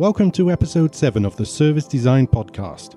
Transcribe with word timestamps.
Welcome 0.00 0.30
to 0.30 0.50
episode 0.50 0.94
7 0.94 1.26
of 1.26 1.36
the 1.36 1.44
Service 1.44 1.84
Design 1.84 2.26
Podcast. 2.26 2.94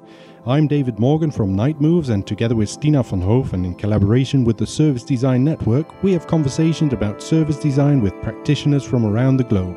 I'm 0.47 0.67
David 0.67 1.00
Morgan 1.00 1.31
from 1.31 1.54
Night 1.54 1.81
Moves, 1.81 2.07
and 2.07 2.26
together 2.26 2.55
with 2.55 2.70
Stina 2.70 3.04
van 3.04 3.21
and 3.21 3.65
in 3.65 3.76
collaboration 3.76 4.46
with 4.46 4.57
the 4.57 4.65
Service 4.65 5.04
Design 5.04 5.44
Network, 5.44 6.02
we 6.02 6.13
have 6.13 6.28
conversations 6.28 6.94
about 6.94 7.21
service 7.21 7.58
design 7.58 8.00
with 8.00 8.21
practitioners 8.21 8.86
from 8.86 9.05
around 9.05 9.36
the 9.36 9.44
globe. 9.44 9.76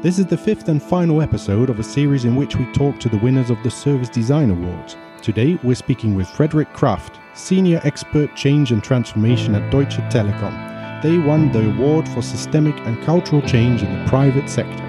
This 0.00 0.20
is 0.20 0.26
the 0.26 0.36
fifth 0.36 0.68
and 0.68 0.80
final 0.80 1.22
episode 1.22 1.70
of 1.70 1.80
a 1.80 1.82
series 1.82 2.24
in 2.24 2.36
which 2.36 2.54
we 2.54 2.70
talk 2.70 3.00
to 3.00 3.08
the 3.08 3.18
winners 3.18 3.50
of 3.50 3.60
the 3.64 3.70
Service 3.72 4.08
Design 4.08 4.50
Awards. 4.50 4.96
Today, 5.20 5.58
we're 5.64 5.74
speaking 5.74 6.14
with 6.14 6.28
Frederik 6.28 6.72
Kraft, 6.72 7.18
Senior 7.34 7.80
Expert 7.82 8.36
Change 8.36 8.70
and 8.70 8.84
Transformation 8.84 9.56
at 9.56 9.72
Deutsche 9.72 9.98
Telekom. 10.08 11.02
They 11.02 11.18
won 11.18 11.50
the 11.50 11.68
award 11.68 12.08
for 12.08 12.22
systemic 12.22 12.78
and 12.86 13.02
cultural 13.02 13.42
change 13.42 13.82
in 13.82 13.92
the 13.92 14.08
private 14.08 14.48
sector. 14.48 14.84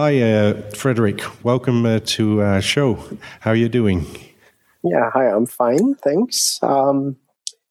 Hi, 0.00 0.18
uh, 0.22 0.54
Frederik. 0.70 1.20
Welcome 1.44 1.84
uh, 1.84 2.00
to 2.16 2.40
our 2.40 2.62
show. 2.62 2.94
How 3.40 3.50
are 3.50 3.54
you 3.54 3.68
doing? 3.68 4.06
Yeah, 4.82 5.10
hi. 5.12 5.26
I'm 5.26 5.44
fine, 5.44 5.94
thanks. 5.96 6.58
Um, 6.62 7.16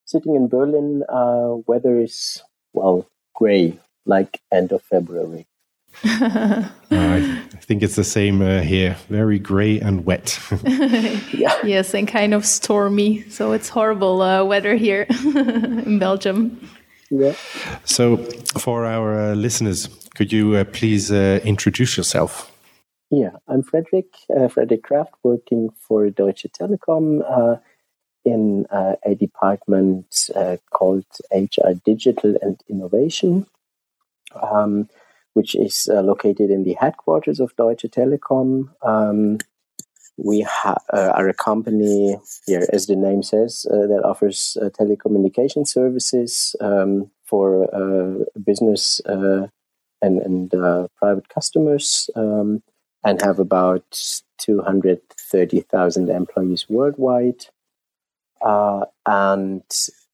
sitting 0.06 0.36
in 0.36 0.48
Berlin, 0.48 1.02
uh, 1.10 1.56
weather 1.66 2.00
is 2.00 2.44
well 2.72 3.08
gray, 3.34 3.80
like 4.06 4.42
end 4.52 4.72
of 4.72 4.84
February. 4.84 5.48
I 6.04 7.42
think 7.62 7.82
it's 7.82 7.96
the 7.96 8.04
same 8.04 8.44
uh, 8.44 8.62
here. 8.62 8.96
Very 9.10 9.40
gray 9.40 9.80
and 9.80 10.06
wet. 10.06 10.40
yeah. 11.34 11.58
Yes, 11.64 11.96
and 11.96 12.08
kind 12.08 12.36
of 12.36 12.46
stormy. 12.46 13.28
So 13.32 13.54
it's 13.54 13.70
horrible 13.70 14.22
uh, 14.22 14.44
weather 14.44 14.76
here 14.76 15.08
in 15.10 15.98
Belgium. 15.98 16.62
Yeah. 17.10 17.34
So, 17.86 18.18
for 18.60 18.86
our 18.86 19.32
uh, 19.32 19.34
listeners, 19.34 19.90
could 20.20 20.34
you 20.34 20.54
uh, 20.58 20.66
please 20.66 21.14
uh, 21.14 21.40
introduce 21.46 21.96
yourself? 21.96 22.52
Yeah, 23.10 23.38
I'm 23.48 23.64
Frederik, 23.64 24.14
uh, 24.38 24.50
Frederik 24.50 24.84
Kraft, 24.84 25.14
working 25.24 25.70
for 25.80 26.10
Deutsche 26.10 26.46
Telekom 26.52 27.22
uh, 27.26 27.56
in 28.26 28.66
uh, 28.70 28.96
a 29.06 29.16
department 29.16 30.30
called 30.72 31.06
HR 31.32 31.72
Digital 31.86 32.36
and 32.42 32.62
Innovation, 32.68 33.48
um, 34.36 34.90
which 35.36 35.56
is 35.56 35.88
located 35.90 36.50
in 36.50 36.66
the 36.66 36.74
headquarters 36.74 37.40
of 37.40 37.56
Deutsche 37.56 37.88
Telekom. 37.90 38.72
Um, 38.82 39.38
we 40.18 40.46
uh, 40.66 40.76
are 40.92 41.30
a 41.30 41.34
company 41.34 42.18
here, 42.46 42.68
as 42.74 42.88
the 42.88 42.98
name 42.98 43.24
says, 43.24 43.66
uh, 43.72 43.88
that 43.88 44.04
offers 44.04 44.58
uh, 44.62 44.68
telecommunication 44.78 45.66
services 45.66 46.58
um, 46.60 47.10
for 47.24 47.74
uh, 47.74 48.26
business 48.44 49.00
uh, 49.06 49.48
and, 50.02 50.20
and 50.20 50.54
uh, 50.54 50.88
private 50.98 51.30
customers, 51.30 52.10
um, 52.16 52.62
and 53.04 53.22
have 53.22 53.40
about 53.40 54.00
230,000 54.40 56.10
employees 56.10 56.66
worldwide. 56.70 57.46
and 59.06 59.64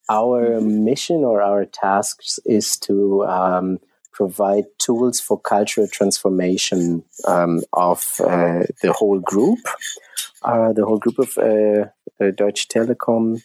our 0.09 0.61
mission 0.61 1.23
or 1.23 1.41
our 1.41 1.65
tasks 1.65 2.39
is 2.45 2.77
to 2.77 3.25
um, 3.25 3.79
provide 4.11 4.65
tools 4.77 5.19
for 5.19 5.39
cultural 5.39 5.87
transformation 5.87 7.03
um, 7.27 7.61
of 7.73 8.05
uh, 8.21 8.63
the 8.81 8.93
whole 8.93 9.19
group, 9.19 9.59
uh, 10.43 10.71
the 10.73 10.85
whole 10.85 10.99
group 10.99 11.19
of 11.19 11.37
uh, 11.37 12.31
Deutsche 12.31 12.67
Telekom, 12.67 13.41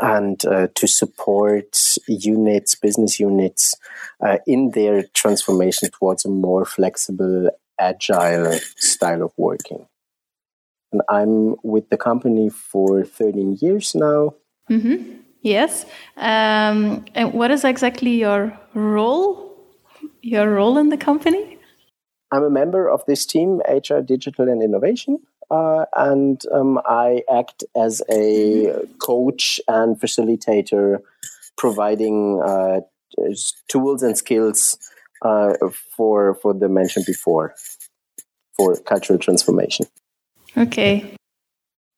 and 0.00 0.44
uh, 0.46 0.68
to 0.74 0.86
support 0.86 1.76
units, 2.06 2.74
business 2.74 3.20
units, 3.20 3.74
uh, 4.24 4.38
in 4.46 4.70
their 4.70 5.04
transformation 5.14 5.90
towards 5.90 6.24
a 6.24 6.28
more 6.28 6.64
flexible, 6.64 7.50
agile 7.78 8.58
style 8.76 9.22
of 9.22 9.32
working. 9.36 9.86
And 10.92 11.02
I'm 11.08 11.56
with 11.62 11.88
the 11.90 11.96
company 11.96 12.50
for 12.50 13.04
13 13.04 13.58
years 13.60 13.94
now. 13.94 14.34
Mm-hmm. 14.70 15.18
Yes. 15.40 15.84
Um, 16.16 17.04
and 17.14 17.32
what 17.32 17.50
is 17.50 17.64
exactly 17.64 18.10
your 18.10 18.58
role 18.74 19.52
your 20.22 20.48
role 20.50 20.78
in 20.78 20.88
the 20.88 20.96
company? 20.96 21.58
I'm 22.30 22.44
a 22.44 22.50
member 22.50 22.88
of 22.88 23.04
this 23.06 23.26
team, 23.26 23.60
HR 23.68 24.00
Digital 24.00 24.48
and 24.48 24.62
Innovation. 24.62 25.18
Uh, 25.50 25.84
and 25.96 26.42
um, 26.52 26.80
I 26.86 27.22
act 27.32 27.64
as 27.76 28.02
a 28.10 28.72
coach 28.98 29.60
and 29.68 30.00
facilitator, 30.00 30.98
providing 31.56 32.40
uh, 32.44 32.80
tools 33.68 34.02
and 34.02 34.16
skills 34.16 34.78
uh, 35.22 35.54
for 35.96 36.34
for 36.36 36.54
the 36.54 36.68
mentioned 36.68 37.06
before 37.06 37.54
for 38.56 38.76
cultural 38.76 39.18
transformation. 39.18 39.86
Okay. 40.56 41.16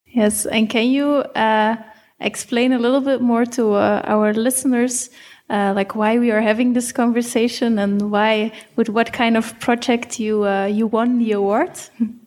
Yes, 0.07 0.45
and 0.45 0.69
can 0.69 0.87
you 0.87 1.07
uh, 1.35 1.75
explain 2.19 2.71
a 2.71 2.79
little 2.79 3.01
bit 3.01 3.21
more 3.21 3.45
to 3.45 3.73
uh, 3.73 4.01
our 4.05 4.33
listeners 4.33 5.09
uh, 5.49 5.73
like 5.75 5.95
why 5.95 6.17
we 6.17 6.31
are 6.31 6.41
having 6.41 6.73
this 6.73 6.91
conversation 6.91 7.77
and 7.77 8.11
why 8.11 8.51
with 8.75 8.89
what 8.89 9.13
kind 9.13 9.37
of 9.37 9.59
project 9.59 10.19
you 10.19 10.43
uh, 10.45 10.65
you 10.65 10.87
won 10.87 11.19
the 11.19 11.33
award 11.33 11.71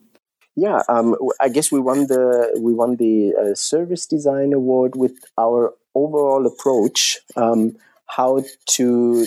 yeah 0.55 0.81
um, 0.89 1.15
i 1.39 1.49
guess 1.49 1.71
we 1.71 1.79
won 1.79 2.07
the 2.07 2.59
we 2.61 2.73
won 2.73 2.95
the 2.97 3.33
uh, 3.35 3.55
service 3.55 4.05
design 4.05 4.53
award 4.53 4.95
with 4.95 5.17
our 5.37 5.73
overall 5.95 6.45
approach 6.45 7.19
um, 7.35 7.75
how 8.07 8.43
to 8.65 9.25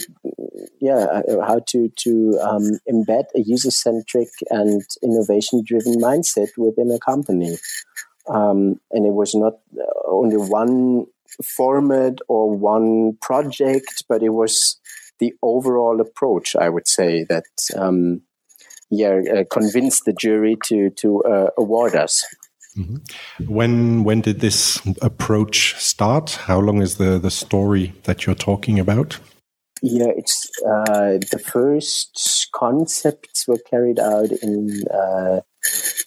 yeah 0.80 1.06
uh, 1.28 1.44
how 1.46 1.60
to 1.66 1.88
to 1.96 2.38
um, 2.42 2.70
embed 2.90 3.24
a 3.34 3.40
user 3.40 3.70
centric 3.70 4.28
and 4.50 4.82
innovation 5.02 5.62
driven 5.64 5.94
mindset 6.00 6.48
within 6.56 6.90
a 6.90 6.98
company 6.98 7.56
um, 8.28 8.80
and 8.90 9.06
it 9.06 9.12
was 9.12 9.34
not 9.34 9.54
uh, 9.76 9.84
only 10.06 10.36
one 10.36 11.06
format 11.44 12.18
or 12.28 12.56
one 12.56 13.16
project, 13.20 14.04
but 14.08 14.22
it 14.22 14.30
was 14.30 14.78
the 15.18 15.34
overall 15.42 16.00
approach. 16.00 16.56
I 16.56 16.68
would 16.68 16.88
say 16.88 17.24
that 17.24 17.44
um, 17.76 18.22
yeah 18.92 19.20
uh, 19.34 19.44
convinced 19.50 20.04
the 20.04 20.12
jury 20.12 20.56
to 20.64 20.90
to 20.90 21.24
uh, 21.24 21.48
award 21.56 21.96
us. 21.96 22.24
Mm-hmm. 22.76 23.52
When 23.52 24.04
when 24.04 24.20
did 24.20 24.40
this 24.40 24.80
approach 25.00 25.74
start? 25.78 26.32
How 26.46 26.60
long 26.60 26.82
is 26.82 26.96
the 26.96 27.18
the 27.18 27.30
story 27.30 27.94
that 28.04 28.26
you're 28.26 28.34
talking 28.34 28.78
about? 28.78 29.18
Yeah, 29.82 30.12
it's 30.16 30.48
uh, 30.64 31.18
the 31.30 31.42
first 31.44 32.48
concepts 32.54 33.48
were 33.48 33.58
carried 33.68 33.98
out 33.98 34.30
in 34.30 34.84
uh, 34.88 35.40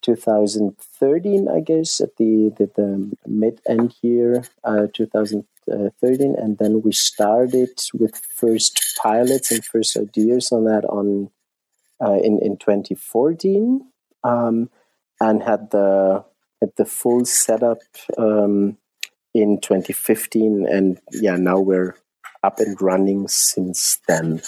2013, 0.02 1.50
I 1.50 1.60
guess, 1.60 2.00
at 2.00 2.16
the 2.18 2.54
the, 2.58 2.72
the 2.76 3.12
mid 3.28 3.60
end 3.68 3.94
year, 4.02 4.46
uh, 4.64 4.88
2013, 4.94 6.36
and 6.38 6.58
then 6.58 6.82
we 6.84 6.94
started 6.94 7.78
with 7.94 8.16
first 8.16 8.82
pilots 9.02 9.52
and 9.52 9.66
first 9.66 9.98
ideas 9.98 10.52
on 10.52 10.64
that 10.66 10.86
on 10.86 11.30
uh, 12.04 12.20
in 12.24 12.40
in 12.40 12.58
2014, 12.58 13.86
um, 14.24 14.70
and 15.20 15.44
had 15.44 15.72
the 15.72 16.24
had 16.62 16.72
the 16.78 16.86
full 16.86 17.26
setup 17.26 17.80
um, 18.18 18.78
in 19.34 19.60
2015, 19.62 20.66
and 20.68 21.00
yeah, 21.12 21.36
now 21.36 21.60
we're 21.60 21.96
up 22.44 22.60
and 22.60 22.82
running 22.82 23.28
since 23.28 24.00
then. 24.08 24.42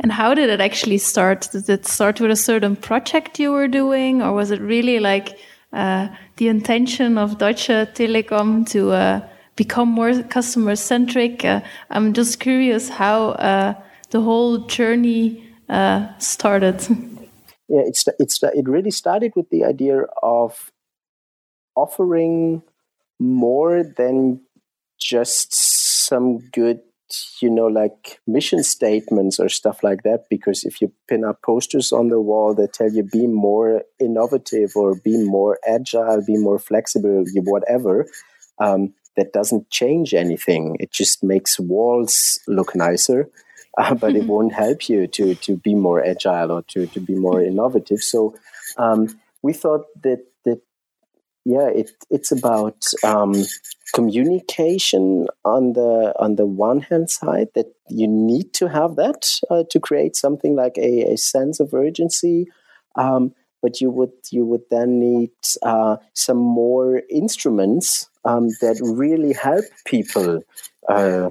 And 0.00 0.12
how 0.12 0.34
did 0.34 0.50
it 0.50 0.60
actually 0.60 0.98
start? 0.98 1.48
Did 1.52 1.68
it 1.68 1.86
start 1.86 2.20
with 2.20 2.30
a 2.30 2.36
certain 2.36 2.76
project 2.76 3.38
you 3.38 3.52
were 3.52 3.68
doing, 3.68 4.22
or 4.22 4.32
was 4.32 4.50
it 4.50 4.60
really 4.60 5.00
like 5.00 5.38
uh, 5.72 6.08
the 6.36 6.48
intention 6.48 7.18
of 7.18 7.38
Deutsche 7.38 7.68
Telekom 7.68 8.68
to 8.70 8.92
uh, 8.92 9.28
become 9.54 9.88
more 9.88 10.22
customer 10.24 10.76
centric? 10.76 11.44
Uh, 11.44 11.60
I'm 11.90 12.12
just 12.12 12.40
curious 12.40 12.88
how 12.90 13.30
uh, 13.30 13.74
the 14.10 14.20
whole 14.20 14.58
journey 14.66 15.45
uh, 15.68 16.16
started. 16.18 16.86
Yeah, 17.68 17.82
it's 17.84 18.04
it's 18.20 18.40
it 18.40 18.68
really 18.68 18.92
started 18.92 19.32
with 19.34 19.50
the 19.50 19.64
idea 19.64 20.02
of 20.22 20.70
offering 21.74 22.62
more 23.18 23.82
than 23.82 24.42
just 25.00 25.52
some 25.52 26.38
good 26.52 26.78
you 27.40 27.50
know, 27.50 27.66
like 27.66 28.20
mission 28.26 28.62
statements 28.62 29.38
or 29.38 29.48
stuff 29.48 29.82
like 29.82 30.02
that. 30.02 30.24
Because 30.28 30.64
if 30.64 30.80
you 30.80 30.92
pin 31.08 31.24
up 31.24 31.42
posters 31.42 31.92
on 31.92 32.08
the 32.08 32.20
wall 32.20 32.54
that 32.54 32.72
tell 32.72 32.90
you 32.90 33.02
be 33.02 33.26
more 33.26 33.82
innovative 34.00 34.72
or 34.74 34.96
be 34.96 35.22
more 35.22 35.58
agile, 35.66 36.22
be 36.26 36.36
more 36.36 36.58
flexible, 36.58 37.24
whatever, 37.44 38.06
um, 38.58 38.94
that 39.16 39.32
doesn't 39.32 39.70
change 39.70 40.14
anything. 40.14 40.76
It 40.80 40.92
just 40.92 41.22
makes 41.22 41.58
walls 41.58 42.38
look 42.48 42.74
nicer, 42.74 43.30
uh, 43.76 43.94
but 43.94 44.12
mm-hmm. 44.12 44.22
it 44.22 44.26
won't 44.26 44.52
help 44.52 44.88
you 44.88 45.06
to 45.06 45.34
to 45.34 45.56
be 45.56 45.74
more 45.74 46.04
agile 46.04 46.50
or 46.50 46.62
to 46.62 46.86
to 46.86 47.00
be 47.00 47.14
more 47.14 47.42
innovative. 47.42 48.00
So 48.00 48.34
um, 48.76 49.18
we 49.42 49.52
thought 49.52 49.86
that 50.02 50.24
that 50.44 50.60
yeah, 51.44 51.68
it 51.68 51.90
it's 52.10 52.32
about 52.32 52.84
um, 53.04 53.34
communication 53.94 55.28
on 55.44 55.74
the 55.74 56.14
on 56.18 56.36
the 56.36 56.46
one 56.46 56.80
hand 56.80 57.10
side 57.10 57.48
that 57.54 57.72
you 57.88 58.08
need 58.08 58.52
to 58.54 58.68
have 58.68 58.96
that 58.96 59.26
uh, 59.50 59.64
to 59.70 59.80
create 59.80 60.16
something 60.16 60.56
like 60.56 60.76
a, 60.78 61.12
a 61.12 61.16
sense 61.16 61.60
of 61.60 61.72
urgency. 61.74 62.46
Um, 62.96 63.34
but 63.62 63.80
you 63.80 63.90
would 63.90 64.12
you 64.30 64.44
would 64.44 64.62
then 64.70 64.98
need 64.98 65.30
uh, 65.62 65.96
some 66.14 66.38
more 66.38 67.02
instruments 67.10 68.08
um, 68.24 68.48
that 68.60 68.78
really 68.82 69.32
help 69.32 69.64
people 69.84 70.42
uh, 70.88 71.30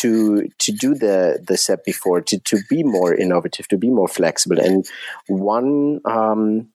to 0.00 0.48
to 0.58 0.72
do 0.72 0.94
the 0.94 1.42
the 1.46 1.56
step 1.56 1.84
before 1.84 2.20
to 2.20 2.38
to 2.38 2.58
be 2.68 2.82
more 2.82 3.14
innovative, 3.14 3.68
to 3.68 3.78
be 3.78 3.90
more 3.90 4.08
flexible. 4.08 4.58
And 4.58 4.86
one, 5.28 6.00
um, 6.04 6.68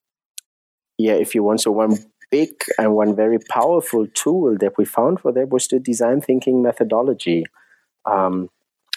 yeah, 0.98 1.14
if 1.14 1.34
you 1.34 1.42
want, 1.42 1.60
so 1.60 1.72
one 1.72 1.98
big 2.30 2.50
and 2.78 2.94
one 2.94 3.14
very 3.14 3.38
powerful 3.50 4.06
tool 4.14 4.56
that 4.58 4.76
we 4.78 4.84
found 4.84 5.20
for 5.20 5.32
that 5.32 5.48
was 5.48 5.68
the 5.68 5.78
design 5.78 6.20
thinking 6.20 6.62
methodology, 6.62 7.44
um, 8.04 8.48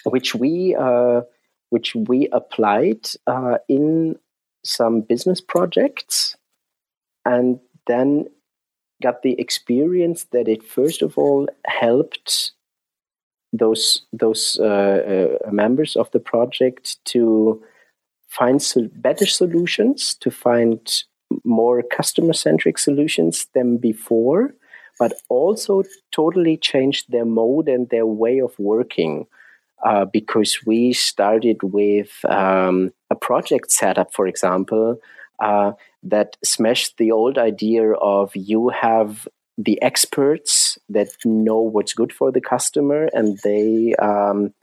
which 0.04 0.36
we 0.36 0.76
uh, 0.76 1.22
which 1.70 1.96
we 1.96 2.28
applied 2.32 3.08
uh, 3.28 3.58
in 3.68 4.16
some 4.64 5.02
business 5.02 5.42
projects, 5.42 6.36
and 7.26 7.60
then 7.88 8.26
got 9.02 9.22
the 9.24 9.40
experience 9.40 10.26
that 10.32 10.48
it 10.48 10.64
first 10.64 11.02
of 11.02 11.18
all 11.18 11.48
helped 11.66 12.52
those 13.52 14.06
those 14.14 14.58
uh, 14.60 15.38
uh, 15.46 15.52
members 15.52 15.96
of 15.96 16.12
the 16.12 16.20
project 16.20 17.04
to 17.06 17.64
find 18.28 18.62
better 18.96 19.26
solutions, 19.26 20.16
to 20.22 20.30
find 20.30 21.04
more 21.44 21.82
customer 21.82 22.34
centric 22.34 22.78
solutions 22.78 23.48
than 23.54 23.78
before, 23.78 24.54
but 25.00 25.14
also 25.30 25.84
totally 26.12 26.58
changed 26.58 27.12
their 27.12 27.26
mode 27.26 27.68
and 27.68 27.90
their 27.90 28.06
way 28.06 28.40
of 28.40 28.58
working. 28.60 29.26
Uh, 29.86 30.04
because 30.04 30.60
we 30.66 30.92
started 30.92 31.64
with 31.64 32.12
um, 32.26 32.92
a 33.10 33.16
project 33.16 33.72
setup, 33.72 34.14
for 34.14 34.28
example, 34.28 35.00
uh, 35.40 35.72
that 36.04 36.36
smashed 36.44 36.98
the 36.98 37.12
old 37.12 37.38
idea 37.38 37.94
of 37.94 38.36
you 38.36 38.68
have 38.70 39.26
the 39.60 39.80
experts 39.82 40.80
that 40.88 41.10
know 41.26 41.60
what's 41.60 41.94
good 41.94 42.14
for 42.14 42.32
the 42.32 42.40
customer 42.40 43.10
and 43.12 43.38
they 43.44 43.94
um, 43.96 44.54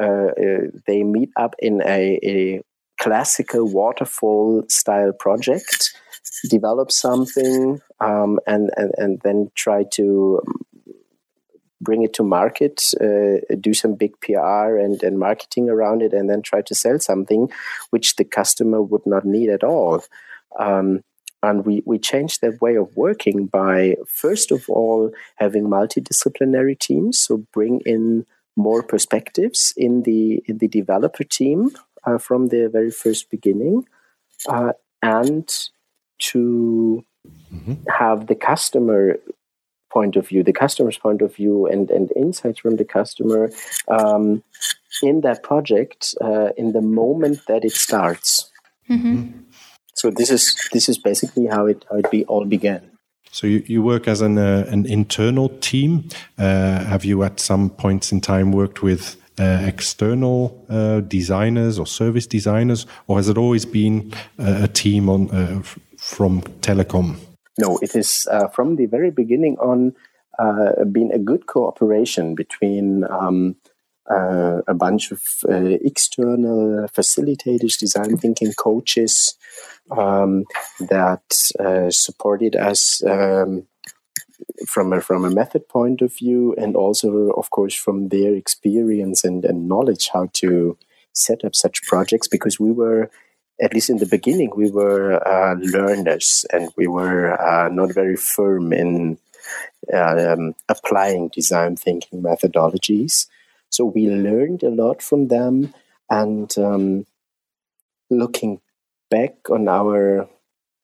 uh, 0.00 0.06
uh, 0.06 0.66
they 0.86 1.02
meet 1.02 1.30
up 1.36 1.54
in 1.58 1.80
a, 1.82 2.18
a, 2.22 2.62
classical 3.00 3.66
waterfall 3.66 4.62
style 4.68 5.12
project 5.12 5.92
develop 6.48 6.92
something 6.92 7.80
um, 8.00 8.38
and, 8.46 8.70
and 8.76 8.92
and 8.98 9.20
then 9.24 9.50
try 9.56 9.84
to 9.92 10.40
bring 11.80 12.02
it 12.02 12.14
to 12.14 12.22
market 12.22 12.82
uh, 13.00 13.40
do 13.60 13.74
some 13.74 13.94
big 13.94 14.12
pr 14.20 14.78
and, 14.78 15.02
and 15.02 15.18
marketing 15.18 15.68
around 15.68 16.02
it 16.02 16.12
and 16.12 16.30
then 16.30 16.40
try 16.40 16.62
to 16.62 16.74
sell 16.74 16.98
something 17.00 17.50
which 17.90 18.14
the 18.14 18.24
customer 18.24 18.80
would 18.80 19.04
not 19.06 19.24
need 19.24 19.50
at 19.50 19.64
all. 19.64 20.02
Um, 20.58 21.02
and 21.44 21.64
we, 21.64 21.82
we 21.84 21.98
changed 21.98 22.40
that 22.40 22.60
way 22.60 22.76
of 22.76 22.96
working 22.96 23.46
by, 23.46 23.96
first 24.06 24.50
of 24.50 24.68
all, 24.68 25.12
having 25.36 25.64
multidisciplinary 25.64 26.78
teams. 26.78 27.20
So 27.20 27.44
bring 27.52 27.80
in 27.86 28.26
more 28.56 28.82
perspectives 28.82 29.74
in 29.76 30.02
the, 30.02 30.42
in 30.46 30.58
the 30.58 30.68
developer 30.68 31.24
team 31.24 31.70
uh, 32.04 32.18
from 32.18 32.48
the 32.48 32.68
very 32.68 32.90
first 32.90 33.30
beginning. 33.30 33.86
Uh, 34.48 34.72
and 35.02 35.48
to 36.18 37.04
mm-hmm. 37.52 37.74
have 37.98 38.26
the 38.26 38.34
customer 38.34 39.18
point 39.92 40.16
of 40.16 40.28
view, 40.28 40.42
the 40.42 40.52
customer's 40.52 40.98
point 40.98 41.22
of 41.22 41.34
view, 41.34 41.66
and, 41.66 41.90
and 41.90 42.10
insights 42.16 42.58
from 42.58 42.76
the 42.76 42.84
customer 42.84 43.50
um, 43.88 44.42
in 45.02 45.20
that 45.20 45.42
project 45.42 46.14
uh, 46.20 46.48
in 46.56 46.72
the 46.72 46.80
moment 46.80 47.40
that 47.46 47.64
it 47.64 47.72
starts. 47.72 48.50
Mm-hmm. 48.90 49.40
So 49.94 50.10
this 50.10 50.30
is 50.30 50.56
this 50.72 50.88
is 50.88 50.98
basically 50.98 51.46
how 51.46 51.66
it 51.66 51.84
how 51.90 51.96
it 51.98 52.10
be, 52.10 52.24
all 52.26 52.44
began. 52.44 52.90
So 53.30 53.48
you, 53.48 53.64
you 53.66 53.82
work 53.82 54.06
as 54.06 54.20
an 54.20 54.38
uh, 54.38 54.66
an 54.68 54.86
internal 54.86 55.48
team. 55.60 56.08
Uh, 56.38 56.84
have 56.84 57.04
you 57.04 57.22
at 57.22 57.40
some 57.40 57.70
points 57.70 58.12
in 58.12 58.20
time 58.20 58.52
worked 58.52 58.82
with 58.82 59.16
uh, 59.40 59.62
external 59.66 60.64
uh, 60.68 61.00
designers 61.00 61.78
or 61.78 61.86
service 61.86 62.26
designers, 62.26 62.86
or 63.06 63.16
has 63.16 63.28
it 63.28 63.36
always 63.36 63.66
been 63.66 64.12
uh, 64.38 64.60
a 64.62 64.68
team 64.68 65.08
on 65.08 65.30
uh, 65.30 65.62
from 65.96 66.42
Telekom? 66.60 67.16
No, 67.58 67.78
it 67.82 67.96
is 67.96 68.28
from 68.52 68.76
the 68.76 68.86
very 68.86 69.10
beginning 69.10 69.56
on 69.58 69.94
been 70.92 71.10
a 71.12 71.18
good 71.18 71.46
cooperation 71.46 72.34
between. 72.34 73.04
Um, 73.10 73.56
uh, 74.10 74.60
a 74.66 74.74
bunch 74.74 75.12
of 75.12 75.22
uh, 75.48 75.78
external 75.82 76.86
facilitators, 76.88 77.78
design 77.78 78.16
thinking 78.16 78.52
coaches 78.52 79.36
um, 79.90 80.44
that 80.80 81.24
uh, 81.58 81.90
supported 81.90 82.56
us 82.56 83.02
um, 83.04 83.66
from 84.66 84.92
a, 84.92 85.00
from 85.00 85.24
a 85.24 85.30
method 85.30 85.68
point 85.68 86.02
of 86.02 86.16
view, 86.16 86.54
and 86.58 86.76
also, 86.76 87.30
of 87.30 87.50
course, 87.50 87.74
from 87.74 88.08
their 88.08 88.34
experience 88.34 89.24
and, 89.24 89.44
and 89.44 89.68
knowledge 89.68 90.10
how 90.12 90.28
to 90.34 90.76
set 91.12 91.44
up 91.44 91.54
such 91.54 91.82
projects. 91.82 92.28
Because 92.28 92.60
we 92.60 92.72
were, 92.72 93.10
at 93.60 93.72
least 93.72 93.90
in 93.90 93.98
the 93.98 94.06
beginning, 94.06 94.52
we 94.54 94.70
were 94.70 95.26
uh, 95.26 95.54
learners, 95.54 96.44
and 96.52 96.70
we 96.76 96.86
were 96.86 97.40
uh, 97.40 97.68
not 97.68 97.94
very 97.94 98.16
firm 98.16 98.72
in 98.72 99.18
um, 99.92 100.54
applying 100.68 101.28
design 101.28 101.76
thinking 101.76 102.22
methodologies. 102.22 103.28
So 103.74 103.86
we 103.86 104.08
learned 104.08 104.62
a 104.62 104.70
lot 104.70 105.02
from 105.02 105.26
them, 105.26 105.74
and 106.08 106.56
um, 106.56 107.06
looking 108.08 108.60
back 109.10 109.50
on 109.50 109.66
our 109.68 110.28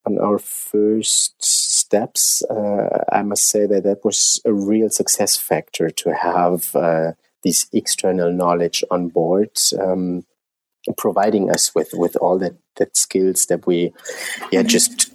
on 0.05 0.19
our 0.19 0.41
first 0.41 1.41
steps, 1.41 2.43
uh, 2.51 3.05
I 3.13 3.23
must 3.23 3.49
say 3.49 3.67
that 3.67 3.85
that 3.85 4.05
was 4.05 4.41
a 4.45 4.53
real 4.53 4.91
success 4.91 5.37
factor 5.37 5.89
to 5.89 6.15
have 6.15 6.75
uh, 6.75 7.13
this 7.45 7.69
external 7.73 8.33
knowledge 8.33 8.83
on 8.91 9.07
board, 9.07 9.51
um, 9.79 10.25
providing 10.97 11.49
us 11.49 11.73
with 11.77 11.91
with 11.93 12.17
all 12.17 12.41
that 12.41 12.57
that 12.75 12.97
skills 12.97 13.47
that 13.47 13.69
we, 13.69 13.93
yeah, 14.51 14.65
just 14.65 15.13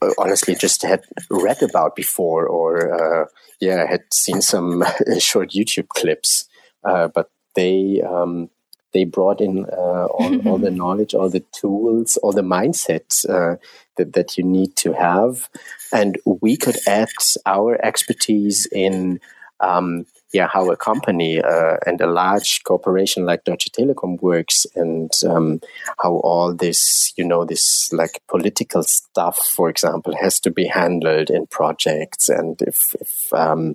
uh, 0.00 0.12
honestly 0.16 0.54
just 0.54 0.80
had 0.80 1.04
read 1.28 1.62
about 1.62 1.94
before, 1.94 2.46
or 2.46 2.72
uh, 2.94 3.26
yeah, 3.60 3.86
had 3.86 4.04
seen 4.14 4.40
some 4.40 4.82
short 5.18 5.50
YouTube 5.50 5.88
clips. 5.88 6.48
Uh, 6.84 7.08
but 7.08 7.30
they 7.54 8.02
um, 8.02 8.50
they 8.92 9.04
brought 9.04 9.40
in 9.40 9.66
uh, 9.66 10.06
all, 10.06 10.48
all, 10.48 10.58
the 10.58 10.70
knowledge, 10.82 11.14
all 11.14 11.28
the 11.28 11.44
tools, 11.52 12.16
all 12.18 12.32
the 12.32 12.42
mindset 12.42 13.28
uh, 13.28 13.56
that, 13.96 14.14
that 14.14 14.38
you 14.38 14.44
need 14.44 14.76
to 14.76 14.92
have. 14.92 15.50
And 15.92 16.18
we 16.24 16.56
could 16.56 16.76
add 16.86 17.08
our 17.44 17.84
expertise 17.84 18.66
in 18.66 19.20
um, 19.60 20.06
yeah, 20.32 20.46
how 20.46 20.70
a 20.70 20.76
company 20.76 21.40
uh, 21.40 21.78
and 21.86 22.00
a 22.00 22.06
large 22.06 22.62
corporation 22.64 23.24
like 23.24 23.44
Deutsche 23.44 23.70
Telekom 23.72 24.20
works, 24.20 24.66
and 24.76 25.10
um, 25.26 25.60
how 26.02 26.16
all 26.16 26.54
this, 26.54 27.14
you 27.16 27.24
know, 27.24 27.44
this 27.44 27.90
like 27.92 28.20
political 28.28 28.82
stuff, 28.82 29.38
for 29.38 29.70
example, 29.70 30.14
has 30.20 30.38
to 30.40 30.50
be 30.50 30.66
handled 30.66 31.30
in 31.30 31.46
projects, 31.46 32.28
and 32.28 32.60
if, 32.60 32.94
if 33.00 33.32
um, 33.32 33.74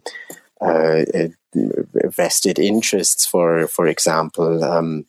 uh, 0.61 1.03
vested 1.53 2.59
interests, 2.59 3.25
for 3.25 3.67
for 3.67 3.87
example, 3.87 4.63
um, 4.63 5.05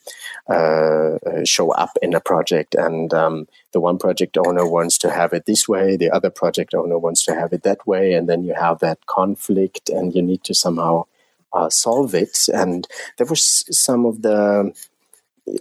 uh, 0.49 1.19
show 1.45 1.71
up 1.73 1.97
in 2.03 2.15
a 2.15 2.21
project, 2.21 2.75
and 2.75 3.13
um, 3.15 3.47
the 3.73 3.81
one 3.81 3.99
project 3.99 4.37
owner 4.37 4.69
wants 4.69 4.99
to 4.99 5.11
have 5.11 5.33
it 5.33 5.47
this 5.47 5.69
way, 5.69 5.97
the 5.97 6.11
other 6.11 6.31
project 6.31 6.75
owner 6.75 6.99
wants 6.99 7.25
to 7.25 7.35
have 7.35 7.53
it 7.53 7.63
that 7.63 7.87
way, 7.87 8.13
and 8.13 8.29
then 8.29 8.45
you 8.45 8.55
have 8.55 8.79
that 8.81 9.07
conflict, 9.07 9.89
and 9.89 10.15
you 10.15 10.23
need 10.23 10.45
to 10.45 10.55
somehow 10.55 11.05
uh, 11.53 11.71
solve 11.71 12.15
it. 12.15 12.39
And 12.53 12.87
there 13.17 13.27
was 13.27 13.65
some 13.71 14.07
of 14.07 14.23
the 14.23 14.73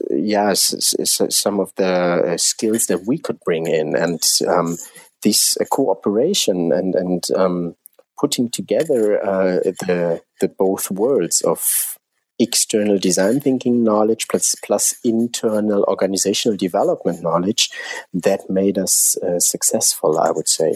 yes, 0.10 0.96
some 1.06 1.60
of 1.60 1.74
the 1.76 2.38
skills 2.38 2.88
that 2.88 3.06
we 3.06 3.18
could 3.18 3.40
bring 3.42 3.68
in, 3.68 3.96
and 3.96 4.22
um, 4.48 4.78
this 5.22 5.58
uh, 5.60 5.66
cooperation 5.66 6.72
and 6.72 6.96
and 6.96 7.24
um, 7.36 7.76
putting 8.24 8.50
together 8.50 9.02
uh, 9.32 9.60
the 9.86 10.22
the 10.40 10.48
both 10.48 10.90
worlds 10.90 11.42
of 11.42 11.60
external 12.40 12.98
design 12.98 13.42
thinking 13.42 13.84
knowledge 13.84 14.28
plus 14.30 14.56
plus 14.66 14.96
internal 15.04 15.84
organizational 15.94 16.56
development 16.58 17.22
knowledge 17.22 17.70
that 18.26 18.50
made 18.50 18.78
us 18.86 18.96
uh, 19.18 19.40
successful 19.40 20.18
i 20.28 20.32
would 20.32 20.48
say 20.48 20.72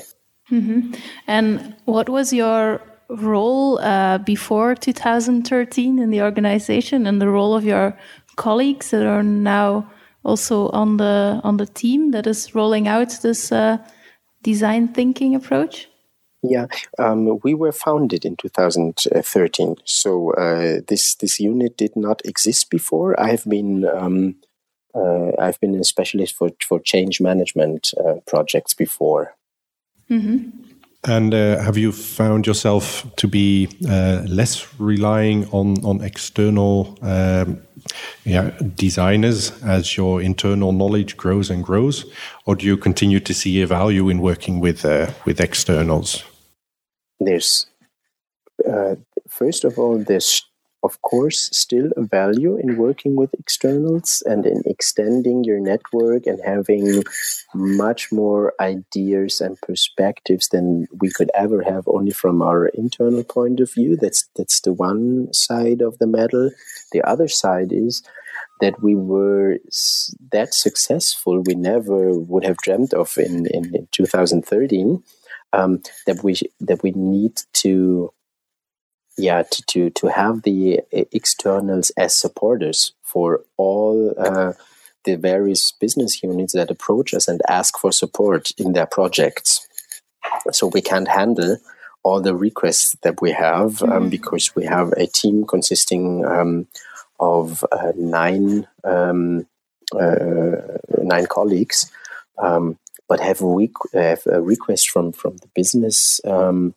mm-hmm. 0.52 0.94
and 1.26 1.74
what 1.86 2.10
was 2.10 2.34
your 2.34 2.82
role 3.10 3.80
uh, 3.80 4.18
before 4.18 4.76
2013 4.76 6.00
in 6.00 6.10
the 6.10 6.22
organization 6.22 7.08
and 7.08 7.22
the 7.22 7.30
role 7.30 7.56
of 7.56 7.64
your 7.64 7.98
colleagues 8.36 8.92
that 8.92 9.08
are 9.08 9.24
now 9.24 9.90
also 10.24 10.70
on 10.82 10.98
the 10.98 11.40
on 11.44 11.56
the 11.58 11.66
team 11.66 12.12
that 12.12 12.28
is 12.28 12.54
rolling 12.54 12.88
out 12.88 13.10
this 13.22 13.52
uh, 13.52 13.78
design 14.44 14.88
thinking 14.90 15.34
approach 15.34 15.88
yeah, 16.44 16.68
um, 17.00 17.40
we 17.44 17.54
were 17.54 17.72
founded 17.72 18.24
in 18.24 18.36
2013, 18.36 19.76
so 19.86 20.34
uh, 20.34 20.82
this 20.88 21.16
this 21.16 21.40
unit 21.40 21.78
did 21.78 21.96
not 21.96 22.22
exist 22.26 22.70
before. 22.70 23.20
I 23.20 23.32
have 23.32 23.46
been 23.46 23.86
um, 23.86 24.36
uh, 24.94 25.32
I've 25.40 25.60
been 25.60 25.76
a 25.76 25.84
specialist 25.84 26.36
for 26.36 26.52
for 26.68 26.80
change 26.80 27.20
management 27.22 27.92
uh, 27.98 28.16
projects 28.28 28.74
before. 28.74 29.36
Mm-hmm. 30.10 30.50
And 31.04 31.34
uh, 31.34 31.60
have 31.62 31.78
you 31.78 31.92
found 31.92 32.48
yourself 32.48 33.06
to 33.16 33.28
be 33.28 33.70
uh, 33.90 34.24
less 34.28 34.68
relying 34.80 35.46
on 35.52 35.84
on 35.84 36.02
external 36.02 36.98
um, 37.02 37.62
yeah, 38.24 38.52
designers 38.76 39.52
as 39.64 39.98
your 39.98 40.22
internal 40.22 40.72
knowledge 40.72 41.18
grows 41.18 41.50
and 41.50 41.64
grows, 41.64 42.06
or 42.46 42.56
do 42.56 42.66
you 42.66 42.78
continue 42.78 43.20
to 43.20 43.34
see 43.34 43.62
a 43.62 43.68
value 43.68 44.10
in 44.10 44.20
working 44.20 44.60
with 44.60 44.86
uh, 44.86 45.12
with 45.26 45.40
externals? 45.40 46.24
There's 47.20 47.68
uh, 48.68 48.96
first 49.28 49.64
of 49.64 49.78
all, 49.78 49.98
there's 49.98 50.44
of 50.84 51.02
course 51.02 51.50
still 51.52 51.90
a 51.98 52.04
value 52.04 52.58
in 52.58 52.78
working 52.78 53.16
with 53.16 53.34
externals 53.34 54.24
and 54.26 54.46
in 54.46 54.62
extending 54.66 55.44
your 55.44 55.60
network 55.60 56.26
and 56.26 56.40
having 56.46 57.04
much 57.54 58.12
more 58.12 58.54
ideas 58.60 59.42
and 59.42 59.60
perspectives 59.62 60.50
than 60.50 60.88
we 61.02 61.10
could 61.10 61.32
ever 61.34 61.64
have 61.64 61.84
only 61.88 62.12
from 62.12 62.42
our 62.42 62.68
internal 62.68 63.24
point 63.24 63.60
of 63.60 63.74
view. 63.74 63.98
That's 63.98 64.30
that's 64.36 64.62
the 64.62 64.74
one 64.74 65.34
side 65.34 65.82
of 65.82 65.98
the 65.98 66.08
medal. 66.08 66.52
The 66.92 67.02
other 67.04 67.28
side 67.28 67.72
is 67.72 68.04
that 68.62 68.82
we 68.82 68.96
were 68.96 69.58
that 70.32 70.54
successful 70.54 71.42
we 71.46 71.56
never 71.56 72.18
would 72.20 72.44
have 72.44 72.58
dreamt 72.58 72.94
of 72.94 73.18
in, 73.18 73.46
in, 73.48 73.76
in 73.76 73.88
2013 73.92 75.04
um, 75.54 75.82
that 76.06 76.24
we 76.24 76.36
that 76.60 76.84
we 76.84 76.92
need 76.92 77.42
to 77.54 78.12
yeah 79.18 79.44
to, 79.44 79.64
to 79.64 79.90
to 79.92 80.08
have 80.08 80.44
the 80.44 80.82
externals 80.92 81.92
as 81.98 82.16
supporters 82.16 82.94
for 83.04 83.42
all 83.58 84.14
uh, 84.18 84.54
the 85.06 85.16
various 85.16 85.72
business 85.72 86.22
units 86.22 86.54
that 86.54 86.72
approach 86.72 87.14
us 87.14 87.28
and 87.28 87.42
ask 87.48 87.78
for 87.78 87.92
support 87.92 88.52
in 88.58 88.74
their 88.74 88.86
projects 88.86 89.68
so 90.52 90.68
we 90.68 90.82
can't 90.82 91.08
handle 91.08 91.58
all 92.04 92.22
the 92.22 92.36
requests 92.36 92.96
that 93.02 93.22
we 93.22 93.32
have 93.32 93.82
um, 93.84 93.90
mm-hmm. 93.90 94.10
because 94.10 94.56
we 94.56 94.66
have 94.66 94.92
a 94.94 95.08
team 95.08 95.46
consisting 95.46 96.24
um, 96.26 96.68
of 97.20 97.66
uh, 97.72 97.92
nine 97.98 98.68
um, 98.84 99.46
uh, 99.96 100.78
nine 101.02 101.26
colleagues, 101.28 101.92
um, 102.38 102.78
but 103.08 103.20
have, 103.20 103.42
we 103.42 103.72
have 103.94 104.26
a 104.28 104.42
request 104.42 104.90
from 104.90 105.12
from 105.12 105.38
the 105.38 105.48
business, 105.56 106.20
um, 106.26 106.74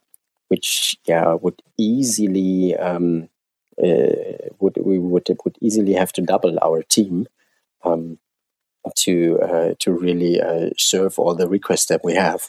which 0.50 0.96
yeah 1.06 1.34
would 1.34 1.62
easily 1.78 2.76
um, 2.76 3.28
uh, 3.82 4.50
would 4.58 4.76
we 4.82 4.98
would 4.98 5.28
would 5.44 5.56
easily 5.60 5.94
have 5.94 6.12
to 6.12 6.22
double 6.22 6.58
our 6.60 6.82
team 6.82 7.26
um, 7.84 8.18
to 8.96 9.38
uh, 9.40 9.74
to 9.78 9.92
really 9.92 10.40
uh, 10.40 10.70
serve 10.76 11.18
all 11.18 11.34
the 11.34 11.48
requests 11.48 11.86
that 11.86 12.04
we 12.04 12.14
have. 12.14 12.48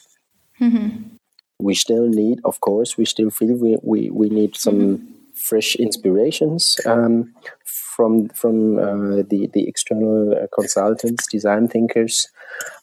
Mm-hmm. 0.60 1.16
We 1.58 1.74
still 1.74 2.08
need, 2.08 2.40
of 2.44 2.60
course, 2.60 2.98
we 2.98 3.04
still 3.04 3.30
feel 3.30 3.54
we 3.54 3.76
we, 3.82 4.10
we 4.10 4.28
need 4.28 4.56
some. 4.56 4.80
Mm-hmm 4.80 5.08
fresh 5.34 5.74
inspirations 5.76 6.78
um, 6.86 7.34
from 7.64 8.28
from 8.28 8.78
uh, 8.78 9.22
the 9.28 9.48
the 9.52 9.66
external 9.66 10.34
uh, 10.34 10.46
consultants, 10.54 11.26
design 11.26 11.68
thinkers, 11.68 12.28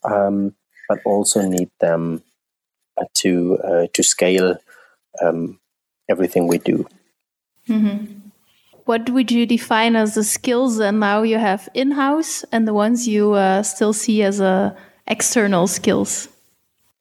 um, 0.04 0.56
but 0.88 1.00
also 1.06 1.42
need 1.48 1.70
them 1.80 2.24
uh, 3.00 3.06
to 3.14 3.58
uh, 3.64 3.88
to 3.94 4.04
scale 4.04 4.58
um, 5.22 5.60
everything 6.10 6.48
we 6.48 6.58
do. 6.58 6.88
Mm-hmm. 7.68 8.30
What 8.86 9.10
would 9.10 9.32
you 9.32 9.46
define 9.46 9.96
as 9.96 10.16
the 10.16 10.24
skills 10.24 10.78
that 10.78 10.94
now 10.94 11.22
you 11.22 11.38
have 11.38 11.70
in 11.74 11.92
house, 11.92 12.44
and 12.52 12.68
the 12.68 12.74
ones 12.74 13.08
you 13.08 13.34
uh, 13.34 13.62
still 13.62 13.94
see 13.94 14.24
as 14.24 14.42
uh, 14.42 14.76
external 15.06 15.68
skills? 15.68 16.28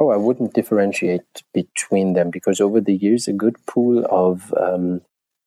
Oh, 0.00 0.10
I 0.10 0.16
wouldn't 0.16 0.54
differentiate 0.54 1.42
between 1.52 2.12
them 2.12 2.30
because 2.30 2.60
over 2.60 2.80
the 2.80 2.94
years, 2.94 3.26
a 3.26 3.32
good 3.32 3.56
pool 3.66 4.04
of 4.10 4.52
um, 4.60 5.00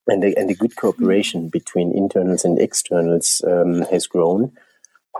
and 0.07 0.23
the, 0.23 0.35
and 0.37 0.49
the 0.49 0.55
good 0.55 0.75
cooperation 0.75 1.49
between 1.49 1.95
internals 1.95 2.43
and 2.43 2.59
externals 2.59 3.41
um, 3.45 3.81
has 3.83 4.07
grown. 4.07 4.51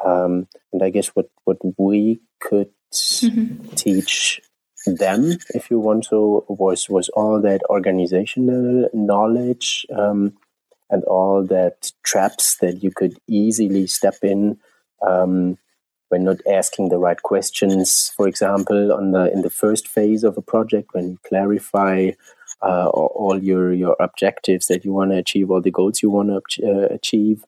Um, 0.03 0.47
and 0.73 0.81
I 0.81 0.89
guess 0.89 1.09
what, 1.09 1.29
what 1.43 1.57
we 1.77 2.21
could 2.39 2.71
mm-hmm. 2.91 3.67
teach 3.75 4.41
them, 4.85 5.37
if 5.53 5.69
you 5.69 5.79
want 5.79 6.05
to, 6.09 6.45
was 6.47 6.89
was 6.89 7.09
all 7.09 7.41
that 7.41 7.61
organizational 7.69 8.89
knowledge 8.93 9.85
um, 9.95 10.33
and 10.89 11.03
all 11.05 11.45
that 11.45 11.91
traps 12.03 12.57
that 12.57 12.83
you 12.83 12.91
could 12.91 13.17
easily 13.27 13.87
step 13.87 14.15
in 14.23 14.57
um, 15.01 15.57
when 16.09 16.23
not 16.23 16.37
asking 16.49 16.89
the 16.89 16.97
right 16.97 17.21
questions. 17.21 18.11
For 18.15 18.27
example, 18.27 18.91
on 18.91 19.11
the 19.11 19.31
in 19.31 19.41
the 19.41 19.49
first 19.49 19.87
phase 19.87 20.23
of 20.23 20.37
a 20.37 20.41
project, 20.41 20.89
when 20.93 21.11
you 21.11 21.19
clarify 21.27 22.11
uh, 22.61 22.87
all 22.87 23.41
your 23.41 23.73
your 23.73 23.95
objectives 23.99 24.67
that 24.67 24.83
you 24.85 24.93
want 24.93 25.11
to 25.11 25.17
achieve, 25.17 25.49
all 25.49 25.61
the 25.61 25.71
goals 25.71 26.01
you 26.01 26.09
want 26.09 26.29
to 26.49 26.67
uh, 26.67 26.87
achieve. 26.93 27.43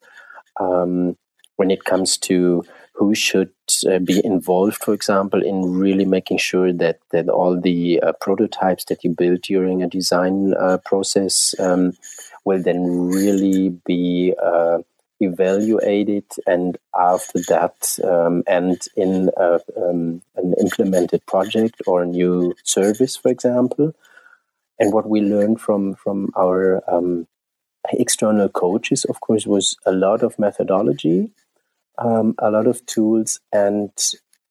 Um, 0.59 1.17
when 1.55 1.71
it 1.71 1.83
comes 1.83 2.17
to 2.17 2.63
who 2.93 3.15
should 3.15 3.51
uh, 3.89 3.99
be 3.99 4.23
involved, 4.23 4.77
for 4.77 4.93
example, 4.93 5.41
in 5.41 5.73
really 5.73 6.05
making 6.05 6.37
sure 6.37 6.71
that 6.71 6.99
that 7.11 7.27
all 7.27 7.59
the 7.59 7.99
uh, 8.01 8.13
prototypes 8.21 8.85
that 8.85 9.03
you 9.03 9.09
build 9.09 9.41
during 9.41 9.81
a 9.81 9.89
design 9.89 10.53
uh, 10.53 10.77
process 10.85 11.55
um, 11.59 11.93
will 12.45 12.61
then 12.61 13.07
really 13.07 13.69
be 13.85 14.33
uh, 14.41 14.77
evaluated, 15.19 16.25
and 16.45 16.77
after 16.95 17.39
that, 17.47 17.97
um, 18.03 18.43
and 18.47 18.79
in 18.95 19.31
a, 19.37 19.59
um, 19.77 20.21
an 20.35 20.53
implemented 20.61 21.25
project 21.25 21.81
or 21.87 22.03
a 22.03 22.07
new 22.07 22.53
service, 22.63 23.15
for 23.15 23.29
example. 23.29 23.93
And 24.79 24.93
what 24.93 25.09
we 25.09 25.21
learned 25.21 25.61
from 25.61 25.95
from 25.95 26.31
our 26.37 26.83
um, 26.87 27.27
external 27.91 28.49
coaches, 28.49 29.03
of 29.05 29.19
course, 29.19 29.47
was 29.47 29.77
a 29.85 29.91
lot 29.91 30.23
of 30.23 30.37
methodology, 30.37 31.31
um, 31.97 32.35
a 32.39 32.49
lot 32.49 32.67
of 32.67 32.85
tools, 32.85 33.39
and 33.51 33.91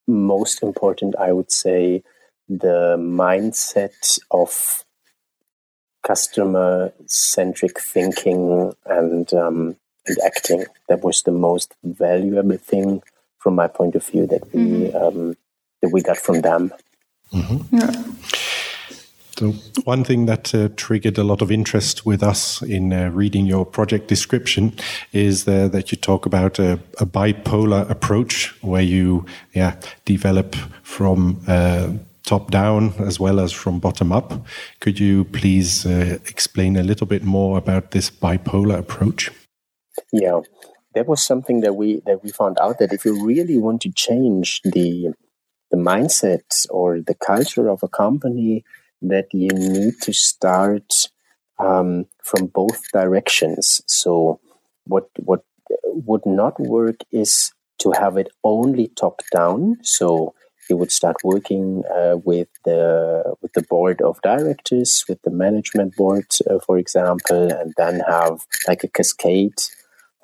most 0.07 0.63
important, 0.63 1.17
I 1.17 1.33
would 1.33 1.53
say, 1.53 2.03
the 2.49 2.97
mindset 2.99 4.19
of 4.31 4.85
customer 6.03 6.93
centric 7.07 7.81
thinking 7.81 8.73
and 8.87 9.33
um, 9.35 9.77
and 10.07 10.17
acting. 10.25 10.65
That 10.89 11.03
was 11.03 11.23
the 11.23 11.33
most 11.33 11.75
valuable 11.85 12.57
thing 12.57 13.03
from 13.39 13.55
my 13.55 13.69
point 13.69 13.95
of 13.95 14.05
view 14.05 14.27
that 14.27 14.53
we 14.53 14.61
mm-hmm. 14.61 14.97
um, 14.97 15.37
that 15.81 15.91
we 15.91 16.03
got 16.03 16.19
from 16.19 16.41
them. 16.41 16.73
Mm-hmm. 17.33 17.77
Yeah. 17.77 18.05
So, 19.39 19.53
one 19.85 20.05
thing 20.05 20.27
that 20.27 20.55
uh, 20.55 20.69
triggered 20.77 21.17
a 21.17 21.25
lot 21.25 21.41
of 21.41 21.51
interest 21.51 22.05
with 22.05 22.23
us 22.23 22.61
in 22.63 22.93
uh, 22.93 23.09
reading 23.09 23.47
your 23.47 23.65
project 23.65 24.09
description 24.09 24.75
is 25.13 25.49
uh, 25.49 25.69
that 25.69 25.91
you 25.91 25.97
talk 25.97 26.27
about 26.27 26.59
a, 26.59 26.79
a, 27.01 27.07
bipolar 27.07 27.89
approach 27.89 28.55
where 28.63 28.83
you 28.83 29.25
yeah, 29.55 29.77
develop 30.05 30.55
from 30.83 31.43
uh, 31.49 31.89
top 32.25 32.51
down 32.51 32.93
as 32.99 33.19
well 33.19 33.41
as 33.41 33.53
from 33.53 33.79
bottom 33.79 34.13
up. 34.13 34.47
Could 34.81 35.01
you 35.01 35.25
please 35.25 35.87
uh, 35.87 36.19
explain 36.27 36.77
a 36.77 36.83
little 36.83 37.07
bit 37.07 37.25
more 37.25 37.57
about 37.57 37.93
this 37.93 38.11
bipolar 38.11 38.79
approach? 38.79 39.31
Yeah, 40.13 40.41
that 40.95 41.07
was 41.07 41.23
something 41.23 41.61
that 41.61 41.75
we 41.75 42.03
that 42.07 42.23
we 42.23 42.31
found 42.31 42.59
out 42.61 42.79
that 42.79 42.93
if 42.93 43.05
you 43.05 43.25
really 43.25 43.57
want 43.57 43.81
to 43.83 43.93
change 43.93 44.61
the 44.63 45.15
the 45.71 45.79
mindset 45.79 46.67
or 46.69 47.01
the 47.01 47.15
culture 47.15 47.71
of 47.71 47.83
a 47.83 47.89
company, 47.89 48.63
that 49.03 49.29
you 49.33 49.49
need 49.49 49.95
to 50.03 50.13
start 50.13 51.09
um, 51.59 52.07
from 52.23 52.47
both 52.47 52.81
directions. 52.93 53.83
So, 53.87 54.41
what 54.85 55.09
what 55.17 55.45
would 55.85 56.27
not 56.27 56.59
work 56.59 56.97
is 57.11 57.53
to 57.79 57.93
have 57.93 58.17
it 58.17 58.29
only 58.45 58.89
top 58.89 59.23
down. 59.35 59.79
So, 59.83 60.35
you 60.69 60.77
would 60.77 60.93
start 60.93 61.17
working 61.25 61.83
uh, 61.95 62.17
with 62.25 62.49
the 62.65 63.35
with 63.43 63.53
the 63.53 63.63
board 63.63 64.01
of 64.01 64.21
directors, 64.23 65.05
with 65.09 65.21
the 65.23 65.31
management 65.31 65.97
board, 65.97 66.27
uh, 66.49 66.59
for 66.67 66.79
example, 66.79 67.53
and 67.53 67.75
then 67.77 68.01
have 68.09 68.41
like 68.69 68.85
a 68.85 68.89
cascade. 68.89 69.59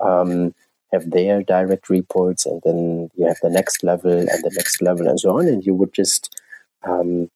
Um, 0.00 0.54
have 0.92 1.10
their 1.10 1.42
direct 1.42 1.90
reports, 1.90 2.46
and 2.46 2.62
then 2.64 3.10
you 3.14 3.26
have 3.26 3.38
the 3.42 3.50
next 3.50 3.84
level 3.84 4.10
and 4.10 4.28
the 4.28 4.52
next 4.56 4.80
level, 4.80 5.06
and 5.06 5.20
so 5.20 5.38
on. 5.38 5.46
And 5.46 5.64
you 5.64 5.74
would 5.74 5.92
just, 5.92 6.34
um, 6.82 7.30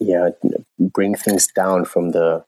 yeah, 0.00 0.30
bring 0.78 1.14
things 1.14 1.46
down 1.48 1.84
from 1.84 2.10
the 2.10 2.44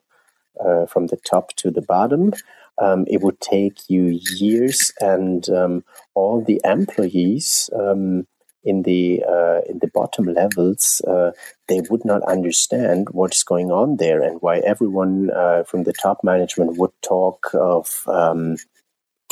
uh, 0.59 0.85
from 0.85 1.07
the 1.07 1.17
top 1.17 1.55
to 1.57 1.71
the 1.71 1.81
bottom. 1.81 2.33
Um, 2.81 3.05
it 3.07 3.21
would 3.21 3.39
take 3.41 3.89
you 3.89 4.19
years, 4.37 4.91
and 4.99 5.47
um, 5.49 5.83
all 6.15 6.43
the 6.43 6.61
employees 6.63 7.69
um, 7.77 8.25
in 8.63 8.83
the 8.83 9.23
uh, 9.27 9.61
in 9.69 9.79
the 9.79 9.89
bottom 9.93 10.25
levels, 10.25 11.01
uh, 11.07 11.31
they 11.67 11.81
would 11.89 12.05
not 12.05 12.23
understand 12.23 13.07
what's 13.11 13.43
going 13.43 13.71
on 13.71 13.97
there 13.97 14.21
and 14.21 14.41
why 14.41 14.59
everyone 14.59 15.29
uh, 15.31 15.63
from 15.63 15.83
the 15.83 15.93
top 15.93 16.23
management 16.23 16.77
would 16.77 16.91
talk 17.01 17.49
of 17.53 18.03
um, 18.07 18.55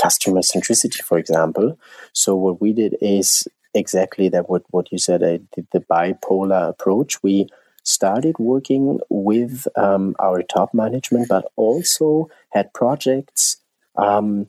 customer 0.02 0.42
centricity, 0.42 1.02
for 1.02 1.18
example. 1.18 1.78
So 2.14 2.36
what 2.36 2.62
we 2.62 2.74
did 2.74 2.96
is 3.02 3.48
exactly 3.74 4.30
that. 4.30 4.50
What 4.50 4.64
what 4.70 4.92
you 4.92 4.98
said, 4.98 5.24
I 5.24 5.40
did 5.56 5.68
the 5.72 5.80
bipolar 5.80 6.70
approach. 6.70 7.22
We 7.24 7.48
started 7.90 8.38
working 8.40 9.00
with 9.10 9.68
um, 9.76 10.16
our 10.20 10.42
top 10.44 10.74
management, 10.74 11.28
but 11.28 11.52
also 11.56 12.30
had 12.52 12.74
projects 12.74 13.58
um, 13.98 14.48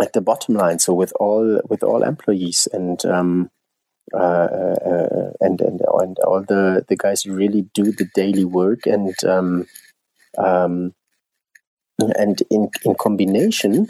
at 0.00 0.12
the 0.12 0.20
bottom 0.20 0.54
line. 0.54 0.78
So 0.78 0.92
with 0.92 1.12
all 1.18 1.60
with 1.68 1.82
all 1.82 2.02
employees 2.02 2.68
and 2.72 3.04
um, 3.06 3.50
uh, 4.12 4.48
uh, 4.86 5.30
and 5.40 5.60
and 5.60 5.80
and 5.80 6.18
all 6.20 6.42
the 6.42 6.84
the 6.88 6.96
guys 6.96 7.22
who 7.22 7.34
really 7.34 7.62
do 7.74 7.92
the 7.92 8.08
daily 8.14 8.44
work 8.44 8.86
and 8.86 9.14
um, 9.24 9.66
um, 10.38 10.94
and 11.98 12.42
in 12.50 12.70
in 12.84 12.94
combination 12.94 13.88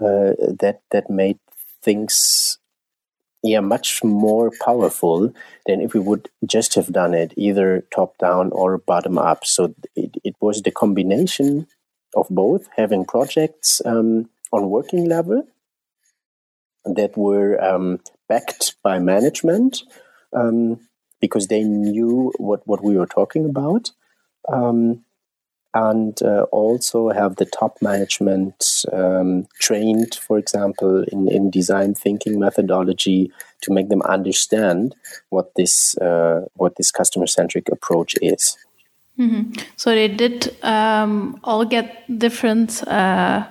uh, 0.00 0.32
that 0.58 0.80
that 0.90 1.10
made 1.10 1.38
things 1.82 2.49
yeah 3.42 3.60
much 3.60 4.02
more 4.04 4.50
powerful 4.62 5.32
than 5.66 5.80
if 5.80 5.94
we 5.94 6.00
would 6.00 6.28
just 6.46 6.74
have 6.74 6.92
done 6.92 7.14
it 7.14 7.32
either 7.36 7.84
top 7.94 8.16
down 8.18 8.50
or 8.52 8.78
bottom 8.78 9.18
up 9.18 9.44
so 9.44 9.74
it, 9.96 10.16
it 10.24 10.34
was 10.40 10.62
the 10.62 10.70
combination 10.70 11.66
of 12.14 12.26
both 12.28 12.68
having 12.76 13.04
projects 13.04 13.80
um, 13.84 14.28
on 14.52 14.68
working 14.68 15.08
level 15.08 15.46
that 16.84 17.16
were 17.16 17.62
um, 17.62 18.00
backed 18.28 18.74
by 18.82 18.98
management 18.98 19.82
um, 20.32 20.80
because 21.20 21.48
they 21.48 21.62
knew 21.62 22.32
what, 22.38 22.66
what 22.66 22.82
we 22.82 22.96
were 22.96 23.06
talking 23.06 23.44
about. 23.44 23.90
Um, 24.48 25.04
and 25.74 26.20
uh, 26.22 26.42
also 26.50 27.10
have 27.10 27.36
the 27.36 27.46
top 27.46 27.76
management 27.80 28.64
um, 28.92 29.46
trained, 29.60 30.16
for 30.16 30.38
example, 30.38 31.04
in, 31.12 31.30
in 31.30 31.50
design 31.50 31.94
thinking 31.94 32.40
methodology 32.40 33.32
to 33.62 33.72
make 33.72 33.88
them 33.88 34.02
understand 34.02 34.94
what 35.28 35.52
this 35.54 35.96
uh, 35.98 36.46
what 36.54 36.74
this 36.76 36.90
customer 36.90 37.26
centric 37.26 37.68
approach 37.70 38.14
is. 38.20 38.56
Mm-hmm. 39.18 39.52
So 39.76 39.90
they 39.90 40.08
did 40.08 40.56
um, 40.62 41.38
all 41.44 41.64
get 41.64 42.18
different 42.18 42.82
uh, 42.88 43.46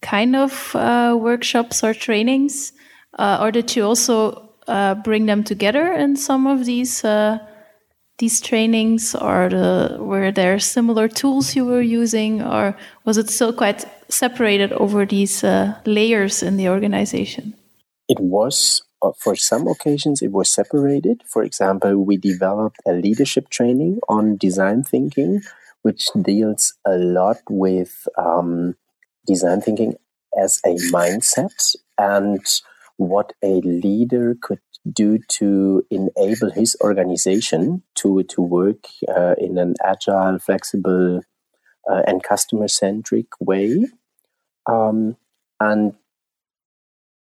kind 0.00 0.34
of 0.34 0.74
uh, 0.74 1.16
workshops 1.18 1.84
or 1.84 1.94
trainings, 1.94 2.72
uh, 3.18 3.38
or 3.40 3.52
did 3.52 3.76
you 3.76 3.84
also 3.84 4.50
uh, 4.66 4.96
bring 4.96 5.26
them 5.26 5.44
together 5.44 5.92
in 5.92 6.16
some 6.16 6.46
of 6.46 6.64
these 6.64 7.04
these 8.22 8.40
trainings, 8.40 9.16
or 9.16 9.48
the, 9.48 9.96
were 9.98 10.30
there 10.30 10.60
similar 10.60 11.08
tools 11.08 11.56
you 11.56 11.64
were 11.64 11.82
using, 11.82 12.40
or 12.40 12.76
was 13.04 13.18
it 13.18 13.28
still 13.28 13.52
quite 13.52 13.84
separated 14.08 14.70
over 14.74 15.04
these 15.04 15.42
uh, 15.42 15.74
layers 15.86 16.40
in 16.40 16.56
the 16.56 16.68
organization? 16.68 17.52
It 18.08 18.20
was. 18.20 18.82
For 19.18 19.34
some 19.34 19.66
occasions, 19.66 20.22
it 20.22 20.30
was 20.30 20.48
separated. 20.48 21.22
For 21.26 21.42
example, 21.42 22.04
we 22.04 22.16
developed 22.16 22.78
a 22.86 22.92
leadership 22.92 23.50
training 23.50 23.98
on 24.08 24.36
design 24.36 24.84
thinking, 24.84 25.42
which 25.82 26.06
deals 26.22 26.74
a 26.86 26.96
lot 26.96 27.38
with 27.50 28.06
um, 28.16 28.76
design 29.26 29.60
thinking 29.60 29.96
as 30.40 30.60
a 30.64 30.76
mindset 30.94 31.74
and 31.98 32.46
what 32.96 33.32
a 33.42 33.60
leader 33.64 34.36
could 34.40 34.60
do 34.90 35.18
to 35.28 35.84
enable 35.90 36.50
his 36.50 36.76
organization 36.80 37.82
to 37.94 38.22
to 38.24 38.42
work 38.42 38.86
uh, 39.08 39.34
in 39.38 39.58
an 39.58 39.74
agile, 39.84 40.38
flexible, 40.38 41.20
uh, 41.90 42.02
and 42.06 42.22
customer 42.22 42.68
centric 42.68 43.26
way. 43.40 43.86
Um, 44.66 45.16
and 45.60 45.94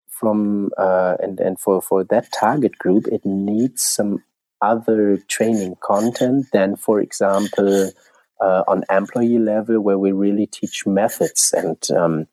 from 0.10 0.70
uh, 0.78 1.16
and 1.20 1.40
and 1.40 1.60
for 1.60 1.82
for 1.82 2.04
that 2.06 2.32
target 2.32 2.78
group, 2.78 3.08
it 3.08 3.26
needs 3.26 3.84
some 3.84 4.24
other 4.62 5.18
training 5.28 5.76
content 5.82 6.46
than, 6.54 6.76
for 6.76 7.02
example, 7.02 7.92
uh, 8.40 8.64
on 8.68 8.84
employee 8.90 9.40
level, 9.40 9.80
where 9.80 9.98
we 9.98 10.12
really 10.12 10.46
teach 10.46 10.86
methods 10.86 11.54
and 11.56 11.78
um, 11.92 12.28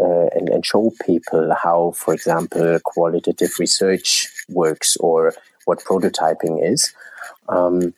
uh, 0.00 0.26
and, 0.34 0.48
and 0.48 0.64
show 0.64 0.92
people 1.04 1.54
how, 1.62 1.92
for 1.92 2.14
example, 2.14 2.78
qualitative 2.84 3.58
research 3.58 4.28
works 4.48 4.96
or 4.98 5.34
what 5.64 5.80
prototyping 5.80 6.62
is. 6.62 6.94
Um, 7.48 7.94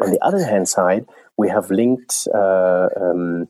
on 0.00 0.10
the 0.10 0.20
other 0.22 0.44
hand 0.44 0.68
side, 0.68 1.06
we 1.36 1.48
have 1.48 1.70
linked 1.70 2.28
uh, 2.34 2.88
um, 3.00 3.48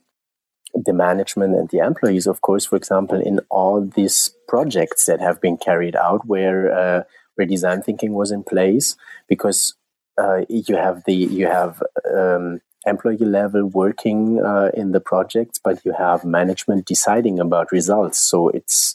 the 0.74 0.92
management 0.92 1.54
and 1.54 1.68
the 1.70 1.78
employees, 1.78 2.26
of 2.26 2.40
course, 2.40 2.66
for 2.66 2.76
example, 2.76 3.20
in 3.20 3.40
all 3.50 3.80
these 3.80 4.34
projects 4.48 5.06
that 5.06 5.20
have 5.20 5.40
been 5.40 5.56
carried 5.56 5.96
out 5.96 6.26
where 6.26 6.72
uh, 6.72 7.02
where 7.34 7.46
design 7.46 7.82
thinking 7.82 8.12
was 8.12 8.30
in 8.30 8.42
place, 8.42 8.96
because 9.28 9.74
uh, 10.18 10.40
you 10.48 10.76
have 10.76 11.04
the 11.04 11.14
you 11.14 11.46
have 11.46 11.82
um, 12.14 12.60
employee 12.86 13.16
level 13.18 13.66
working 13.66 14.40
uh, 14.40 14.70
in 14.74 14.92
the 14.92 15.00
projects, 15.00 15.58
but 15.62 15.84
you 15.84 15.92
have 15.92 16.24
management 16.24 16.86
deciding 16.86 17.40
about 17.40 17.72
results. 17.72 18.18
So 18.18 18.48
it's 18.48 18.94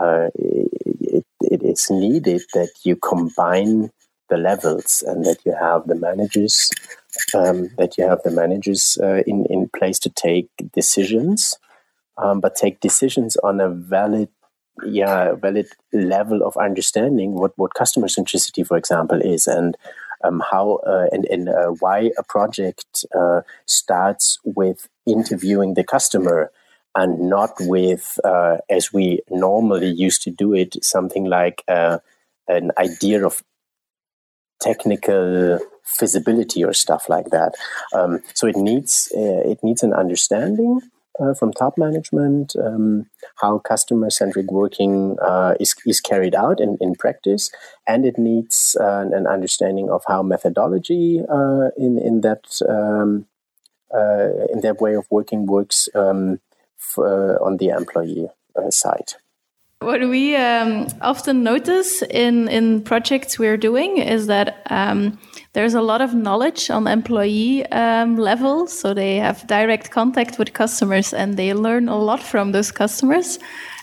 uh, 0.00 0.28
it, 0.34 1.24
it 1.40 1.62
is 1.62 1.88
needed 1.90 2.42
that 2.54 2.70
you 2.84 2.96
combine 2.96 3.90
the 4.28 4.36
levels 4.36 5.02
and 5.06 5.24
that 5.24 5.38
you 5.44 5.54
have 5.58 5.86
the 5.86 5.96
managers 5.96 6.70
um, 7.34 7.68
that 7.76 7.98
you 7.98 8.06
have 8.06 8.22
the 8.22 8.30
managers 8.30 8.96
uh, 9.02 9.22
in 9.26 9.46
in 9.46 9.68
place 9.76 9.98
to 10.00 10.10
take 10.10 10.48
decisions, 10.72 11.58
um, 12.16 12.40
but 12.40 12.54
take 12.54 12.80
decisions 12.80 13.36
on 13.38 13.60
a 13.60 13.68
valid 13.68 14.28
yeah 14.84 15.32
valid 15.32 15.66
level 15.92 16.42
of 16.42 16.56
understanding 16.56 17.32
what 17.34 17.52
what 17.56 17.74
customer 17.74 18.06
centricity, 18.06 18.66
for 18.66 18.76
example, 18.76 19.20
is 19.20 19.46
and 19.46 19.76
um, 20.22 20.42
how 20.50 20.76
uh, 20.86 21.06
and, 21.12 21.24
and 21.26 21.48
uh, 21.48 21.68
why 21.80 22.10
a 22.18 22.22
project 22.22 23.04
uh, 23.14 23.42
starts 23.66 24.38
with 24.44 24.88
interviewing 25.06 25.74
the 25.74 25.84
customer 25.84 26.50
and 26.94 27.20
not 27.30 27.50
with, 27.60 28.18
uh, 28.24 28.58
as 28.68 28.92
we 28.92 29.20
normally 29.30 29.88
used 29.88 30.22
to 30.22 30.30
do 30.30 30.54
it, 30.54 30.84
something 30.84 31.24
like 31.24 31.62
uh, 31.68 31.98
an 32.48 32.72
idea 32.78 33.24
of 33.24 33.42
technical 34.60 35.58
feasibility 35.84 36.64
or 36.64 36.72
stuff 36.72 37.08
like 37.08 37.30
that. 37.30 37.54
Um, 37.94 38.22
so 38.34 38.46
it 38.46 38.56
needs 38.56 39.12
uh, 39.16 39.50
it 39.50 39.58
needs 39.62 39.82
an 39.82 39.92
understanding 39.92 40.80
uh, 41.20 41.34
from 41.34 41.52
top 41.52 41.76
management, 41.76 42.54
um, 42.56 43.06
how 43.36 43.58
customer 43.58 44.10
centric 44.10 44.50
working 44.50 45.16
uh, 45.20 45.54
is, 45.60 45.74
is 45.86 46.00
carried 46.00 46.34
out 46.34 46.60
in, 46.60 46.78
in 46.80 46.94
practice, 46.94 47.50
and 47.86 48.04
it 48.04 48.18
needs 48.18 48.76
uh, 48.80 49.04
an 49.12 49.26
understanding 49.26 49.90
of 49.90 50.02
how 50.08 50.22
methodology 50.22 51.20
uh, 51.28 51.68
in 51.76 51.98
in 51.98 52.20
that 52.22 52.44
um, 52.68 53.26
uh, 53.94 54.46
in 54.52 54.60
that 54.60 54.80
way 54.80 54.94
of 54.94 55.06
working 55.10 55.46
works 55.46 55.88
um, 55.94 56.40
uh, 56.98 57.36
on 57.44 57.56
the 57.58 57.68
employee 57.68 58.28
side. 58.70 59.14
What 59.80 60.00
we 60.00 60.36
um, 60.36 60.88
often 61.00 61.42
notice 61.42 62.02
in, 62.02 62.48
in 62.48 62.82
projects 62.82 63.38
we're 63.38 63.56
doing 63.56 63.96
is 63.96 64.26
that 64.26 64.60
um, 64.68 65.18
there's 65.52 65.74
a 65.74 65.82
lot 65.82 66.00
of 66.00 66.14
knowledge 66.14 66.70
on 66.70 66.86
employee 66.86 67.66
um, 67.66 68.16
level. 68.16 68.66
So 68.66 68.94
they 68.94 69.16
have 69.16 69.46
direct 69.46 69.90
contact 69.90 70.38
with 70.38 70.52
customers 70.52 71.12
and 71.12 71.36
they 71.36 71.54
learn 71.54 71.88
a 71.88 71.98
lot 71.98 72.22
from 72.22 72.52
those 72.52 72.70
customers. 72.70 73.38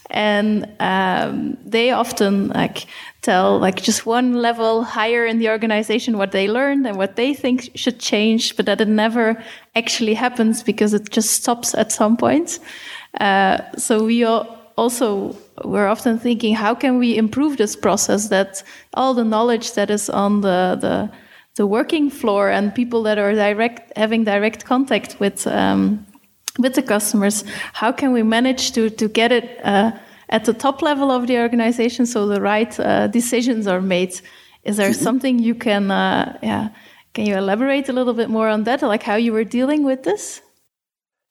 And 0.10 0.70
um, 0.80 1.58
they 1.66 1.92
often 1.92 2.48
like 2.50 2.88
tell 3.22 3.60
like 3.60 3.82
just 3.82 4.06
one 4.06 4.36
level 4.36 4.84
higher 4.84 5.26
in 5.26 5.40
the 5.40 5.50
organization 5.50 6.18
what 6.18 6.32
they 6.32 6.48
learned 6.48 6.88
and 6.88 6.98
what 6.98 7.18
they 7.18 7.34
think 7.34 7.72
should 7.76 8.00
change, 8.00 8.56
but 8.56 8.66
that 8.68 8.80
it 8.80 8.88
never 8.88 9.44
actually 9.76 10.14
happens 10.14 10.64
because 10.64 10.94
it 10.94 11.10
just 11.10 11.32
stops 11.32 11.76
at 11.76 11.92
some 11.92 12.16
point. 12.16 12.60
Uh, 13.20 13.58
so 13.78 14.06
we 14.06 14.24
also 14.24 15.36
we're 15.66 15.88
often 15.88 16.20
thinking 16.20 16.56
how 16.56 16.74
can 16.74 17.00
we 17.00 17.18
improve 17.18 17.58
this 17.58 17.76
process 17.76 18.30
that 18.30 18.64
all 18.94 19.14
the 19.14 19.26
knowledge 19.26 19.74
that 19.74 19.90
is 19.90 20.10
on 20.10 20.42
the 20.42 20.78
the, 20.80 21.10
the 21.58 21.66
working 21.66 22.10
floor 22.10 22.50
and 22.50 22.74
people 22.74 23.04
that 23.04 23.18
are 23.18 23.34
direct 23.34 23.92
having 23.98 24.24
direct 24.24 24.64
contact 24.66 25.20
with 25.20 25.46
um, 25.48 26.06
with 26.60 26.76
the 26.76 26.82
customers 26.82 27.44
how 27.74 27.92
can 27.92 28.14
we 28.14 28.24
manage 28.24 28.72
to 28.72 28.90
to 28.90 29.08
get 29.08 29.32
it 29.32 29.60
uh, 29.64 29.92
at 30.30 30.46
the 30.46 30.54
top 30.54 30.82
level 30.82 31.12
of 31.12 31.28
the 31.28 31.38
organization 31.38 32.06
so 32.06 32.28
the 32.28 32.42
right 32.42 32.80
uh, 32.80 33.08
decisions 33.08 33.68
are 33.68 33.82
made? 33.82 34.14
Is 34.64 34.78
there 34.78 34.92
mm-hmm. 34.92 35.04
something 35.04 35.40
you 35.40 35.56
can 35.56 35.92
uh, 35.92 36.38
yeah 36.42 36.70
can 37.14 37.26
you 37.26 37.36
elaborate 37.36 37.90
a 37.90 37.94
little 37.94 38.14
bit 38.14 38.30
more 38.30 38.48
on 38.48 38.64
that 38.64 38.82
like 38.82 39.04
how 39.04 39.16
you 39.16 39.34
were 39.34 39.44
dealing 39.44 39.84
with 39.84 40.04
this? 40.04 40.42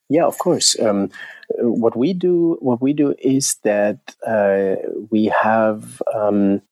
Yeah 0.09 0.27
of 0.27 0.39
course. 0.39 0.79
Um, 0.81 1.11
what 1.59 1.97
we 1.97 2.13
do 2.13 2.59
what 2.61 2.83
we 2.83 2.93
do 2.93 3.15
is 3.19 3.57
that 3.63 3.99
uh, 4.27 4.75
we 5.11 5.27
have 5.27 6.03
um, 6.13 6.63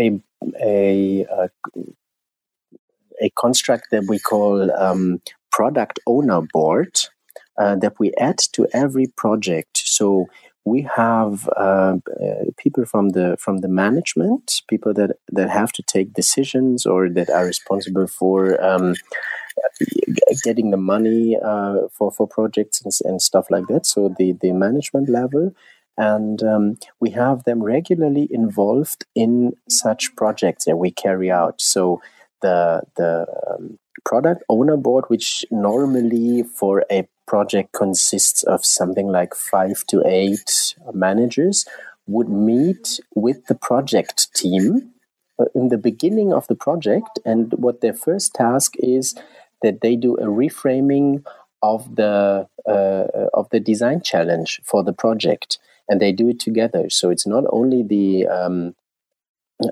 a, 0.00 0.18
a, 0.62 1.26
a 1.30 1.50
a 3.22 3.30
construct 3.38 3.90
that 3.90 4.04
we 4.08 4.18
call 4.18 4.70
um, 4.76 5.20
product 5.50 5.98
owner 6.06 6.42
board 6.52 6.98
uh, 7.58 7.76
that 7.76 7.98
we 7.98 8.12
add 8.18 8.38
to 8.52 8.66
every 8.72 9.06
project. 9.16 9.78
So 9.78 10.26
we 10.66 10.82
have 10.96 11.48
uh, 11.56 11.96
uh, 12.20 12.44
people 12.58 12.84
from 12.84 13.10
the 13.10 13.36
from 13.38 13.58
the 13.58 13.68
management, 13.68 14.62
people 14.68 14.92
that 14.94 15.16
that 15.32 15.48
have 15.48 15.72
to 15.72 15.82
take 15.82 16.12
decisions 16.12 16.84
or 16.84 17.08
that 17.08 17.30
are 17.30 17.46
responsible 17.46 18.08
for 18.08 18.62
um, 18.62 18.94
getting 20.44 20.72
the 20.72 20.76
money 20.76 21.38
uh, 21.42 21.88
for 21.92 22.10
for 22.10 22.26
projects 22.26 22.82
and, 22.82 22.92
and, 23.04 23.22
stuff 23.22 23.46
like 23.48 23.66
that. 23.68 23.86
So 23.86 24.12
the 24.18 24.34
the 24.42 24.52
management 24.52 25.08
level, 25.08 25.54
and 25.96 26.42
um, 26.42 26.76
we 27.00 27.10
have 27.10 27.44
them 27.44 27.62
regularly 27.62 28.28
involved 28.30 29.06
in 29.14 29.52
such 29.70 30.16
projects 30.16 30.64
that 30.64 30.76
we 30.76 30.90
carry 30.90 31.30
out. 31.30 31.62
So 31.62 32.00
the 32.46 32.58
the 33.00 33.12
um, 33.48 33.78
product 34.04 34.42
owner 34.48 34.76
board, 34.76 35.04
which 35.08 35.44
normally 35.50 36.44
for 36.58 36.84
a 36.90 37.00
project 37.26 37.72
consists 37.72 38.44
of 38.44 38.64
something 38.64 39.08
like 39.18 39.34
five 39.34 39.78
to 39.90 40.02
eight 40.06 40.76
managers, 40.92 41.66
would 42.06 42.28
meet 42.28 43.00
with 43.14 43.38
the 43.46 43.54
project 43.68 44.32
team 44.34 44.92
uh, 45.40 45.46
in 45.54 45.68
the 45.68 45.78
beginning 45.88 46.32
of 46.32 46.46
the 46.46 46.54
project. 46.54 47.18
And 47.24 47.52
what 47.64 47.80
their 47.80 47.94
first 48.06 48.34
task 48.34 48.74
is 48.78 49.14
that 49.62 49.80
they 49.80 49.96
do 49.96 50.14
a 50.16 50.26
reframing 50.26 51.24
of 51.62 51.96
the 51.96 52.46
uh, 52.74 53.06
of 53.40 53.48
the 53.50 53.60
design 53.60 54.00
challenge 54.02 54.60
for 54.64 54.84
the 54.84 54.92
project, 54.92 55.58
and 55.88 56.00
they 56.00 56.12
do 56.12 56.28
it 56.28 56.40
together. 56.48 56.90
So 56.90 57.10
it's 57.10 57.26
not 57.26 57.44
only 57.58 57.82
the 57.82 58.26
um, 58.38 58.74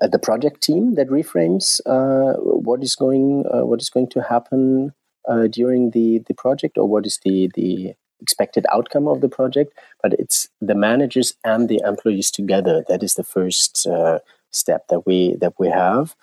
uh, 0.01 0.07
the 0.07 0.19
project 0.19 0.63
team 0.63 0.95
that 0.95 1.09
reframes 1.09 1.81
uh, 1.87 2.39
what 2.41 2.83
is 2.83 2.95
going 2.95 3.45
uh, 3.53 3.65
what 3.65 3.81
is 3.81 3.91
going 3.91 4.09
to 4.09 4.23
happen 4.23 4.93
uh, 5.29 5.47
during 5.47 5.91
the 5.91 6.23
the 6.27 6.35
project 6.35 6.79
or 6.79 6.89
what 6.89 7.07
is 7.07 7.21
the 7.25 7.51
the 7.55 7.95
expected 8.21 8.65
outcome 8.73 9.07
of 9.07 9.21
the 9.21 9.29
project. 9.29 9.73
But 10.03 10.15
it's 10.15 10.49
the 10.61 10.75
managers 10.75 11.35
and 11.45 11.69
the 11.69 11.83
employees 11.85 12.31
together 12.31 12.85
that 12.89 13.03
is 13.03 13.15
the 13.15 13.25
first 13.25 13.87
uh, 13.87 14.21
step 14.51 14.89
that 14.89 15.07
we 15.07 15.37
that 15.37 15.55
we 15.59 15.69
have. 15.69 16.15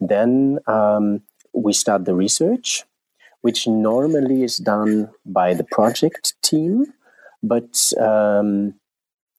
Then 0.00 0.58
um, 0.66 1.22
we 1.52 1.72
start 1.72 2.04
the 2.04 2.14
research 2.14 2.84
which 3.42 3.68
normally 3.68 4.42
is 4.42 4.56
done 4.56 5.08
by 5.24 5.54
the 5.54 5.62
project 5.62 6.34
team 6.42 6.86
but 7.42 7.92
um, 7.98 8.74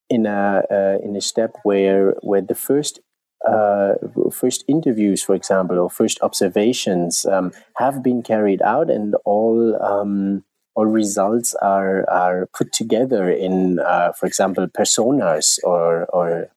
in 0.09 0.25
a 0.25 0.63
uh, 0.71 0.97
in 1.03 1.15
a 1.15 1.21
step 1.21 1.57
where 1.63 2.11
where 2.21 2.41
the 2.41 2.55
first 2.55 2.99
uh, 3.47 3.95
first 4.31 4.63
interviews, 4.67 5.23
for 5.23 5.35
example, 5.35 5.79
or 5.79 5.89
first 5.89 6.19
observations 6.21 7.25
um, 7.25 7.51
have 7.75 8.03
been 8.03 8.21
carried 8.21 8.61
out, 8.61 8.89
and 8.89 9.15
all 9.25 9.81
um, 9.81 10.43
all 10.75 10.85
results 10.85 11.55
are 11.55 12.07
are 12.09 12.47
put 12.47 12.71
together 12.73 13.29
in, 13.29 13.79
uh, 13.79 14.11
for 14.11 14.25
example, 14.25 14.67
personas 14.67 15.59
or 15.63 16.05
or 16.07 16.49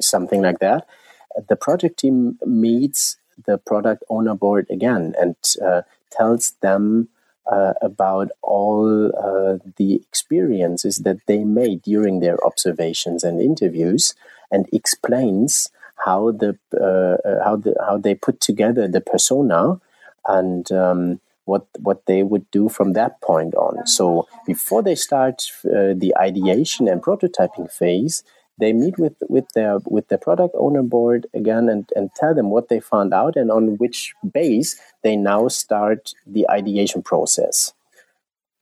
something 0.00 0.42
like 0.42 0.58
that. 0.60 0.86
The 1.48 1.56
project 1.56 1.98
team 1.98 2.38
meets 2.44 3.16
the 3.46 3.58
product 3.58 4.04
owner 4.08 4.34
board 4.34 4.66
again 4.70 5.14
and 5.18 5.36
uh, 5.62 5.82
tells 6.10 6.52
them 6.62 7.08
uh, 7.50 7.74
about 7.82 8.28
all 8.42 9.06
uh, 9.08 9.58
the 9.76 9.94
experiences 9.94 10.98
that 10.98 11.18
they 11.26 11.44
made 11.44 11.82
during 11.82 12.20
their 12.20 12.44
observations 12.44 13.22
and 13.22 13.40
interviews 13.40 14.14
and 14.50 14.66
explains 14.72 15.70
how 16.04 16.30
the 16.30 16.58
uh, 16.78 17.16
uh, 17.28 17.44
how 17.44 17.56
the 17.56 17.74
how 17.80 17.98
they 17.98 18.14
put 18.14 18.40
together 18.40 18.86
the 18.88 19.00
persona 19.00 19.80
and 20.26 20.70
um, 20.72 21.20
what 21.44 21.66
what 21.78 22.06
they 22.06 22.22
would 22.22 22.50
do 22.50 22.68
from 22.68 22.92
that 22.92 23.20
point 23.20 23.54
on. 23.54 23.86
So 23.86 24.28
before 24.46 24.82
they 24.82 24.94
start 24.94 25.42
uh, 25.64 25.94
the 25.96 26.12
ideation 26.18 26.88
and 26.88 27.02
prototyping 27.02 27.70
phase, 27.70 28.24
they 28.58 28.72
meet 28.72 28.98
with 28.98 29.14
with 29.28 29.48
their 29.54 29.78
with 29.86 30.08
the 30.08 30.18
product 30.18 30.54
owner 30.58 30.82
board 30.82 31.26
again 31.34 31.68
and, 31.68 31.90
and 31.94 32.10
tell 32.14 32.34
them 32.34 32.50
what 32.50 32.68
they 32.68 32.80
found 32.80 33.12
out 33.14 33.36
and 33.36 33.50
on 33.50 33.76
which 33.76 34.14
base 34.32 34.80
they 35.02 35.16
now 35.16 35.48
start 35.48 36.12
the 36.26 36.48
ideation 36.50 37.02
process 37.02 37.72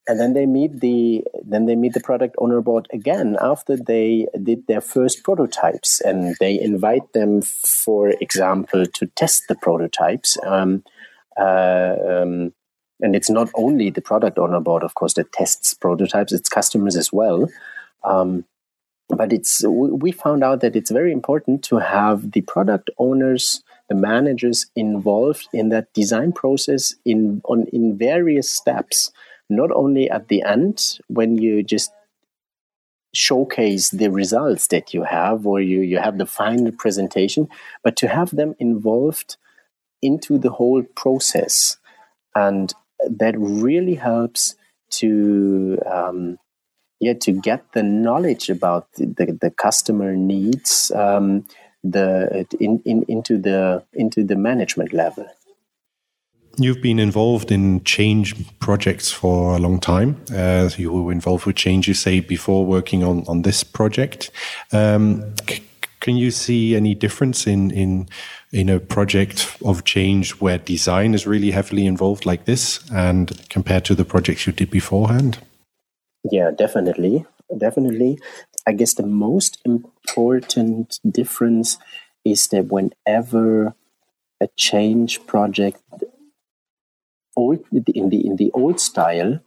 and 0.07 0.21
then 0.21 0.35
they 0.35 0.47
meet 0.47 0.81
the 0.81 1.25
then 1.43 1.67
they 1.67 1.77
meet 1.77 1.95
the 1.95 2.01
product 2.01 2.35
owner 2.39 2.61
board 2.61 2.87
again 2.93 3.37
after 3.41 3.77
they 3.77 4.27
did 4.43 4.67
their 4.67 4.81
first 4.81 5.23
prototypes. 5.23 6.01
And 6.01 6.37
they 6.41 6.61
invite 6.61 7.13
them 7.13 7.43
for 7.43 8.11
example 8.21 8.87
to 8.87 9.07
test 9.07 9.45
the 9.49 9.55
prototypes. 9.55 10.37
Um, 10.45 10.85
uh, 11.39 11.97
um, 12.07 12.53
and 13.01 13.17
it's 13.17 13.31
not 13.31 13.51
only 13.55 13.91
the 13.91 14.01
product 14.01 14.39
owner 14.39 14.61
board 14.61 14.83
of 14.83 14.95
course 14.95 15.15
that 15.15 15.33
tests 15.33 15.75
prototypes 15.75 16.33
it's 16.33 16.49
customers 16.49 16.97
as 16.97 17.13
well. 17.13 17.49
Um, 18.05 18.45
but 19.09 19.33
it's 19.33 19.65
we 19.67 20.13
found 20.13 20.45
out 20.45 20.61
that 20.61 20.77
it's 20.77 20.91
very 20.91 21.13
important 21.13 21.63
to 21.65 21.77
have 21.77 22.33
the 22.33 22.43
product 22.43 22.91
owners 22.99 23.63
the 23.89 23.95
managers 23.95 24.67
involved 24.75 25.49
in 25.53 25.69
that 25.69 25.93
design 25.93 26.33
process 26.33 26.95
in 27.05 27.41
on 27.45 27.67
in 27.73 27.97
various 27.97 28.51
steps 28.51 29.11
not 29.49 29.71
only 29.73 30.11
at 30.11 30.29
the 30.29 30.43
end 30.43 30.99
when 31.09 31.37
you 31.37 31.63
just 31.63 31.93
showcase 33.15 33.91
the 33.91 34.11
results 34.11 34.67
that 34.69 34.93
you 34.93 35.05
have 35.05 35.47
or 35.47 35.61
you, 35.61 35.81
you 35.81 35.99
have 35.99 36.19
the 36.19 36.27
final 36.27 36.73
presentation, 36.73 37.49
but 37.83 37.97
to 37.97 38.09
have 38.09 38.31
them 38.35 38.55
involved 38.59 39.37
into 40.03 40.37
the 40.39 40.51
whole 40.51 40.83
process. 40.83 41.79
And 42.35 42.73
that 43.09 43.35
really 43.39 43.95
helps 43.95 44.57
to 44.91 45.79
um, 45.91 46.39
yeah 47.01 47.15
to 47.15 47.33
get 47.33 47.73
the 47.73 47.83
knowledge 47.83 48.49
about 48.49 48.93
the, 48.95 49.07
the, 49.07 49.39
the 49.41 49.51
customer 49.51 50.15
needs 50.15 50.91
um, 50.93 51.47
the 51.83 52.47
in, 52.61 52.81
in, 52.85 53.05
into 53.09 53.39
the 53.39 53.85
into 53.93 54.25
the 54.25 54.37
management 54.37 54.93
level. 54.93 55.27
You've 56.57 56.81
been 56.81 56.99
involved 56.99 57.51
in 57.51 57.83
change 57.85 58.35
projects 58.61 59.11
for 59.11 59.57
a 59.57 59.59
long 59.59 59.81
time. 59.81 60.23
Uh, 60.33 60.71
you 60.77 60.93
were 60.93 61.13
involved 61.13 61.47
with 61.47 61.57
change, 61.57 61.89
you 61.89 61.95
say, 61.95 62.21
before 62.21 62.65
working 62.65 63.03
on, 63.03 63.25
on 63.27 63.43
this 63.43 63.65
project. 63.65 64.31
Um, 64.73 65.35
can 66.01 66.17
you 66.17 66.31
see 66.31 66.77
any 66.77 66.95
difference 66.95 67.47
in, 67.47 67.71
in 67.71 68.09
in 68.55 68.69
a 68.69 68.79
project 68.79 69.57
of 69.65 69.83
change 69.83 70.31
where 70.41 70.59
design 70.59 71.13
is 71.13 71.27
really 71.27 71.51
heavily 71.51 71.87
involved 71.87 72.25
like 72.25 72.45
this 72.45 72.89
and 72.93 73.49
compared 73.51 73.85
to 73.85 73.97
the 73.97 74.05
projects 74.05 74.47
you 74.47 74.53
did 74.53 74.71
beforehand? 74.71 75.39
Yeah, 76.31 76.53
definitely. 76.57 77.27
Definitely. 77.59 78.19
I 78.65 78.73
guess 78.73 78.95
the 78.95 79.07
most 79.07 79.59
important 79.65 81.01
difference 81.11 81.79
is 82.25 82.47
that 82.49 82.67
whenever 82.67 83.75
a 84.41 84.49
change 84.57 85.27
project 85.27 85.83
old 87.37 87.65
in 87.73 88.09
the 88.09 88.27
in 88.27 88.37
the 88.37 88.51
old 88.53 88.81
style 88.81 89.41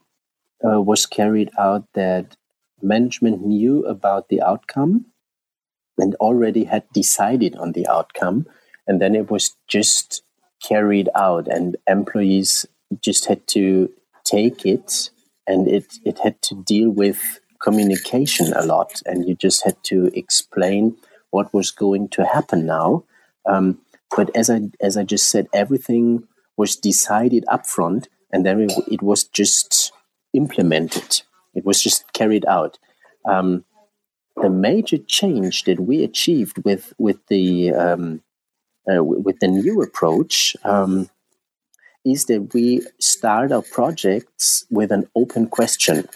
uh, 0.64 0.82
was 0.82 1.06
carried 1.06 1.50
out 1.58 1.86
that 1.94 2.36
management 2.82 3.46
knew 3.46 3.86
about 3.86 4.30
the 4.30 4.42
outcome 4.42 5.06
and 5.98 6.16
already 6.16 6.66
had 6.66 6.84
decided 6.94 7.56
on 7.56 7.72
the 7.72 7.88
outcome. 7.88 8.46
And 8.88 9.02
then 9.02 9.16
it 9.16 9.32
was 9.32 9.56
just 9.68 10.24
carried 10.64 11.10
out 11.16 11.48
and 11.48 11.76
employees 11.88 12.66
just 13.02 13.26
had 13.26 13.48
to 13.48 13.92
take 14.24 14.66
it 14.66 15.10
and 15.46 15.68
it 15.68 16.00
it 16.04 16.20
had 16.20 16.42
to 16.42 16.56
deal 16.56 16.90
with 16.90 17.40
communication 17.60 18.54
a 18.54 18.66
lot. 18.66 19.02
And 19.06 19.28
you 19.28 19.36
just 19.36 19.64
had 19.64 19.82
to 19.86 20.12
explain 20.14 20.98
what 21.32 21.54
was 21.54 21.72
going 21.72 22.10
to 22.10 22.26
happen 22.26 22.66
now. 22.66 23.04
Um, 23.46 23.80
but 24.16 24.34
as 24.36 24.50
i 24.50 24.62
as 24.82 24.96
i 24.98 25.04
just 25.04 25.30
said 25.30 25.48
everything 25.54 26.28
was 26.58 26.76
decided 26.76 27.46
upfront 27.50 28.08
and 28.32 28.46
then 28.46 28.68
it, 28.88 29.02
was 29.02 29.24
just 29.24 29.92
implemented. 30.34 31.22
It 31.54 31.66
was 31.66 31.82
just 31.82 32.12
carried 32.14 32.46
out. 32.46 32.78
Um, 33.26 33.64
the 34.36 34.50
major 34.50 34.98
change 34.98 35.64
that 35.64 35.80
we 35.80 36.04
achieved 36.04 36.64
with 36.64 36.94
with 36.98 37.26
the 37.28 37.74
um, 37.74 38.22
uh, 38.92 39.04
with 39.04 39.40
the 39.40 39.48
new 39.48 39.82
approach 39.82 40.56
um, 40.64 41.10
is 42.06 42.26
that 42.26 42.54
we 42.54 42.82
start 43.00 43.52
our 43.52 43.64
projects 43.64 44.66
with 44.70 44.92
an 44.92 45.10
open 45.16 45.48
question. 45.48 46.08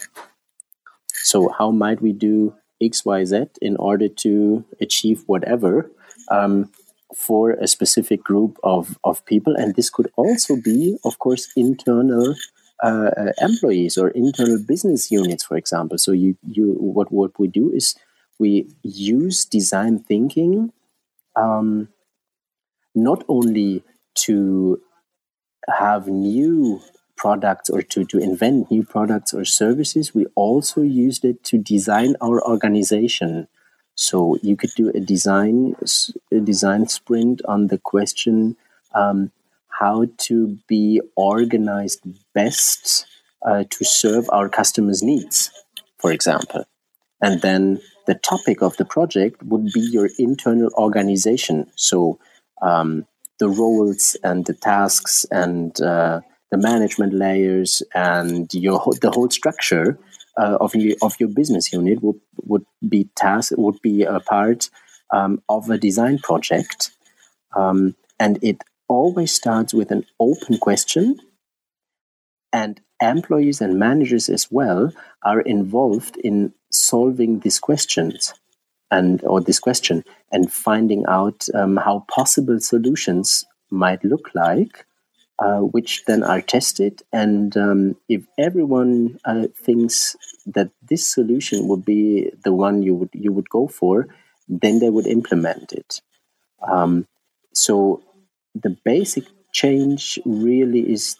So, 1.08 1.48
how 1.48 1.70
might 1.70 2.00
we 2.00 2.12
do 2.12 2.54
X, 2.80 3.04
Y, 3.04 3.24
Z 3.24 3.46
in 3.60 3.76
order 3.76 4.08
to 4.08 4.64
achieve 4.80 5.22
whatever 5.26 5.90
um, 6.30 6.70
for 7.16 7.52
a 7.52 7.68
specific 7.68 8.22
group 8.22 8.58
of, 8.62 8.98
of 9.04 9.24
people? 9.26 9.54
And 9.56 9.74
this 9.74 9.90
could 9.90 10.10
also 10.16 10.56
be, 10.56 10.98
of 11.04 11.18
course, 11.18 11.48
internal 11.56 12.34
uh, 12.82 13.10
uh 13.16 13.32
employees 13.40 13.96
or 13.96 14.08
internal 14.10 14.58
business 14.58 15.10
units, 15.10 15.44
for 15.44 15.56
example. 15.56 15.98
So, 15.98 16.12
you, 16.12 16.36
you 16.48 16.74
what, 16.74 17.12
what 17.12 17.38
we 17.38 17.46
do 17.48 17.70
is 17.70 17.94
we 18.38 18.68
use 18.82 19.44
design 19.44 20.00
thinking 20.00 20.72
um, 21.36 21.88
not 22.94 23.24
only 23.28 23.84
to 24.14 24.80
have 25.68 26.08
new 26.08 26.80
products 27.16 27.70
or 27.70 27.82
to, 27.82 28.04
to 28.04 28.18
invent 28.18 28.70
new 28.70 28.82
products 28.82 29.32
or 29.32 29.44
services, 29.44 30.14
we 30.14 30.26
also 30.34 30.82
used 30.82 31.24
it 31.24 31.44
to 31.44 31.56
design 31.56 32.16
our 32.20 32.44
organization. 32.44 33.46
So 33.94 34.36
you 34.42 34.56
could 34.56 34.70
do 34.76 34.90
a 34.90 35.00
design 35.00 35.76
a 36.32 36.40
design 36.40 36.88
sprint 36.88 37.42
on 37.44 37.66
the 37.66 37.78
question 37.78 38.56
um, 38.94 39.30
how 39.68 40.06
to 40.16 40.58
be 40.68 41.00
organized 41.16 42.00
best 42.34 43.06
uh, 43.46 43.64
to 43.68 43.84
serve 43.84 44.28
our 44.30 44.48
customers' 44.48 45.02
needs, 45.02 45.50
for 45.98 46.12
example. 46.12 46.64
And 47.20 47.40
then 47.40 47.80
the 48.06 48.14
topic 48.14 48.62
of 48.62 48.76
the 48.76 48.84
project 48.84 49.42
would 49.42 49.72
be 49.72 49.80
your 49.80 50.08
internal 50.18 50.70
organization. 50.74 51.70
So 51.76 52.18
um, 52.60 53.06
the 53.38 53.48
roles 53.48 54.16
and 54.22 54.44
the 54.46 54.54
tasks 54.54 55.26
and 55.30 55.80
uh, 55.80 56.20
the 56.50 56.58
management 56.58 57.14
layers 57.14 57.82
and 57.94 58.52
your 58.52 58.80
the 59.00 59.10
whole 59.10 59.30
structure 59.30 59.98
uh, 60.36 60.58
of 60.60 60.74
your 60.74 60.96
of 61.02 61.18
your 61.18 61.28
business 61.28 61.72
unit 61.72 62.02
would 62.02 62.20
would 62.42 62.64
be 62.86 63.08
task 63.16 63.52
would 63.56 63.80
be 63.82 64.04
a 64.04 64.20
part 64.20 64.70
um, 65.12 65.42
of 65.48 65.68
a 65.70 65.78
design 65.78 66.18
project, 66.18 66.90
um, 67.54 67.94
and 68.18 68.38
it 68.42 68.62
always 68.88 69.32
starts 69.32 69.74
with 69.74 69.90
an 69.90 70.04
open 70.18 70.58
question, 70.58 71.18
and 72.52 72.80
employees 73.00 73.60
and 73.60 73.78
managers 73.78 74.28
as 74.28 74.48
well 74.50 74.92
are 75.24 75.40
involved 75.40 76.16
in 76.18 76.52
solving 76.70 77.40
these 77.40 77.58
questions 77.58 78.34
and 78.90 79.24
or 79.24 79.40
this 79.40 79.58
question 79.58 80.04
and 80.30 80.52
finding 80.52 81.04
out 81.06 81.46
um, 81.54 81.76
how 81.76 82.04
possible 82.08 82.60
solutions 82.60 83.44
might 83.70 84.04
look 84.04 84.30
like, 84.34 84.84
uh, 85.42 85.60
which 85.74 86.04
then 86.04 86.22
are 86.22 86.40
tested. 86.40 87.02
And 87.12 87.56
um, 87.56 87.96
if 88.08 88.22
everyone 88.38 89.18
uh, 89.24 89.48
thinks 89.56 90.16
that 90.46 90.70
this 90.88 91.06
solution 91.06 91.66
would 91.68 91.84
be 91.84 92.30
the 92.44 92.52
one 92.52 92.82
you 92.82 92.94
would 92.94 93.10
you 93.12 93.32
would 93.32 93.48
go 93.50 93.66
for, 93.66 94.06
then 94.48 94.78
they 94.78 94.90
would 94.90 95.06
implement 95.06 95.72
it. 95.72 96.00
Um, 96.66 97.06
so 97.52 98.02
the 98.54 98.76
basic 98.84 99.24
change 99.52 100.18
really 100.24 100.92
is 100.92 101.16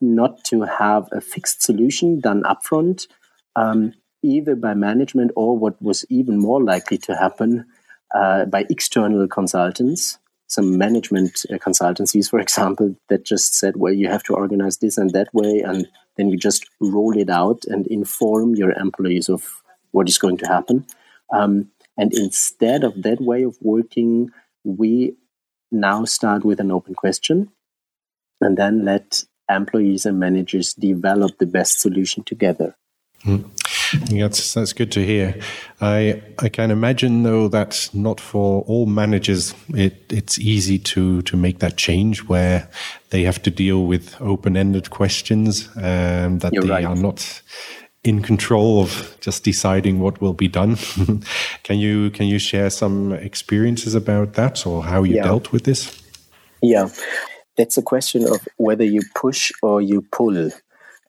not 0.00 0.42
to 0.44 0.62
have 0.62 1.08
a 1.12 1.20
fixed 1.20 1.62
solution 1.62 2.20
done 2.20 2.42
upfront, 2.42 3.06
um, 3.54 3.92
either 4.22 4.56
by 4.56 4.74
management 4.74 5.30
or 5.36 5.56
what 5.56 5.80
was 5.80 6.04
even 6.08 6.38
more 6.38 6.62
likely 6.62 6.98
to 6.98 7.14
happen 7.14 7.66
uh, 8.14 8.46
by 8.46 8.66
external 8.68 9.28
consultants, 9.28 10.18
some 10.50 10.76
management 10.76 11.46
uh, 11.48 11.54
consultancies, 11.58 12.28
for 12.28 12.40
example, 12.40 12.96
that 13.08 13.24
just 13.24 13.54
said, 13.54 13.76
well, 13.76 13.92
you 13.92 14.08
have 14.08 14.24
to 14.24 14.34
organize 14.34 14.78
this 14.78 14.98
and 14.98 15.10
that 15.10 15.32
way, 15.32 15.60
and 15.60 15.86
then 16.16 16.28
you 16.28 16.36
just 16.36 16.68
roll 16.80 17.16
it 17.16 17.30
out 17.30 17.62
and 17.68 17.86
inform 17.86 18.56
your 18.56 18.72
employees 18.72 19.28
of 19.28 19.62
what 19.92 20.08
is 20.08 20.18
going 20.18 20.36
to 20.38 20.48
happen. 20.48 20.84
Um, 21.32 21.70
and 21.96 22.12
instead 22.12 22.82
of 22.82 23.02
that 23.02 23.20
way 23.20 23.44
of 23.44 23.58
working, 23.60 24.30
we 24.64 25.14
now 25.70 26.04
start 26.04 26.44
with 26.44 26.58
an 26.58 26.72
open 26.72 26.94
question 26.94 27.52
and 28.40 28.56
then 28.56 28.84
let 28.84 29.22
employees 29.48 30.04
and 30.04 30.18
managers 30.18 30.74
develop 30.74 31.38
the 31.38 31.46
best 31.46 31.80
solution 31.80 32.24
together. 32.24 32.74
Mm. 33.24 33.48
That's 34.10 34.54
that's 34.54 34.72
good 34.72 34.92
to 34.92 35.04
hear. 35.04 35.40
I 35.80 36.22
I 36.38 36.48
can 36.48 36.70
imagine 36.70 37.22
though 37.22 37.48
that 37.48 37.90
not 37.92 38.20
for 38.20 38.62
all 38.62 38.86
managers 38.86 39.54
it 39.68 40.12
it's 40.12 40.38
easy 40.38 40.78
to 40.78 41.22
to 41.22 41.36
make 41.36 41.58
that 41.58 41.76
change 41.76 42.28
where 42.28 42.68
they 43.10 43.22
have 43.22 43.42
to 43.42 43.50
deal 43.50 43.86
with 43.86 44.20
open 44.20 44.56
ended 44.56 44.90
questions 44.90 45.68
um, 45.76 46.38
that 46.38 46.52
You're 46.52 46.62
they 46.64 46.70
right. 46.70 46.84
are 46.84 46.96
not 46.96 47.42
in 48.02 48.22
control 48.22 48.82
of 48.82 49.16
just 49.20 49.44
deciding 49.44 50.00
what 50.00 50.20
will 50.20 50.32
be 50.32 50.48
done. 50.48 50.76
can 51.62 51.78
you 51.78 52.10
can 52.10 52.26
you 52.26 52.38
share 52.38 52.70
some 52.70 53.12
experiences 53.12 53.94
about 53.94 54.34
that 54.34 54.66
or 54.66 54.82
how 54.82 55.02
you 55.02 55.16
yeah. 55.16 55.24
dealt 55.24 55.52
with 55.52 55.64
this? 55.64 56.02
Yeah, 56.62 56.88
that's 57.56 57.76
a 57.76 57.82
question 57.82 58.26
of 58.26 58.46
whether 58.56 58.84
you 58.84 59.02
push 59.14 59.52
or 59.62 59.80
you 59.80 60.02
pull. 60.12 60.50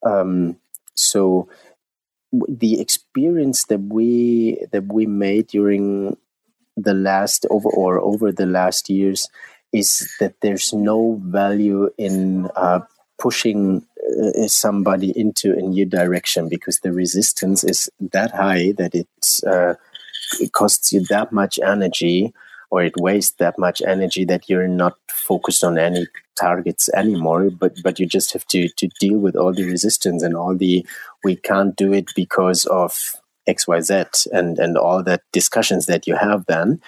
Um, 0.04 0.58
so 0.96 1.48
the 2.32 2.80
experience 2.80 3.66
that 3.66 3.82
we 3.82 4.58
that 4.72 4.92
we 4.92 5.06
made 5.06 5.48
during 5.48 6.16
the 6.78 6.94
last 6.94 7.46
over 7.50 7.70
or 7.70 8.00
over 8.00 8.32
the 8.32 8.46
last 8.46 8.90
years 8.90 9.30
is 9.74 10.10
that 10.20 10.36
there's 10.42 10.74
no 10.74 11.20
value 11.24 11.90
in 11.98 12.50
uh, 12.56 12.80
pushing 13.20 13.86
uh, 14.24 14.48
somebody 14.48 15.12
into 15.18 15.54
a 15.54 15.62
new 15.62 15.86
direction 15.86 16.50
because 16.50 16.80
the 16.80 16.92
resistance 16.92 17.64
is 17.64 17.90
that 18.00 18.32
high 18.32 18.74
that 18.78 18.96
it, 18.96 19.08
uh, 19.48 19.76
it 20.40 20.52
costs 20.52 20.92
you 20.92 21.02
that 21.10 21.32
much 21.32 21.60
energy 21.60 22.34
or 22.72 22.84
it 22.84 22.94
wastes 22.98 23.36
that 23.38 23.60
much 23.60 23.82
energy 23.86 24.26
that 24.26 24.50
you're 24.50 24.68
not 24.68 24.96
focused 25.10 25.64
on 25.64 25.78
any 25.78 26.08
targets 26.40 26.90
anymore 26.96 27.50
but 27.52 27.74
but 27.84 28.00
you 28.00 28.08
just 28.08 28.34
have 28.34 28.46
to 28.48 28.68
to 28.78 28.88
deal 29.00 29.20
with 29.20 29.36
all 29.36 29.54
the 29.54 29.66
resistance 29.66 30.24
and 30.24 30.36
all 30.36 30.56
the 30.56 30.86
we 31.24 31.36
can't 31.36 31.76
do 31.76 31.94
it 31.94 32.10
because 32.16 32.66
of 32.66 33.22
xyz 33.48 34.28
and 34.32 34.60
and 34.60 34.78
all 34.78 35.04
that 35.04 35.22
discussions 35.32 35.86
that 35.86 36.08
you 36.08 36.16
have 36.16 36.46
then. 36.48 36.82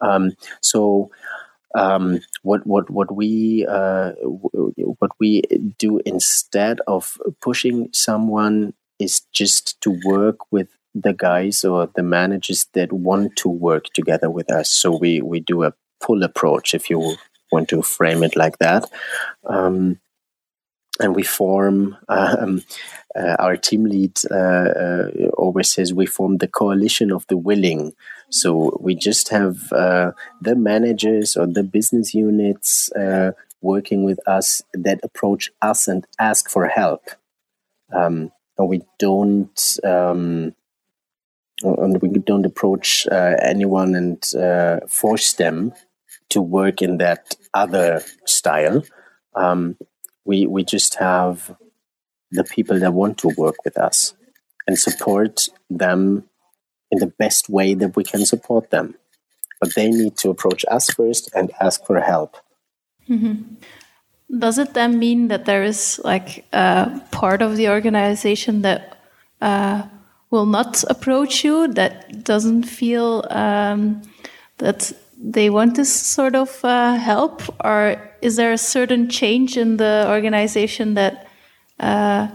Um, 0.00 0.32
so 0.60 1.10
um, 1.74 2.20
what 2.42 2.66
what 2.66 2.90
what 2.90 3.14
we 3.14 3.66
uh, 3.68 4.12
what 4.22 5.10
we 5.18 5.42
do 5.78 6.00
instead 6.06 6.80
of 6.86 7.18
pushing 7.40 7.88
someone 7.92 8.74
is 8.98 9.20
just 9.32 9.80
to 9.82 9.98
work 10.04 10.38
with 10.50 10.68
the 11.00 11.12
guys 11.12 11.64
or 11.64 11.88
the 11.94 12.02
managers 12.02 12.66
that 12.74 12.92
want 12.92 13.36
to 13.36 13.48
work 13.48 13.84
together 13.94 14.30
with 14.30 14.50
us. 14.50 14.70
So 14.70 14.96
we 14.96 15.20
we 15.20 15.40
do 15.40 15.64
a 15.64 15.74
pull 16.00 16.22
approach, 16.22 16.74
if 16.74 16.90
you 16.90 17.16
want 17.50 17.68
to 17.68 17.82
frame 17.82 18.22
it 18.22 18.36
like 18.36 18.58
that. 18.58 18.90
Um, 19.44 20.00
and 21.00 21.14
we 21.14 21.22
form 21.22 21.96
um, 22.08 22.62
uh, 23.14 23.36
our 23.38 23.56
team 23.56 23.84
lead 23.84 24.18
uh, 24.30 24.34
uh, 24.34 25.10
always 25.36 25.70
says 25.70 25.94
we 25.94 26.06
form 26.06 26.38
the 26.38 26.48
coalition 26.48 27.12
of 27.12 27.26
the 27.28 27.36
willing 27.36 27.92
so 28.30 28.76
we 28.80 28.94
just 28.94 29.28
have 29.28 29.72
uh, 29.72 30.12
the 30.40 30.54
managers 30.54 31.36
or 31.36 31.46
the 31.46 31.62
business 31.62 32.14
units 32.14 32.90
uh, 32.92 33.32
working 33.60 34.04
with 34.04 34.18
us 34.26 34.62
that 34.74 35.00
approach 35.02 35.50
us 35.62 35.88
and 35.88 36.06
ask 36.18 36.50
for 36.50 36.66
help 36.66 37.10
um, 37.92 38.30
and 38.58 38.68
we 38.68 38.82
don't 38.98 39.78
um, 39.84 40.54
and 41.62 42.00
we 42.00 42.08
don't 42.08 42.46
approach 42.46 43.06
uh, 43.10 43.34
anyone 43.42 43.94
and 43.94 44.34
uh, 44.34 44.80
force 44.88 45.32
them 45.34 45.72
to 46.30 46.40
work 46.40 46.82
in 46.82 46.98
that 46.98 47.34
other 47.54 48.02
style. 48.26 48.84
Um, 49.34 49.76
we 50.24 50.46
we 50.46 50.64
just 50.64 50.96
have 50.96 51.56
the 52.30 52.44
people 52.44 52.78
that 52.80 52.92
want 52.92 53.18
to 53.18 53.28
work 53.36 53.56
with 53.64 53.78
us 53.78 54.14
and 54.66 54.78
support 54.78 55.48
them 55.70 56.24
in 56.90 56.98
the 56.98 57.06
best 57.06 57.48
way 57.48 57.74
that 57.74 57.96
we 57.96 58.04
can 58.04 58.24
support 58.26 58.70
them. 58.70 58.94
But 59.60 59.74
they 59.74 59.88
need 59.90 60.16
to 60.18 60.30
approach 60.30 60.64
us 60.70 60.90
first 60.90 61.30
and 61.34 61.50
ask 61.60 61.84
for 61.84 62.00
help. 62.00 62.36
Mm-hmm. 63.08 63.54
Does 64.38 64.58
it 64.58 64.74
then 64.74 64.98
mean 64.98 65.28
that 65.28 65.46
there 65.46 65.62
is 65.62 66.00
like 66.04 66.44
a 66.52 67.00
part 67.10 67.40
of 67.40 67.56
the 67.56 67.70
organization 67.70 68.62
that 68.62 68.98
uh, 69.40 69.88
will 70.30 70.46
not 70.46 70.84
approach 70.88 71.44
you, 71.44 71.68
that 71.74 72.24
doesn't 72.24 72.64
feel 72.64 73.24
um, 73.30 74.02
that 74.58 74.92
they 75.16 75.50
want 75.50 75.76
this 75.76 75.92
sort 75.92 76.34
of 76.34 76.64
uh, 76.64 76.94
help, 76.94 77.42
or 77.64 77.96
is 78.22 78.36
there 78.36 78.52
a 78.52 78.58
certain 78.58 79.08
change 79.08 79.56
in 79.56 79.76
the 79.78 80.06
organization 80.08 80.94
that 80.94 81.26
uh, 81.80 82.28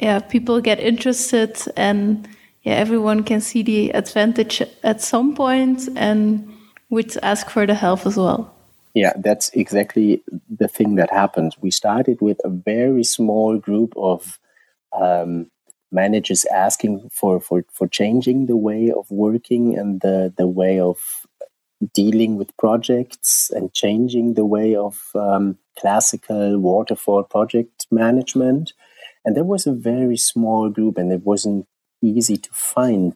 yeah 0.00 0.18
people 0.18 0.60
get 0.60 0.80
interested 0.80 1.56
and 1.76 2.28
yeah, 2.62 2.74
everyone 2.74 3.24
can 3.24 3.40
see 3.40 3.62
the 3.62 3.90
advantage 3.90 4.62
at 4.82 5.00
some 5.00 5.34
point 5.34 5.88
and 5.96 6.48
would 6.90 7.16
ask 7.22 7.50
for 7.50 7.66
the 7.66 7.74
help 7.74 8.06
as 8.06 8.16
well. 8.16 8.54
Yeah, 8.94 9.12
that's 9.16 9.48
exactly 9.50 10.22
the 10.48 10.68
thing 10.68 10.96
that 10.96 11.10
happened. 11.10 11.56
We 11.60 11.70
started 11.70 12.20
with 12.20 12.40
a 12.44 12.50
very 12.50 13.04
small 13.04 13.58
group 13.58 13.94
of 13.96 14.38
um, 14.92 15.50
managers 15.92 16.44
asking 16.46 17.08
for, 17.12 17.40
for, 17.40 17.64
for 17.72 17.86
changing 17.86 18.46
the 18.46 18.56
way 18.56 18.90
of 18.90 19.10
working 19.10 19.78
and 19.78 20.00
the, 20.00 20.32
the 20.36 20.46
way 20.46 20.80
of 20.80 21.26
dealing 21.94 22.36
with 22.36 22.56
projects 22.56 23.50
and 23.50 23.72
changing 23.72 24.34
the 24.34 24.44
way 24.44 24.74
of 24.74 25.10
um, 25.14 25.58
classical 25.78 26.58
waterfall 26.58 27.24
project 27.24 27.86
management. 27.90 28.72
And 29.24 29.36
there 29.36 29.44
was 29.44 29.66
a 29.66 29.72
very 29.72 30.16
small 30.16 30.68
group, 30.68 30.98
and 30.98 31.12
it 31.12 31.22
wasn't 31.22 31.66
easy 32.02 32.36
to 32.36 32.50
find 32.52 33.14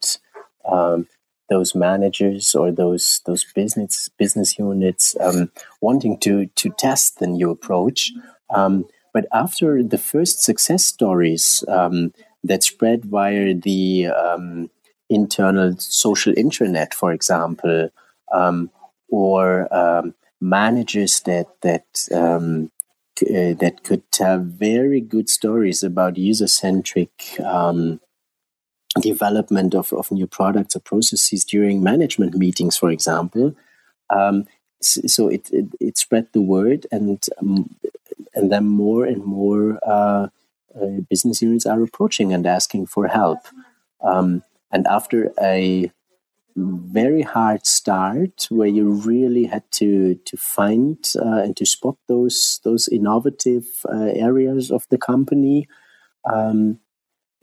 um, 0.70 1.08
those 1.48 1.74
managers 1.74 2.54
or 2.54 2.72
those 2.72 3.20
those 3.26 3.44
business 3.54 4.08
business 4.18 4.58
units 4.58 5.16
um, 5.20 5.50
wanting 5.80 6.18
to 6.18 6.46
to 6.46 6.70
test 6.78 7.18
the 7.18 7.26
new 7.26 7.50
approach. 7.50 8.12
Um, 8.54 8.86
but 9.12 9.26
after 9.32 9.82
the 9.82 9.98
first 9.98 10.42
success 10.42 10.84
stories 10.84 11.64
um, 11.68 12.12
that 12.46 12.62
spread 12.62 13.04
via 13.04 13.54
the 13.54 14.06
um, 14.08 14.70
internal 15.08 15.76
social 15.78 16.32
intranet, 16.34 16.94
for 16.94 17.12
example, 17.12 17.90
um, 18.32 18.70
or 19.08 19.72
um, 19.74 20.14
managers 20.40 21.20
that 21.20 21.46
that 21.62 21.86
uh, 23.22 23.54
that 23.54 23.82
could 23.82 24.10
tell 24.12 24.38
very 24.38 25.00
good 25.00 25.28
stories 25.28 25.82
about 25.82 26.18
user 26.18 26.46
centric 26.46 27.40
um, 27.44 27.98
development 29.00 29.74
of, 29.74 29.92
of 29.92 30.10
new 30.10 30.26
products 30.26 30.76
or 30.76 30.80
processes 30.80 31.44
during 31.44 31.82
management 31.82 32.34
meetings, 32.34 32.76
for 32.76 32.90
example. 32.90 33.54
Um, 34.10 34.46
so 34.80 35.28
it, 35.28 35.48
it, 35.50 35.66
it, 35.80 35.98
spread 35.98 36.28
the 36.32 36.42
word, 36.42 36.86
and 36.92 37.24
um, 37.38 37.74
and 38.34 38.52
then 38.52 38.66
more 38.66 39.06
and 39.06 39.24
more 39.24 39.78
uh, 39.84 40.28
uh, 40.80 41.00
business 41.08 41.42
units 41.42 41.66
are 41.66 41.82
approaching 41.82 42.32
and 42.32 42.46
asking 42.46 42.86
for 42.86 43.08
help. 43.08 43.38
Um, 44.02 44.42
and 44.70 44.86
after 44.86 45.32
a 45.40 45.90
very 46.56 47.22
hard 47.22 47.66
start, 47.66 48.46
where 48.50 48.68
you 48.68 48.90
really 48.90 49.44
had 49.44 49.70
to 49.72 50.14
to 50.24 50.36
find 50.36 50.98
uh, 51.16 51.42
and 51.44 51.56
to 51.56 51.66
spot 51.66 51.96
those 52.08 52.60
those 52.64 52.88
innovative 52.88 53.66
uh, 53.88 54.10
areas 54.14 54.70
of 54.70 54.86
the 54.88 54.98
company, 54.98 55.68
um, 56.24 56.78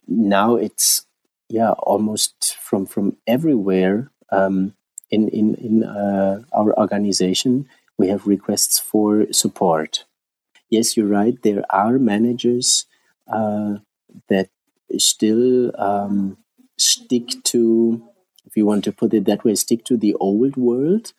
now 0.08 0.56
it's 0.56 1.06
yeah, 1.50 1.72
almost 1.72 2.56
from 2.56 2.86
from 2.86 3.18
everywhere 3.28 4.10
um, 4.32 4.74
in 5.12 5.30
in 5.30 5.56
in 5.56 5.84
uh, 5.84 6.42
our 6.52 6.78
organization, 6.80 7.68
we 7.98 8.08
have 8.08 8.28
requests 8.28 8.80
for 8.80 9.32
support. 9.32 10.06
Yes, 10.70 10.98
you're 10.98 11.08
right. 11.08 11.40
There 11.44 11.64
are 11.70 12.00
managers 12.00 12.86
uh, 13.32 13.76
that 14.30 14.50
still 14.98 15.72
um, 15.80 16.38
stick 16.78 17.44
to, 17.44 18.04
if 18.46 18.56
you 18.56 18.66
want 18.66 18.84
to 18.84 18.92
put 18.92 19.14
it 19.14 19.26
that 19.26 19.44
way, 19.44 19.56
stick 19.56 19.84
to 19.86 19.98
the 19.98 20.14
old 20.16 20.58
world 20.58 21.14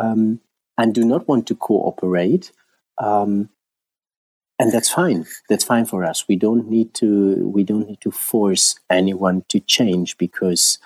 um, 0.00 0.40
and 0.78 0.94
do 0.94 1.04
not 1.04 1.28
want 1.28 1.46
to 1.48 1.54
cooperate. 1.54 2.52
Um, 2.98 3.50
and 4.60 4.70
that's 4.70 4.90
fine 4.90 5.24
that's 5.48 5.64
fine 5.64 5.86
for 5.86 6.04
us 6.04 6.28
we 6.28 6.36
don't 6.36 6.68
need 6.68 6.92
to 6.92 7.48
we 7.48 7.64
don't 7.64 7.88
need 7.88 8.00
to 8.02 8.10
force 8.10 8.78
anyone 8.90 9.42
to 9.48 9.58
change 9.58 10.18
because 10.18 10.78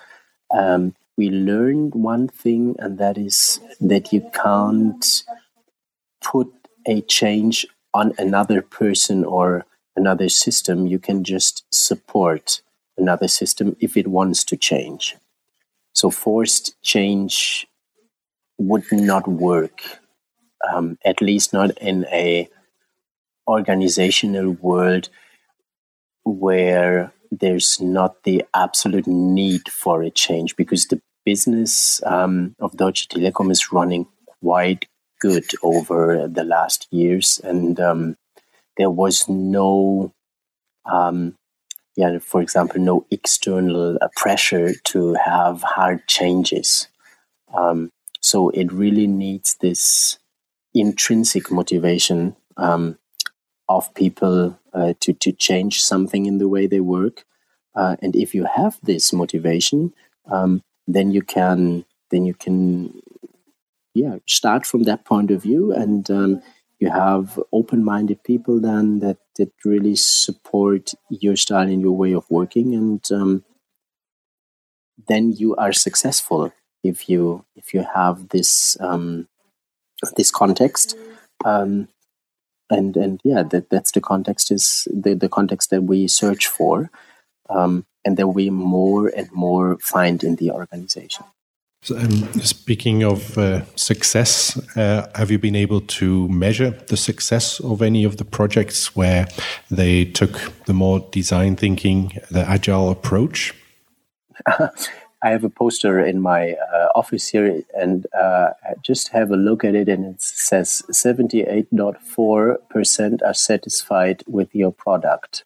um, 0.57 0.95
we 1.17 1.29
learned 1.29 1.93
one 1.93 2.27
thing 2.27 2.75
and 2.79 2.97
that 2.97 3.17
is 3.17 3.59
that 3.81 4.13
you 4.13 4.21
can't 4.33 5.23
put 6.23 6.51
a 6.87 7.01
change 7.01 7.67
on 7.93 8.13
another 8.17 8.61
person 8.61 9.25
or 9.25 9.65
another 9.95 10.29
system 10.29 10.87
you 10.87 10.99
can 10.99 11.23
just 11.23 11.65
support 11.73 12.61
another 12.97 13.27
system 13.27 13.75
if 13.79 13.97
it 13.97 14.07
wants 14.07 14.43
to 14.45 14.57
change. 14.57 15.15
So 15.93 16.09
forced 16.09 16.81
change 16.81 17.67
would 18.57 18.85
not 18.91 19.27
work 19.27 19.81
um, 20.71 20.97
at 21.05 21.21
least 21.21 21.53
not 21.53 21.77
in 21.77 22.05
a 22.11 22.49
organizational 23.47 24.51
world 24.53 25.09
where 26.23 27.13
there's 27.31 27.79
not 27.79 28.23
the 28.23 28.43
absolute 28.53 29.07
need 29.07 29.69
for 29.69 30.01
a 30.01 30.09
change 30.09 30.55
because 30.55 30.87
the 30.87 31.01
business 31.25 32.01
um, 32.05 32.55
of 32.59 32.75
Deutsche 32.77 33.07
Telekom 33.07 33.51
is 33.51 33.71
running 33.71 34.07
quite 34.41 34.85
good 35.19 35.45
over 35.63 36.27
the 36.27 36.43
last 36.43 36.87
years, 36.91 37.39
and 37.43 37.79
um, 37.79 38.17
there 38.77 38.89
was 38.89 39.27
no, 39.29 40.11
um, 40.85 41.35
yeah, 41.95 42.19
for 42.19 42.41
example, 42.41 42.81
no 42.81 43.05
external 43.11 43.97
uh, 44.01 44.07
pressure 44.15 44.73
to 44.85 45.13
have 45.15 45.63
hard 45.63 46.07
changes. 46.07 46.87
Um, 47.55 47.89
so 48.21 48.49
it 48.49 48.71
really 48.71 49.07
needs 49.07 49.55
this 49.61 50.17
intrinsic 50.73 51.51
motivation 51.51 52.35
um, 52.57 52.97
of 53.69 53.93
people 53.93 54.59
uh, 54.73 54.93
to 54.99 55.13
to 55.13 55.31
change 55.31 55.81
something 55.81 56.25
in 56.25 56.37
the 56.37 56.49
way 56.49 56.67
they 56.67 56.81
work. 56.81 57.23
Uh, 57.75 57.95
and 58.01 58.15
if 58.15 58.33
you 58.35 58.45
have 58.45 58.77
this 58.83 59.13
motivation, 59.13 59.93
um, 60.29 60.61
then 60.87 61.11
you 61.11 61.21
can 61.21 61.85
then 62.11 62.25
you 62.25 62.33
can 62.33 63.01
yeah 63.93 64.17
start 64.27 64.65
from 64.65 64.83
that 64.83 65.05
point 65.05 65.31
of 65.31 65.41
view, 65.41 65.71
and 65.71 66.09
um, 66.11 66.41
you 66.79 66.89
have 66.89 67.39
open-minded 67.51 68.23
people 68.23 68.59
then 68.59 68.99
that 68.99 69.17
that 69.37 69.51
really 69.63 69.95
support 69.95 70.93
your 71.09 71.35
style 71.35 71.67
and 71.67 71.81
your 71.81 71.95
way 71.95 72.13
of 72.13 72.29
working, 72.29 72.73
and 72.73 73.03
um, 73.11 73.43
then 75.07 75.31
you 75.31 75.55
are 75.55 75.73
successful 75.73 76.53
if 76.83 77.09
you 77.09 77.45
if 77.55 77.73
you 77.73 77.85
have 77.93 78.29
this 78.29 78.77
um, 78.79 79.27
this 80.15 80.31
context. 80.31 80.95
Um, 81.43 81.87
and 82.69 82.97
and 82.97 83.21
yeah, 83.23 83.43
that 83.43 83.69
that's 83.69 83.91
the 83.91 84.01
context 84.01 84.51
is 84.51 84.87
the 84.91 85.13
the 85.13 85.29
context 85.29 85.69
that 85.69 85.83
we 85.83 86.07
search 86.07 86.47
for, 86.47 86.89
um, 87.49 87.85
and 88.03 88.17
that 88.17 88.27
we 88.27 88.49
more 88.49 89.07
and 89.07 89.31
more 89.31 89.77
find 89.79 90.23
in 90.23 90.35
the 90.35 90.51
organization. 90.51 91.25
Um, 91.91 92.31
speaking 92.41 93.03
of 93.03 93.37
uh, 93.37 93.63
success, 93.75 94.57
uh, 94.75 95.07
have 95.13 95.29
you 95.29 95.37
been 95.37 95.55
able 95.55 95.81
to 95.81 96.27
measure 96.29 96.71
the 96.71 96.97
success 96.97 97.59
of 97.59 97.79
any 97.81 98.03
of 98.03 98.17
the 98.17 98.25
projects 98.25 98.95
where 98.95 99.27
they 99.69 100.05
took 100.05 100.51
the 100.65 100.73
more 100.73 101.07
design 101.11 101.55
thinking, 101.55 102.19
the 102.31 102.49
agile 102.49 102.89
approach? 102.89 103.53
I 104.47 105.29
have 105.29 105.43
a 105.43 105.49
poster 105.49 105.99
in 105.99 106.21
my 106.21 106.53
uh, 106.53 106.87
office 106.95 107.27
here, 107.27 107.61
and 107.75 108.07
uh, 108.13 108.51
just 108.81 109.09
have 109.09 109.29
a 109.31 109.37
look 109.37 109.63
at 109.63 109.75
it, 109.75 109.87
and 109.89 110.05
it 110.05 110.21
says 110.21 110.81
78.4% 110.91 113.21
are 113.23 113.33
satisfied 113.33 114.23
with 114.27 114.55
your 114.55 114.71
product. 114.71 115.43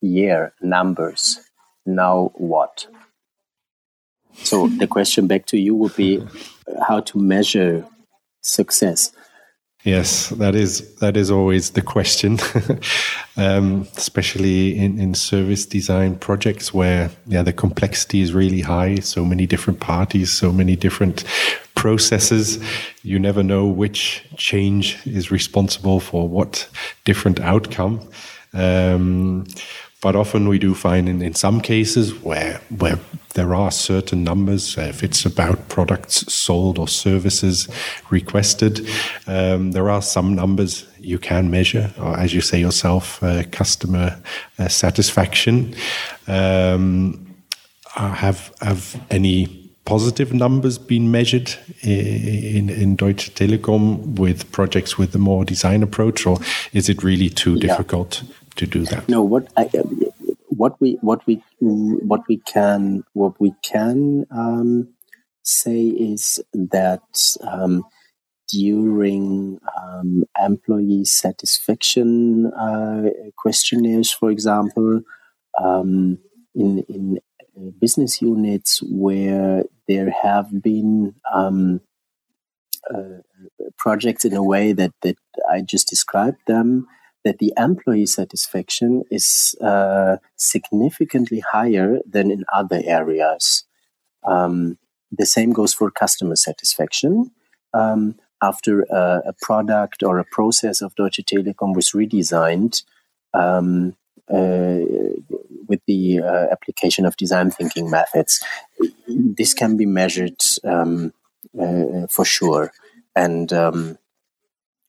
Year 0.00 0.54
numbers. 0.60 1.40
Now 1.84 2.30
what? 2.34 2.86
So 4.44 4.68
the 4.68 4.86
question 4.96 5.26
back 5.26 5.46
to 5.46 5.58
you 5.58 5.74
would 5.74 5.96
be 5.96 6.22
how 6.86 7.00
to 7.00 7.18
measure 7.18 7.84
success. 8.40 9.12
Yes, 9.84 10.30
that 10.30 10.56
is 10.56 10.96
that 10.96 11.16
is 11.16 11.30
always 11.30 11.70
the 11.70 11.80
question, 11.80 12.40
um, 13.36 13.86
especially 13.96 14.76
in, 14.76 14.98
in 14.98 15.14
service 15.14 15.64
design 15.64 16.16
projects 16.16 16.74
where 16.74 17.10
yeah 17.26 17.42
the 17.42 17.52
complexity 17.52 18.20
is 18.20 18.34
really 18.34 18.62
high. 18.62 18.96
So 18.96 19.24
many 19.24 19.46
different 19.46 19.78
parties, 19.78 20.32
so 20.32 20.50
many 20.50 20.74
different 20.74 21.22
processes. 21.76 22.58
You 23.04 23.20
never 23.20 23.44
know 23.44 23.66
which 23.66 24.24
change 24.36 24.98
is 25.06 25.30
responsible 25.30 26.00
for 26.00 26.28
what 26.28 26.68
different 27.04 27.38
outcome. 27.38 28.00
Um, 28.52 29.44
but 30.02 30.14
often 30.14 30.48
we 30.48 30.58
do 30.58 30.74
find 30.74 31.08
in, 31.08 31.22
in 31.22 31.34
some 31.34 31.60
cases 31.60 32.14
where 32.22 32.60
where 32.78 32.98
there 33.34 33.54
are 33.54 33.70
certain 33.70 34.24
numbers, 34.24 34.78
uh, 34.78 34.82
if 34.82 35.02
it's 35.02 35.26
about 35.26 35.68
products 35.68 36.32
sold 36.32 36.78
or 36.78 36.88
services 36.88 37.68
requested, 38.10 38.88
um, 39.26 39.72
there 39.72 39.90
are 39.90 40.00
some 40.00 40.34
numbers 40.34 40.86
you 40.98 41.18
can 41.18 41.50
measure, 41.50 41.92
or 41.98 42.18
as 42.18 42.32
you 42.32 42.40
say 42.40 42.58
yourself, 42.58 43.22
uh, 43.22 43.42
customer 43.50 44.18
uh, 44.58 44.68
satisfaction. 44.68 45.74
Um, 46.26 47.22
have 47.94 48.52
have 48.60 49.00
any 49.10 49.72
positive 49.86 50.34
numbers 50.34 50.78
been 50.78 51.10
measured 51.10 51.54
in, 51.82 52.68
in 52.68 52.96
Deutsche 52.96 53.32
Telekom 53.34 54.18
with 54.18 54.50
projects 54.52 54.98
with 54.98 55.14
a 55.14 55.18
more 55.18 55.44
design 55.44 55.82
approach, 55.82 56.26
or 56.26 56.38
is 56.72 56.88
it 56.88 57.02
really 57.02 57.30
too 57.30 57.54
yeah. 57.54 57.68
difficult 57.68 58.22
to 58.56 58.66
do 58.66 58.84
that? 58.86 59.08
No, 59.08 59.22
what 59.22 59.52
I, 59.56 59.70
what 60.48 60.80
we 60.80 60.98
what 61.00 61.26
we 61.26 61.42
what 61.60 62.22
we 62.28 62.38
can 62.38 63.04
what 63.12 63.40
we 63.40 63.54
can 63.62 64.26
um, 64.30 64.88
say 65.42 65.86
is 65.86 66.42
that 66.52 67.02
um, 67.42 67.84
during 68.48 69.58
um, 69.80 70.24
employee 70.40 71.04
satisfaction 71.04 72.46
uh, 72.52 73.10
questionnaires, 73.36 74.10
for 74.10 74.30
example, 74.30 75.02
um, 75.62 76.18
in 76.54 76.84
in 76.88 77.18
uh, 77.56 77.70
business 77.80 78.22
units 78.22 78.80
where 78.82 79.64
there 79.88 80.10
have 80.22 80.62
been 80.62 81.14
um, 81.32 81.80
uh, 82.92 83.20
projects 83.76 84.24
in 84.24 84.32
a 84.32 84.42
way 84.42 84.72
that 84.72 84.92
that 85.02 85.16
I 85.50 85.60
just 85.60 85.88
described 85.88 86.38
them 86.46 86.86
that 87.26 87.38
the 87.38 87.52
employee 87.56 88.06
satisfaction 88.06 89.02
is 89.10 89.56
uh, 89.60 90.16
significantly 90.36 91.40
higher 91.40 91.98
than 92.08 92.30
in 92.30 92.44
other 92.54 92.80
areas. 92.84 93.64
Um, 94.22 94.78
the 95.10 95.26
same 95.26 95.50
goes 95.52 95.74
for 95.74 95.90
customer 95.90 96.36
satisfaction. 96.36 97.32
Um, 97.74 98.14
after 98.40 98.82
a, 98.82 99.22
a, 99.32 99.34
product 99.42 100.04
or 100.04 100.20
a 100.20 100.24
process 100.30 100.80
of 100.80 100.94
Deutsche 100.94 101.22
Telekom 101.28 101.74
was 101.74 101.90
redesigned 101.90 102.84
um, 103.34 103.96
uh, 104.32 104.78
with 105.66 105.80
the 105.88 106.20
uh, 106.20 106.46
application 106.52 107.04
of 107.06 107.16
design 107.16 107.50
thinking 107.50 107.90
methods, 107.90 108.40
this 109.08 109.52
can 109.52 109.76
be 109.76 109.84
measured 109.84 110.40
um, 110.62 111.12
uh, 111.60 112.06
for 112.08 112.24
sure. 112.24 112.70
And 113.16 113.52
um, 113.52 113.98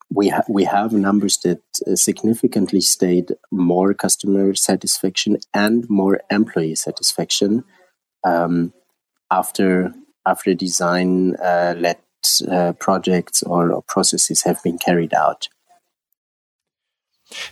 we 0.10 0.30
ha- 0.30 0.44
we 0.48 0.64
have 0.64 0.94
numbers 0.94 1.38
that 1.44 1.62
uh, 1.86 1.96
significantly 1.96 2.82
state 2.82 3.32
more 3.52 3.94
customer 3.94 4.56
satisfaction 4.56 5.38
and 5.54 5.90
more 5.90 6.22
employee 6.32 6.76
satisfaction 6.76 7.64
um, 8.24 8.74
after 9.30 9.94
after 10.26 10.54
design 10.54 11.36
uh, 11.36 11.74
led 11.78 11.98
uh, 12.52 12.74
projects 12.74 13.44
or, 13.44 13.72
or, 13.72 13.82
processes 13.84 14.44
have 14.44 14.62
been 14.64 14.78
carried 14.78 15.14
out. 15.14 15.48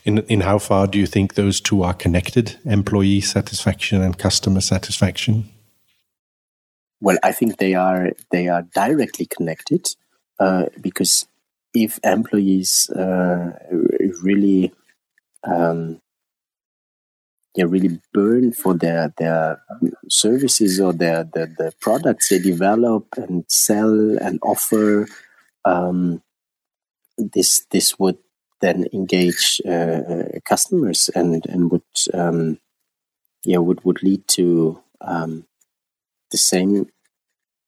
In 0.04 0.20
in 0.20 0.42
how 0.42 0.58
far 0.58 0.88
do 0.88 0.98
you 0.98 1.08
think 1.08 1.34
those 1.34 1.60
two 1.60 1.84
are 1.84 1.94
connected, 1.94 2.58
employee 2.66 3.22
satisfaction 3.22 4.02
and 4.02 4.18
customer 4.18 4.62
satisfaction? 4.62 5.50
Well, 7.02 7.18
I 7.22 7.34
think 7.34 7.58
they 7.58 7.76
are 7.76 8.12
they 8.32 8.48
are 8.48 8.64
directly 8.74 9.26
connected 9.26 9.88
uh, 10.40 10.66
because 10.82 11.28
if 11.76 12.00
employees 12.04 12.90
uh, 12.90 13.52
really 14.24 14.74
um, 15.44 16.02
yeah, 17.56 17.66
really 17.68 18.00
burn 18.14 18.52
for 18.52 18.74
their 18.74 19.14
their 19.18 19.62
services 20.10 20.80
or 20.80 20.94
their 20.94 21.24
the, 21.24 21.48
the 21.58 21.72
products 21.80 22.30
they 22.30 22.40
develop 22.40 23.08
and 23.18 23.46
sell 23.48 24.18
and 24.18 24.40
offer. 24.44 25.08
Um, 25.64 26.22
this 27.18 27.66
this 27.72 27.98
would 27.98 28.18
then 28.60 28.86
engage 28.94 29.62
uh, 29.68 30.40
customers 30.44 31.10
and 31.16 31.46
and 31.46 31.72
would 31.72 31.84
um, 32.14 32.60
yeah 33.46 33.60
would 33.60 33.84
would 33.86 34.04
lead 34.04 34.28
to 34.28 34.82
um, 35.00 35.46
the 36.32 36.38
same 36.38 36.88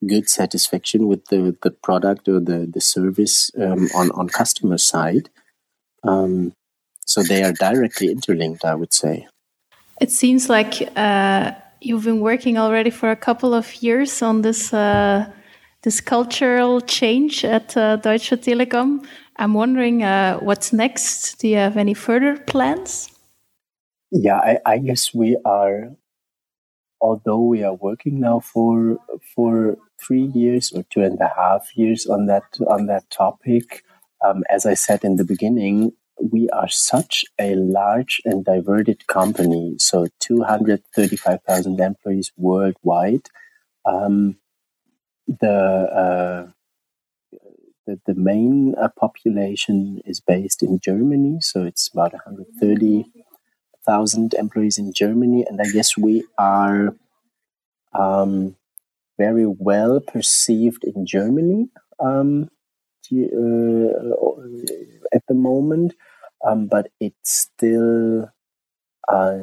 good 0.06 0.30
satisfaction 0.30 1.08
with 1.08 1.26
the, 1.26 1.56
the 1.64 1.72
product 1.72 2.28
or 2.28 2.40
the, 2.40 2.68
the 2.72 2.82
service 2.82 3.52
um, 3.58 3.88
on, 3.96 4.12
on 4.12 4.28
customer 4.28 4.78
side. 4.78 5.30
Um, 6.04 6.54
so 7.06 7.24
they 7.24 7.44
are 7.44 7.54
directly 7.54 8.12
interlinked, 8.12 8.64
I 8.64 8.76
would 8.76 8.94
say. 8.94 9.28
It 10.00 10.12
seems 10.12 10.50
like 10.50 10.90
uh, 10.96 11.52
you've 11.82 12.04
been 12.04 12.20
working 12.20 12.58
already 12.58 12.92
for 12.92 13.10
a 13.10 13.16
couple 13.16 13.54
of 13.54 13.82
years 13.82 14.22
on 14.22 14.42
this 14.42 14.74
uh, 14.74 15.32
this 15.84 16.02
cultural 16.02 16.82
change 16.82 17.46
at 17.46 17.78
uh, 17.78 17.96
Deutsche 17.96 18.32
Telekom. 18.32 19.06
I'm 19.38 19.54
wondering 19.54 20.04
uh, 20.04 20.38
what's 20.40 20.74
next. 20.74 21.40
Do 21.40 21.48
you 21.48 21.58
have 21.58 21.78
any 21.78 21.94
further 21.94 22.38
plans? 22.38 23.10
Yeah, 24.12 24.38
I, 24.38 24.60
I 24.66 24.78
guess 24.80 25.14
we 25.14 25.38
are 25.46 25.92
although 27.00 27.42
we 27.42 27.64
are 27.64 27.74
working 27.74 28.20
now 28.20 28.40
for 28.40 28.98
for 29.36 29.78
three 30.00 30.24
years 30.24 30.72
or 30.72 30.84
two 30.90 31.02
and 31.02 31.20
a 31.20 31.32
half 31.36 31.76
years 31.76 32.06
on 32.06 32.28
that 32.28 32.44
on 32.68 32.88
that 32.88 33.10
topic, 33.10 33.84
um, 34.26 34.44
as 34.50 34.66
I 34.66 34.74
said 34.74 35.04
in 35.04 35.16
the 35.16 35.24
beginning, 35.24 35.94
we 36.32 36.50
are 36.50 36.70
such 36.70 37.26
a 37.40 37.56
large 37.56 38.22
and 38.26 38.44
diverted 38.46 39.08
company. 39.08 39.76
So 39.78 40.08
two 40.20 40.44
hundred 40.44 40.84
thirty-five 40.96 41.42
thousand 41.44 41.80
employees 41.80 42.32
worldwide. 42.38 43.30
Um, 43.86 44.38
the 45.28 45.52
uh, 45.52 46.52
the, 47.86 48.00
the 48.06 48.16
main 48.16 48.76
uh, 48.76 48.90
population 49.00 50.02
is 50.06 50.20
based 50.20 50.62
in 50.62 50.80
Germany, 50.80 51.38
so 51.40 51.64
it's 51.64 51.88
about 51.88 52.12
130 52.12 53.06
thousand 53.86 54.34
employees 54.34 54.78
in 54.78 54.92
Germany, 54.92 55.46
and 55.50 55.62
I 55.62 55.66
guess 55.72 55.98
we 55.98 56.26
are 56.38 56.94
um, 57.94 58.58
very 59.18 59.46
well 59.46 60.00
perceived 60.00 60.84
in 60.84 61.06
Germany 61.06 61.70
um, 62.00 62.50
uh, 63.12 63.90
at 65.14 65.24
the 65.28 65.34
moment, 65.34 65.94
um, 66.46 66.68
but 66.68 66.90
it 67.00 67.14
still 67.24 68.30
uh, 69.08 69.38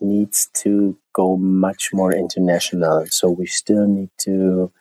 needs 0.00 0.48
to 0.54 0.96
go 1.12 1.36
much 1.36 1.90
more 1.92 2.12
international. 2.12 3.06
So 3.06 3.30
we 3.30 3.46
still 3.46 3.86
need 3.86 4.10
to 4.20 4.72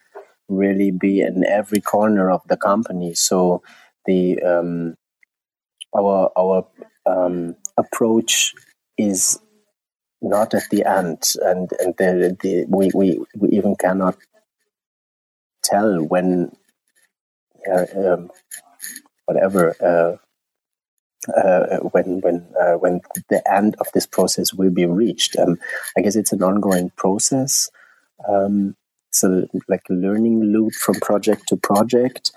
really 0.47 0.91
be 0.91 1.21
in 1.21 1.45
every 1.45 1.81
corner 1.81 2.29
of 2.29 2.41
the 2.47 2.57
company. 2.57 3.13
So 3.15 3.63
the 4.05 4.41
um, 4.41 4.95
our 5.97 6.31
our 6.37 6.67
um, 7.05 7.55
approach 7.77 8.53
is 8.97 9.39
not 10.21 10.53
at 10.53 10.63
the 10.71 10.85
end, 10.85 11.23
and 11.41 11.69
and 11.79 11.95
the, 11.97 12.37
the 12.41 12.65
we, 12.69 12.91
we 12.93 13.19
we 13.35 13.49
even 13.49 13.75
cannot 13.75 14.17
tell 15.69 16.03
when 16.03 16.55
uh, 17.71 17.85
um, 17.95 18.31
whatever 19.25 19.75
uh, 19.81 20.17
uh, 21.31 21.77
when 21.91 22.21
when 22.21 22.47
uh, 22.59 22.73
when 22.73 23.01
the 23.29 23.41
end 23.51 23.75
of 23.79 23.87
this 23.93 24.05
process 24.05 24.53
will 24.53 24.69
be 24.69 24.85
reached. 24.85 25.37
Um, 25.37 25.57
I 25.97 26.01
guess 26.01 26.15
it's 26.15 26.31
an 26.31 26.43
ongoing 26.43 26.91
process. 26.95 27.69
Um, 28.27 28.75
so 29.11 29.47
like 29.67 29.83
a 29.89 29.93
learning 29.93 30.43
loop 30.43 30.73
from 30.73 30.95
project 30.95 31.47
to 31.47 31.57
project, 31.57 32.31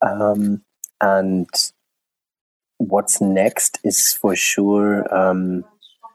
um, 0.00 0.62
and 1.00 1.48
what's 2.78 3.20
next 3.20 3.78
is 3.84 4.12
for 4.12 4.34
sure 4.34 5.12
um, 5.14 5.64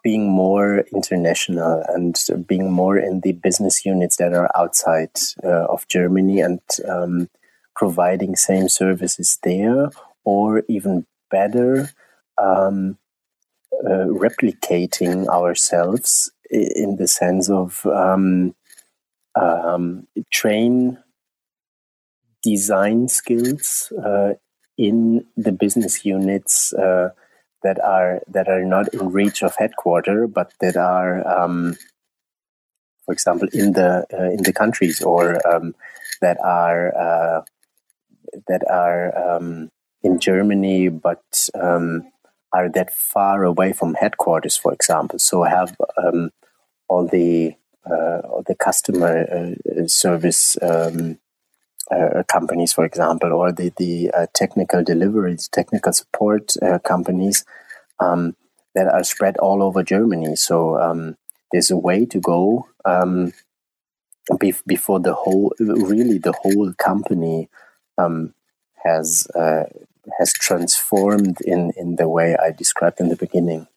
being 0.07 0.31
more 0.31 0.85
international 0.95 1.83
and 1.89 2.15
being 2.47 2.71
more 2.71 2.97
in 2.97 3.19
the 3.25 3.33
business 3.33 3.85
units 3.85 4.15
that 4.15 4.31
are 4.33 4.49
outside 4.55 5.11
uh, 5.43 5.65
of 5.65 5.85
Germany 5.89 6.39
and 6.39 6.61
um, 6.87 7.27
providing 7.75 8.33
same 8.37 8.69
services 8.69 9.37
there, 9.43 9.89
or 10.23 10.63
even 10.69 11.05
better, 11.29 11.89
um, 12.41 12.97
uh, 13.85 14.07
replicating 14.25 15.27
ourselves 15.27 16.31
in 16.49 16.95
the 16.95 17.07
sense 17.07 17.49
of 17.49 17.85
um, 17.87 18.55
um 19.35 20.07
train 20.31 20.97
design 22.41 23.09
skills 23.09 23.91
uh, 24.05 24.31
in 24.77 25.25
the 25.35 25.51
business 25.51 26.05
units 26.05 26.71
uh, 26.73 27.09
that 27.63 27.79
are 27.83 28.21
that 28.27 28.47
are 28.47 28.63
not 28.63 28.93
in 28.93 29.11
reach 29.11 29.41
of 29.43 29.55
headquarter, 29.57 30.27
but 30.27 30.53
that 30.59 30.77
are, 30.77 31.27
um, 31.27 31.75
for 33.05 33.13
example, 33.13 33.47
in 33.53 33.73
the 33.73 34.05
uh, 34.13 34.29
in 34.31 34.43
the 34.43 34.53
countries 34.53 35.01
or 35.01 35.45
um, 35.47 35.75
that 36.21 36.37
are 36.43 36.95
uh, 36.95 37.41
that 38.47 38.69
are 38.69 39.35
um, 39.35 39.69
in 40.03 40.19
Germany, 40.19 40.89
but 40.89 41.49
um, 41.53 42.11
are 42.53 42.69
that 42.69 42.93
far 42.93 43.43
away 43.43 43.73
from 43.73 43.95
headquarters, 43.95 44.55
for 44.55 44.73
example. 44.73 45.19
So 45.19 45.43
have 45.43 45.75
um, 45.97 46.31
all 46.87 47.07
the 47.07 47.55
uh, 47.89 48.19
all 48.29 48.43
the 48.45 48.55
customer 48.55 49.25
uh, 49.29 49.87
service. 49.87 50.57
Uh, 51.89 52.21
companies, 52.27 52.73
for 52.73 52.83
example, 52.83 53.31
or 53.31 53.53
the 53.53 53.71
the 53.77 54.11
uh, 54.11 54.27
technical 54.33 54.83
deliveries, 54.83 55.47
technical 55.47 55.93
support 55.93 56.53
uh, 56.61 56.79
companies 56.79 57.45
um, 57.99 58.35
that 58.75 58.88
are 58.88 59.03
spread 59.03 59.38
all 59.38 59.63
over 59.63 59.83
Germany. 59.83 60.35
So 60.35 60.77
um, 60.77 61.15
there's 61.51 61.71
a 61.71 61.77
way 61.77 62.05
to 62.05 62.19
go 62.19 62.67
um, 62.83 63.31
before 64.65 64.99
the 64.99 65.13
whole, 65.13 65.53
really 65.59 66.17
the 66.17 66.33
whole 66.33 66.73
company 66.73 67.47
um, 67.97 68.33
has 68.83 69.27
uh, 69.33 69.63
has 70.19 70.33
transformed 70.33 71.39
in 71.41 71.71
in 71.77 71.95
the 71.95 72.09
way 72.09 72.35
I 72.35 72.51
described 72.51 72.99
in 72.99 73.09
the 73.09 73.15
beginning. 73.15 73.67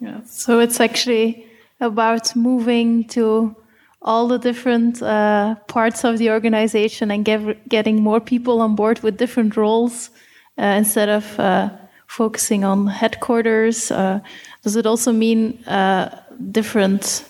Yeah. 0.00 0.22
So 0.26 0.58
it's 0.58 0.80
actually 0.80 1.46
about 1.80 2.34
moving 2.34 3.04
to 3.08 3.54
all 4.02 4.28
the 4.28 4.38
different 4.38 5.02
uh, 5.02 5.54
parts 5.68 6.04
of 6.04 6.18
the 6.18 6.30
organization 6.30 7.10
and 7.10 7.24
get, 7.24 7.68
getting 7.68 8.02
more 8.02 8.20
people 8.20 8.60
on 8.60 8.74
board 8.74 9.00
with 9.00 9.16
different 9.16 9.56
roles 9.56 10.10
uh, 10.58 10.64
instead 10.64 11.08
of 11.08 11.38
uh, 11.38 11.70
focusing 12.06 12.64
on 12.64 12.86
headquarters? 12.86 13.90
Uh, 13.90 14.20
does 14.62 14.76
it 14.76 14.86
also 14.86 15.12
mean 15.12 15.64
uh, 15.66 16.20
different 16.50 17.24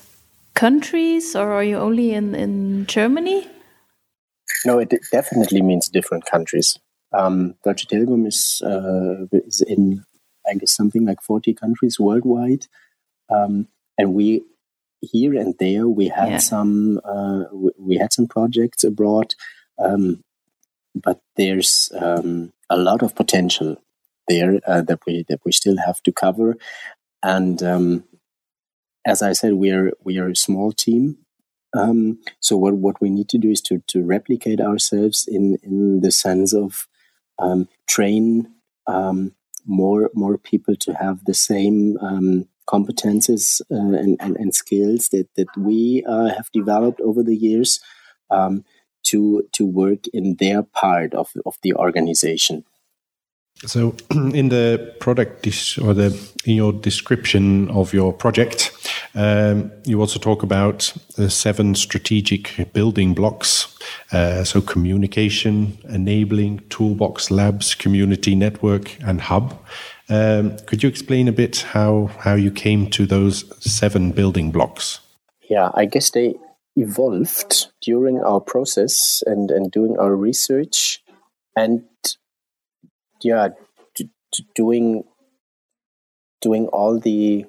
countries, 0.55 1.37
or 1.37 1.53
are 1.53 1.64
you 1.64 1.77
only 1.77 2.12
in, 2.12 2.35
in 2.35 2.87
Germany? 2.87 3.49
No, 4.64 4.79
it 4.79 4.95
definitely 5.11 5.62
means 5.62 5.89
different 5.89 6.25
countries. 6.27 6.79
Um, 7.12 7.55
Deutsche 7.64 7.87
Telekom 7.87 8.27
is, 8.27 8.62
uh, 8.64 9.27
is 9.33 9.61
in, 9.61 10.05
I 10.49 10.55
guess, 10.55 10.73
something 10.73 11.05
like 11.05 11.23
40 11.23 11.55
countries 11.55 12.01
worldwide. 12.01 12.66
Um, 13.31 13.68
and 13.99 14.14
we, 14.14 14.43
here 15.03 15.34
and 15.34 15.55
there, 15.59 15.86
we 15.88 16.09
had 16.09 16.30
yeah. 16.30 16.38
some, 16.38 17.00
uh, 17.05 17.44
we, 17.53 17.70
we, 17.78 17.96
had 17.96 18.12
some 18.12 18.26
projects 18.26 18.84
abroad. 18.84 19.34
Um, 19.78 20.22
but 20.94 21.20
there's 21.36 21.92
um, 22.00 22.53
a 22.70 22.76
lot 22.76 23.03
of 23.03 23.14
potential 23.14 23.76
there 24.28 24.61
uh, 24.66 24.82
that 24.82 25.00
we 25.07 25.24
that 25.28 25.40
we 25.44 25.53
still 25.53 25.76
have 25.84 26.03
to 26.05 26.12
cover. 26.12 26.57
And 27.22 27.62
um, 27.62 28.05
as 29.07 29.22
I 29.22 29.32
said, 29.32 29.55
we 29.55 29.70
are 29.70 29.92
we 30.05 30.18
are 30.18 30.28
a 30.28 30.36
small 30.36 30.72
team, 30.72 31.18
um, 31.74 32.18
so 32.40 32.57
what, 32.57 32.74
what 32.74 33.00
we 33.00 33.11
need 33.11 33.28
to 33.30 33.38
do 33.38 33.50
is 33.50 33.61
to, 33.62 33.82
to 33.88 34.03
replicate 34.03 34.61
ourselves 34.61 35.26
in, 35.26 35.59
in 35.62 36.00
the 36.00 36.11
sense 36.11 36.53
of 36.53 36.86
um, 37.38 37.68
train 37.88 38.53
um, 38.86 39.34
more 39.64 40.11
more 40.12 40.36
people 40.36 40.74
to 40.74 40.92
have 40.92 41.24
the 41.24 41.34
same 41.34 41.96
um, 41.98 42.48
competences 42.68 43.60
uh, 43.70 43.98
and, 43.98 44.16
and, 44.20 44.36
and, 44.36 44.54
skills 44.54 45.08
that, 45.08 45.28
that 45.36 45.48
we 45.56 46.04
uh, 46.08 46.28
have 46.28 46.48
developed 46.52 47.00
over 47.00 47.22
the 47.22 47.36
years 47.36 47.80
um, 48.30 48.64
to 49.04 49.42
to 49.52 49.66
work 49.66 50.06
in 50.12 50.36
their 50.38 50.62
part 50.62 51.12
of, 51.14 51.28
of 51.44 51.56
the 51.62 51.74
organization. 51.74 52.64
So, 53.66 53.94
in 54.10 54.48
the 54.48 54.94
product 54.98 55.46
or 55.78 55.94
the 55.94 56.18
in 56.44 56.56
your 56.56 56.72
description 56.72 57.70
of 57.70 57.92
your 57.92 58.12
project, 58.12 58.72
um, 59.14 59.70
you 59.84 60.00
also 60.00 60.18
talk 60.18 60.42
about 60.42 60.92
the 61.16 61.30
seven 61.30 61.74
strategic 61.74 62.72
building 62.72 63.14
blocks. 63.14 63.76
Uh, 64.10 64.42
so, 64.44 64.60
communication, 64.60 65.78
enabling, 65.88 66.60
toolbox, 66.70 67.30
labs, 67.30 67.74
community 67.74 68.34
network, 68.34 68.96
and 69.02 69.20
hub. 69.20 69.58
Um, 70.09 70.59
could 70.66 70.82
you 70.82 70.88
explain 70.88 71.28
a 71.28 71.32
bit 71.32 71.59
how 71.59 72.11
how 72.18 72.34
you 72.34 72.50
came 72.50 72.90
to 72.90 73.07
those 73.07 73.44
seven 73.61 74.12
building 74.12 74.50
blocks? 74.50 75.00
Yeah, 75.48 75.70
I 75.74 75.84
guess 75.86 76.11
they 76.11 76.34
evolved 76.76 77.68
during 77.82 78.20
our 78.20 78.40
process 78.40 79.22
and 79.26 79.50
and 79.50 79.70
doing 79.70 79.96
our 79.98 80.14
research 80.16 81.03
and 81.57 81.84
yeah 83.22 83.48
doing 84.55 85.05
doing 86.40 86.66
all 86.68 86.98
the 86.98 87.44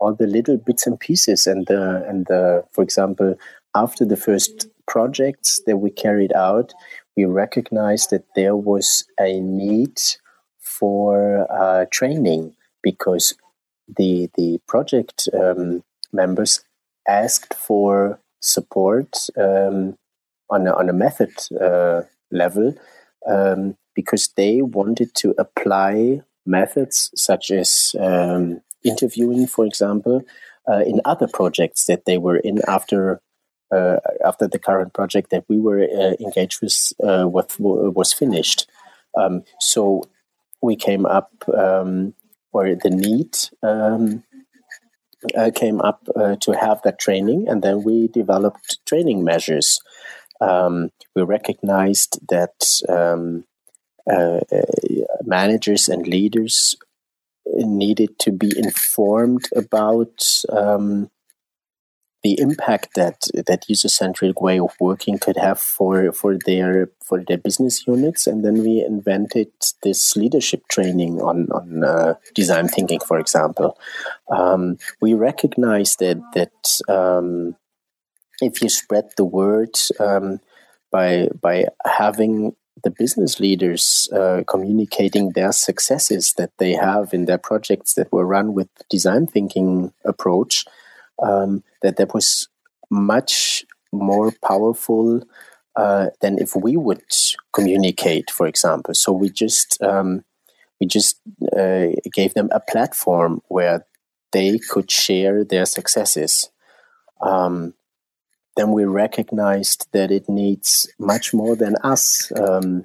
all 0.00 0.14
the 0.14 0.26
little 0.26 0.56
bits 0.56 0.86
and 0.86 0.98
pieces 0.98 1.46
and 1.46 1.66
the 1.66 2.04
and 2.08 2.26
the 2.26 2.64
for 2.72 2.82
example 2.82 3.34
after 3.76 4.04
the 4.04 4.16
first 4.16 4.66
projects 4.86 5.60
that 5.66 5.76
we 5.76 5.90
carried 5.90 6.32
out 6.32 6.72
we 7.16 7.24
recognized 7.24 8.10
that 8.10 8.24
there 8.34 8.56
was 8.56 9.04
a 9.20 9.40
need 9.40 10.00
for 10.78 11.46
uh, 11.50 11.86
training 11.90 12.54
because 12.82 13.34
the 13.96 14.30
the 14.36 14.60
project 14.66 15.28
um, 15.32 15.82
members 16.12 16.60
asked 17.08 17.54
for 17.54 18.20
support 18.40 19.16
um, 19.36 19.96
on 20.50 20.66
a, 20.66 20.72
on 20.74 20.88
a 20.88 20.92
method 20.92 21.32
uh, 21.60 22.02
level 22.30 22.74
um, 23.28 23.76
because 23.94 24.28
they 24.36 24.62
wanted 24.62 25.14
to 25.14 25.34
apply 25.38 26.20
methods 26.46 27.10
such 27.14 27.50
as 27.50 27.94
um, 27.98 28.60
interviewing, 28.84 29.46
for 29.46 29.66
example, 29.66 30.22
uh, 30.70 30.82
in 30.86 31.00
other 31.04 31.28
projects 31.28 31.86
that 31.86 32.04
they 32.04 32.18
were 32.18 32.36
in 32.36 32.60
after 32.68 33.20
uh, 33.70 33.96
after 34.24 34.48
the 34.48 34.58
current 34.58 34.94
project 34.94 35.30
that 35.30 35.44
we 35.48 35.58
were 35.58 35.82
uh, 35.82 36.14
engaged 36.20 36.62
with, 36.62 36.92
uh, 37.04 37.28
was 37.28 38.14
finished. 38.14 38.66
Um, 39.14 39.42
so 39.60 40.04
we 40.62 40.76
came 40.76 41.06
up, 41.06 41.30
um, 41.56 42.14
or 42.52 42.74
the 42.74 42.90
need 42.90 43.36
um, 43.62 44.24
uh, 45.36 45.50
came 45.54 45.80
up 45.80 46.06
uh, 46.16 46.36
to 46.40 46.52
have 46.52 46.80
that 46.82 46.98
training, 46.98 47.48
and 47.48 47.62
then 47.62 47.82
we 47.82 48.08
developed 48.08 48.78
training 48.86 49.24
measures. 49.24 49.80
Um, 50.40 50.90
we 51.14 51.22
recognized 51.22 52.20
that 52.28 52.54
um, 52.88 53.44
uh, 54.10 54.40
managers 55.24 55.88
and 55.88 56.06
leaders 56.06 56.76
needed 57.46 58.18
to 58.20 58.32
be 58.32 58.52
informed 58.56 59.48
about 59.54 60.22
um, 60.50 61.10
the 62.22 62.38
impact 62.40 62.94
that 62.94 63.28
that 63.46 63.68
user 63.68 63.88
centric 63.88 64.40
way 64.40 64.58
of 64.58 64.74
working 64.80 65.18
could 65.18 65.36
have 65.36 65.60
for 65.60 66.12
for 66.12 66.36
their 66.46 66.90
for 67.04 67.22
their 67.22 67.38
business 67.38 67.86
units, 67.86 68.26
and 68.26 68.44
then 68.44 68.62
we 68.62 68.84
invented 68.84 69.50
this 69.82 70.16
leadership 70.16 70.66
training 70.68 71.20
on 71.20 71.48
on 71.52 71.84
uh, 71.84 72.14
design 72.34 72.68
thinking, 72.68 73.00
for 73.00 73.18
example. 73.18 73.78
Um, 74.30 74.78
we 75.00 75.14
recognize 75.14 75.96
that 75.96 76.20
that 76.34 76.92
um, 76.92 77.56
if 78.40 78.62
you 78.62 78.68
spread 78.68 79.10
the 79.16 79.24
word 79.24 79.78
um, 80.00 80.40
by 80.90 81.28
by 81.40 81.66
having 81.84 82.56
the 82.82 82.90
business 82.90 83.40
leaders 83.40 84.08
uh, 84.12 84.42
communicating 84.46 85.32
their 85.32 85.52
successes 85.52 86.34
that 86.34 86.52
they 86.58 86.72
have 86.72 87.12
in 87.12 87.24
their 87.24 87.38
projects 87.38 87.94
that 87.94 88.12
were 88.12 88.26
run 88.26 88.54
with 88.54 88.68
design 88.88 89.26
thinking 89.26 89.92
approach 90.04 90.64
um, 91.22 91.62
that 91.82 91.96
that 91.96 92.14
was 92.14 92.48
much 92.90 93.64
more 93.92 94.32
powerful 94.44 95.22
uh, 95.76 96.08
than 96.20 96.38
if 96.38 96.54
we 96.56 96.76
would 96.76 97.02
communicate 97.52 98.30
for 98.30 98.46
example 98.46 98.94
so 98.94 99.12
we 99.12 99.28
just 99.28 99.80
um, 99.82 100.24
we 100.80 100.86
just 100.86 101.20
uh, 101.56 101.88
gave 102.12 102.34
them 102.34 102.48
a 102.52 102.60
platform 102.60 103.40
where 103.48 103.86
they 104.32 104.58
could 104.58 104.90
share 104.90 105.44
their 105.44 105.64
successes 105.64 106.50
um, 107.20 107.74
then 108.58 108.72
we 108.72 108.84
recognized 108.84 109.86
that 109.92 110.10
it 110.10 110.28
needs 110.28 110.90
much 110.98 111.32
more 111.32 111.54
than 111.54 111.76
us 111.84 112.32
um, 112.36 112.84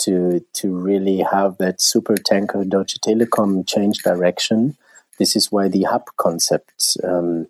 to 0.00 0.44
to 0.54 0.74
really 0.74 1.18
have 1.18 1.56
that 1.58 1.80
super 1.80 2.16
tanker 2.16 2.64
Deutsche 2.64 2.98
Telekom 2.98 3.66
change 3.66 3.98
direction. 3.98 4.76
This 5.18 5.36
is 5.36 5.52
why 5.52 5.68
the 5.68 5.84
hub 5.84 6.06
concept 6.16 6.96
um, 7.04 7.46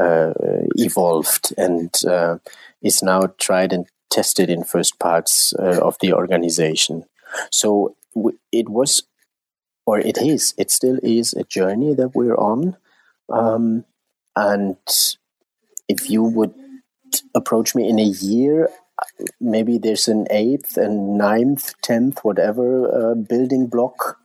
uh, 0.00 0.32
evolved 0.76 1.52
and 1.56 1.90
uh, 2.08 2.38
is 2.82 3.02
now 3.02 3.22
tried 3.38 3.72
and 3.72 3.86
tested 4.10 4.50
in 4.50 4.64
first 4.64 4.98
parts 4.98 5.54
uh, 5.58 5.80
of 5.82 5.96
the 6.00 6.12
organization. 6.12 7.04
So 7.50 7.96
w- 8.14 8.38
it 8.50 8.68
was, 8.68 9.02
or 9.86 9.98
it 9.98 10.18
is, 10.18 10.54
it 10.58 10.70
still 10.70 10.98
is 11.02 11.32
a 11.34 11.44
journey 11.44 11.94
that 11.94 12.14
we're 12.14 12.36
on. 12.36 12.76
Um, 13.28 13.84
and 14.36 14.76
if 15.88 16.10
you 16.10 16.22
would 16.22 16.54
approach 17.34 17.74
me 17.74 17.88
in 17.88 17.98
a 17.98 18.04
year, 18.04 18.68
maybe 19.40 19.78
there's 19.78 20.08
an 20.08 20.26
eighth 20.30 20.76
and 20.76 21.18
ninth, 21.18 21.72
tenth, 21.82 22.20
whatever 22.22 23.12
uh, 23.12 23.14
building 23.14 23.66
block, 23.66 24.18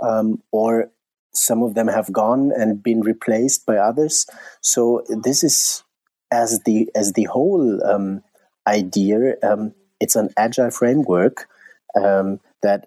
um, 0.00 0.42
or 0.50 0.90
some 1.34 1.62
of 1.62 1.74
them 1.74 1.88
have 1.88 2.12
gone 2.12 2.52
and 2.52 2.82
been 2.82 3.00
replaced 3.00 3.66
by 3.66 3.76
others. 3.76 4.26
So 4.60 5.04
this 5.08 5.42
is 5.42 5.82
as 6.30 6.60
the 6.64 6.90
as 6.94 7.12
the 7.12 7.24
whole 7.24 7.84
um, 7.84 8.22
idea. 8.66 9.36
Um, 9.42 9.74
it's 10.00 10.16
an 10.16 10.30
agile 10.36 10.70
framework 10.70 11.48
um, 11.94 12.40
that 12.62 12.86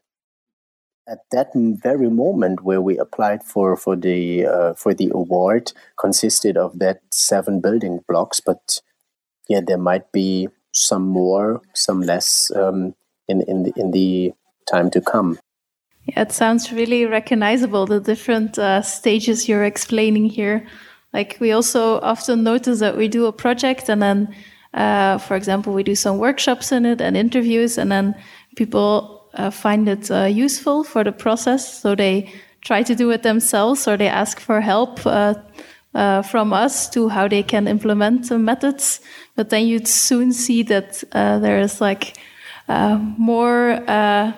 at 1.07 1.19
that 1.31 1.49
very 1.53 2.09
moment 2.09 2.63
where 2.63 2.81
we 2.81 2.97
applied 2.97 3.43
for 3.43 3.77
for 3.77 3.95
the 3.95 4.45
uh, 4.45 4.73
for 4.73 4.93
the 4.93 5.11
award 5.13 5.71
consisted 5.99 6.57
of 6.57 6.79
that 6.79 7.01
seven 7.11 7.61
building 7.61 8.01
blocks, 8.07 8.39
but 8.39 8.81
yeah, 9.47 9.61
there 9.65 9.77
might 9.77 10.11
be 10.11 10.49
some 10.71 11.07
more, 11.07 11.61
some 11.73 12.01
less 12.01 12.51
um, 12.55 12.95
in 13.27 13.41
in 13.41 13.63
the, 13.63 13.73
in 13.75 13.91
the 13.91 14.33
time 14.67 14.89
to 14.91 15.01
come. 15.01 15.37
It 16.15 16.31
sounds 16.31 16.71
really 16.71 17.05
recognizable 17.05 17.85
the 17.85 17.99
different 17.99 18.57
uh, 18.57 18.81
stages 18.81 19.49
you're 19.49 19.65
explaining 19.65 20.29
here. 20.29 20.65
Like 21.13 21.37
we 21.39 21.51
also 21.51 21.99
often 22.01 22.43
notice 22.43 22.79
that 22.79 22.95
we 22.97 23.07
do 23.07 23.25
a 23.25 23.33
project 23.33 23.89
and 23.89 24.01
then, 24.01 24.35
uh, 24.73 25.17
for 25.17 25.35
example, 25.35 25.73
we 25.73 25.83
do 25.83 25.95
some 25.95 26.17
workshops 26.17 26.71
in 26.71 26.85
it 26.85 27.01
and 27.01 27.15
interviews, 27.15 27.77
and 27.77 27.91
then 27.91 28.15
people 28.55 29.29
uh, 29.33 29.49
find 29.49 29.87
it 29.87 30.11
uh, 30.11 30.25
useful 30.25 30.83
for 30.83 31.03
the 31.03 31.11
process, 31.11 31.81
so 31.81 31.95
they 31.95 32.31
try 32.61 32.83
to 32.83 32.95
do 32.95 33.11
it 33.11 33.23
themselves 33.23 33.87
or 33.87 33.95
they 33.95 34.07
ask 34.07 34.39
for 34.39 34.59
help 34.59 35.05
uh, 35.05 35.35
uh, 35.93 36.21
from 36.23 36.51
us 36.51 36.89
to 36.89 37.07
how 37.07 37.27
they 37.27 37.43
can 37.43 37.67
implement 37.67 38.27
the 38.27 38.37
methods. 38.37 38.99
But 39.35 39.49
then 39.49 39.67
you'd 39.67 39.87
soon 39.87 40.33
see 40.33 40.63
that 40.63 41.03
uh, 41.11 41.39
there 41.39 41.59
is 41.59 41.79
like 41.79 42.17
uh, 42.67 42.97
more 43.17 43.81
uh, 43.87 44.33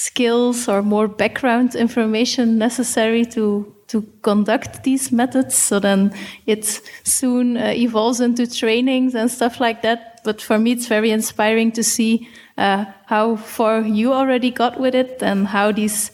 skills 0.00 0.66
or 0.66 0.80
more 0.82 1.06
background 1.08 1.74
information 1.74 2.56
necessary 2.56 3.26
to 3.26 3.66
to 3.86 4.02
conduct 4.22 4.84
these 4.84 5.10
methods. 5.10 5.54
So 5.58 5.80
then 5.80 6.12
it 6.46 6.80
soon 7.02 7.56
uh, 7.56 7.72
evolves 7.74 8.20
into 8.20 8.46
trainings 8.46 9.14
and 9.16 9.28
stuff 9.28 9.60
like 9.60 9.82
that. 9.82 10.20
But 10.24 10.40
for 10.40 10.58
me, 10.58 10.70
it's 10.72 10.86
very 10.86 11.10
inspiring 11.10 11.72
to 11.72 11.82
see 11.82 12.28
uh, 12.56 12.84
how 13.06 13.36
far 13.36 13.80
you 13.80 14.12
already 14.12 14.52
got 14.52 14.78
with 14.78 14.94
it 14.94 15.22
and 15.22 15.48
how 15.48 15.72
these 15.72 16.12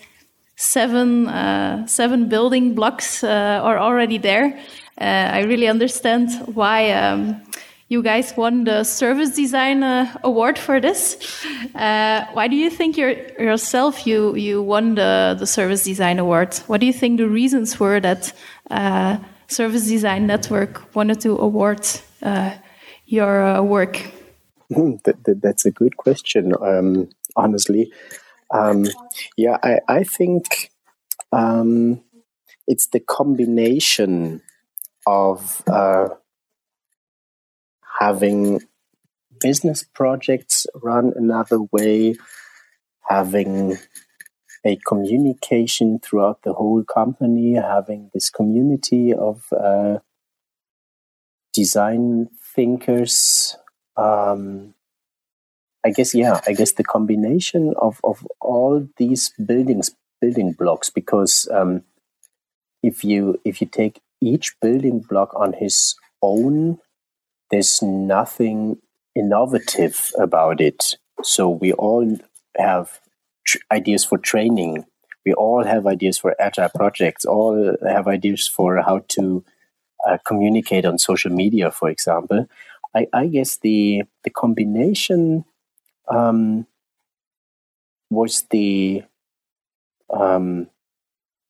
seven 0.56 1.28
uh, 1.28 1.86
seven 1.86 2.28
building 2.28 2.74
blocks 2.74 3.22
uh, 3.22 3.60
are 3.62 3.78
already 3.78 4.18
there. 4.18 4.58
Uh, 4.98 5.38
I 5.38 5.42
really 5.44 5.68
understand 5.68 6.30
why. 6.54 6.90
Um, 6.90 7.42
you 7.88 8.02
guys 8.02 8.36
won 8.36 8.64
the 8.64 8.82
service 8.84 9.30
design 9.30 9.82
uh, 9.82 10.12
award 10.24 10.58
for 10.58 10.80
this. 10.80 11.16
Uh, 11.74 12.26
why 12.32 12.48
do 12.48 12.56
you 12.56 12.70
think 12.70 12.96
yourself 12.96 14.06
you 14.06 14.34
you 14.34 14.62
won 14.62 14.94
the 14.96 15.36
the 15.38 15.46
service 15.46 15.84
design 15.84 16.18
award? 16.18 16.54
What 16.66 16.80
do 16.80 16.86
you 16.86 16.92
think 16.92 17.18
the 17.18 17.28
reasons 17.28 17.78
were 17.78 18.00
that 18.00 18.32
uh, 18.70 19.18
Service 19.48 19.86
Design 19.86 20.26
Network 20.26 20.94
wanted 20.94 21.20
to 21.20 21.38
award 21.38 21.86
uh, 22.22 22.54
your 23.06 23.44
uh, 23.44 23.62
work? 23.62 23.98
Hmm, 24.74 24.96
that, 25.04 25.22
that, 25.24 25.40
that's 25.40 25.64
a 25.64 25.70
good 25.70 25.96
question. 25.96 26.52
Um, 26.60 27.08
honestly, 27.36 27.92
um, 28.52 28.86
yeah, 29.36 29.58
I 29.62 29.78
I 29.88 30.04
think 30.04 30.72
um, 31.32 32.02
it's 32.66 32.88
the 32.88 33.00
combination 33.00 34.42
of 35.06 35.62
uh, 35.68 36.08
having 37.98 38.60
business 39.40 39.84
projects 39.94 40.66
run 40.82 41.12
another 41.16 41.58
way, 41.72 42.16
having 43.08 43.76
a 44.64 44.76
communication 44.86 45.98
throughout 46.00 46.42
the 46.42 46.52
whole 46.52 46.82
company, 46.82 47.54
having 47.54 48.10
this 48.12 48.30
community 48.30 49.12
of 49.12 49.44
uh, 49.52 49.98
design 51.54 52.28
thinkers. 52.54 53.56
Um, 53.96 54.74
I 55.84 55.90
guess, 55.90 56.14
yeah, 56.14 56.40
I 56.46 56.52
guess 56.52 56.72
the 56.72 56.84
combination 56.84 57.74
of, 57.80 58.00
of 58.02 58.26
all 58.40 58.88
these 58.96 59.32
buildings, 59.44 59.92
building 60.20 60.52
blocks, 60.52 60.90
because 60.90 61.48
um, 61.52 61.84
if 62.82 63.04
you 63.04 63.40
if 63.44 63.60
you 63.60 63.68
take 63.68 64.00
each 64.20 64.56
building 64.60 65.00
block 65.00 65.32
on 65.36 65.52
his 65.52 65.94
own 66.22 66.78
there's 67.50 67.82
nothing 67.82 68.78
innovative 69.14 70.12
about 70.18 70.60
it. 70.60 70.96
So 71.22 71.48
we 71.48 71.72
all 71.72 72.18
have 72.56 73.00
tr- 73.46 73.58
ideas 73.72 74.04
for 74.04 74.18
training. 74.18 74.84
We 75.24 75.32
all 75.32 75.64
have 75.64 75.86
ideas 75.86 76.18
for 76.18 76.34
agile 76.40 76.70
projects. 76.74 77.24
All 77.24 77.76
have 77.86 78.06
ideas 78.06 78.48
for 78.48 78.82
how 78.82 79.04
to 79.08 79.44
uh, 80.06 80.18
communicate 80.26 80.84
on 80.84 80.98
social 80.98 81.32
media, 81.32 81.70
for 81.70 81.88
example. 81.88 82.46
I, 82.94 83.06
I 83.12 83.26
guess 83.26 83.58
the 83.58 84.04
the 84.24 84.30
combination 84.30 85.44
um, 86.08 86.66
was 88.10 88.44
the 88.50 89.02
um, 90.10 90.68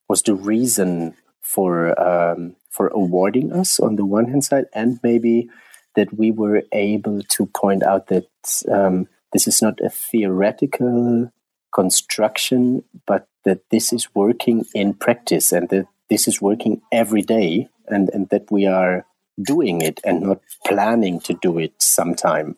was 0.08 0.22
the 0.22 0.34
reason 0.34 1.14
for 1.42 1.98
um, 2.00 2.56
for 2.70 2.88
awarding 2.88 3.52
us 3.52 3.78
on 3.78 3.96
the 3.96 4.04
one 4.04 4.26
hand 4.26 4.44
side, 4.44 4.66
and 4.72 4.98
maybe 5.02 5.48
that 5.96 6.16
we 6.16 6.30
were 6.30 6.62
able 6.72 7.22
to 7.22 7.46
point 7.46 7.82
out 7.82 8.06
that 8.08 8.28
um, 8.70 9.08
this 9.32 9.48
is 9.48 9.60
not 9.60 9.80
a 9.80 9.90
theoretical 9.90 11.32
construction, 11.74 12.84
but 13.06 13.26
that 13.44 13.60
this 13.70 13.92
is 13.92 14.14
working 14.14 14.64
in 14.74 14.94
practice 14.94 15.52
and 15.52 15.68
that 15.70 15.86
this 16.08 16.28
is 16.28 16.40
working 16.40 16.80
every 16.92 17.22
day 17.22 17.68
and, 17.88 18.08
and 18.10 18.28
that 18.30 18.50
we 18.50 18.66
are 18.66 19.04
doing 19.42 19.82
it 19.82 20.00
and 20.04 20.22
not 20.22 20.40
planning 20.66 21.20
to 21.20 21.34
do 21.42 21.58
it 21.58 21.72
sometime. 21.78 22.56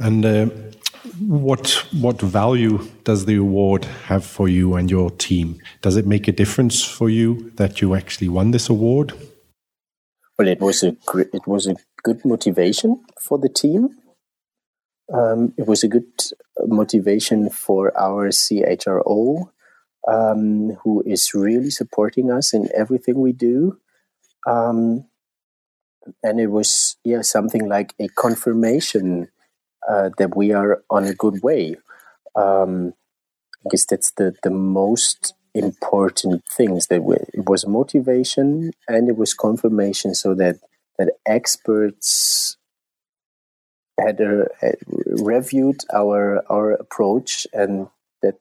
And 0.00 0.24
uh, 0.24 0.46
what 1.18 1.84
what 1.92 2.20
value 2.20 2.86
does 3.04 3.24
the 3.24 3.36
award 3.36 3.84
have 4.06 4.24
for 4.24 4.48
you 4.48 4.74
and 4.74 4.90
your 4.90 5.10
team? 5.10 5.60
Does 5.82 5.96
it 5.96 6.06
make 6.06 6.28
a 6.28 6.32
difference 6.32 6.84
for 6.84 7.10
you 7.10 7.50
that 7.56 7.80
you 7.80 7.94
actually 7.94 8.28
won 8.28 8.52
this 8.52 8.68
award? 8.68 9.12
Well, 10.38 10.46
it 10.46 10.60
was 10.60 10.84
a 10.84 10.96
it 11.32 11.46
was 11.46 11.66
a 11.66 11.76
good 12.02 12.24
motivation 12.24 13.04
for 13.20 13.38
the 13.38 13.48
team. 13.48 13.90
Um, 15.12 15.54
it 15.56 15.66
was 15.66 15.82
a 15.82 15.88
good 15.88 16.10
motivation 16.66 17.48
for 17.50 17.98
our 17.98 18.28
CHRO, 18.28 19.50
um, 20.06 20.70
who 20.82 21.02
is 21.06 21.32
really 21.34 21.70
supporting 21.70 22.30
us 22.30 22.52
in 22.52 22.68
everything 22.74 23.18
we 23.20 23.32
do. 23.32 23.78
Um, 24.46 25.06
and 26.22 26.40
it 26.40 26.48
was 26.48 26.96
yeah 27.04 27.22
something 27.22 27.68
like 27.68 27.94
a 27.98 28.08
confirmation 28.08 29.28
uh, 29.88 30.10
that 30.18 30.36
we 30.36 30.52
are 30.52 30.82
on 30.90 31.04
a 31.04 31.14
good 31.14 31.42
way. 31.42 31.76
Um, 32.34 32.94
I 33.64 33.68
guess 33.70 33.86
that's 33.86 34.12
the 34.12 34.34
the 34.42 34.50
most 34.50 35.34
important 35.54 36.44
things 36.46 36.86
that 36.86 37.02
we, 37.02 37.16
it 37.34 37.48
was 37.48 37.66
motivation 37.66 38.72
and 38.86 39.08
it 39.08 39.16
was 39.16 39.34
confirmation 39.34 40.14
so 40.14 40.34
that 40.34 40.56
that 40.98 41.12
experts 41.26 42.56
had, 43.98 44.20
a, 44.20 44.46
had 44.60 44.76
reviewed 44.86 45.80
our 45.92 46.44
our 46.50 46.72
approach 46.72 47.46
and 47.52 47.88
that 48.22 48.34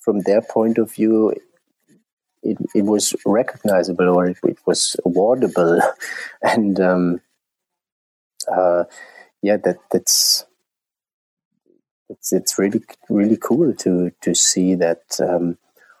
from 0.00 0.20
their 0.20 0.42
point 0.42 0.78
of 0.78 0.92
view 0.92 1.34
it, 2.42 2.56
it 2.74 2.84
was 2.84 3.14
recognizable 3.26 4.08
or 4.08 4.26
it, 4.26 4.38
it 4.44 4.58
was 4.66 4.96
awardable. 5.06 5.80
And 6.42 6.78
um, 6.80 7.20
uh, 8.50 8.84
yeah 9.42 9.56
that 9.56 9.78
that's 9.90 10.46
it's 12.08 12.32
it's 12.32 12.58
really 12.58 12.82
really 13.08 13.36
cool 13.36 13.74
to 13.74 14.10
to 14.22 14.34
see 14.34 14.74
that 14.74 15.02
um, 15.20 15.58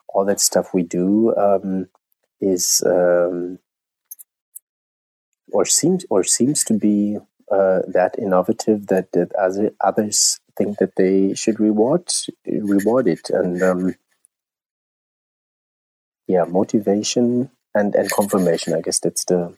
all 0.08 0.24
that 0.24 0.40
stuff 0.40 0.72
we 0.72 0.82
do 0.82 1.34
um, 1.36 1.88
is 2.40 2.82
um, 2.86 3.58
or 5.52 5.64
seems 5.64 6.04
or 6.10 6.24
seems 6.24 6.64
to 6.64 6.74
be 6.74 7.18
uh, 7.50 7.80
that 7.86 8.18
innovative 8.18 8.86
that 8.88 9.12
that 9.12 9.32
other, 9.34 9.72
others 9.80 10.40
think 10.56 10.78
that 10.78 10.96
they 10.96 11.34
should 11.34 11.60
reward 11.60 12.04
reward 12.46 13.06
it. 13.06 13.30
And 13.30 13.62
um, 13.62 13.94
yeah 16.28 16.44
motivation 16.44 17.50
and 17.74 17.94
and 17.94 18.10
confirmation 18.12 18.74
i 18.74 18.80
guess 18.80 19.00
that's 19.00 19.24
the 19.24 19.52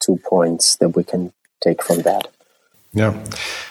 two 0.00 0.18
points 0.24 0.76
that 0.76 0.90
we 0.90 1.02
can 1.02 1.32
take 1.60 1.82
from 1.82 2.02
that. 2.02 2.28
Yeah 2.92 3.12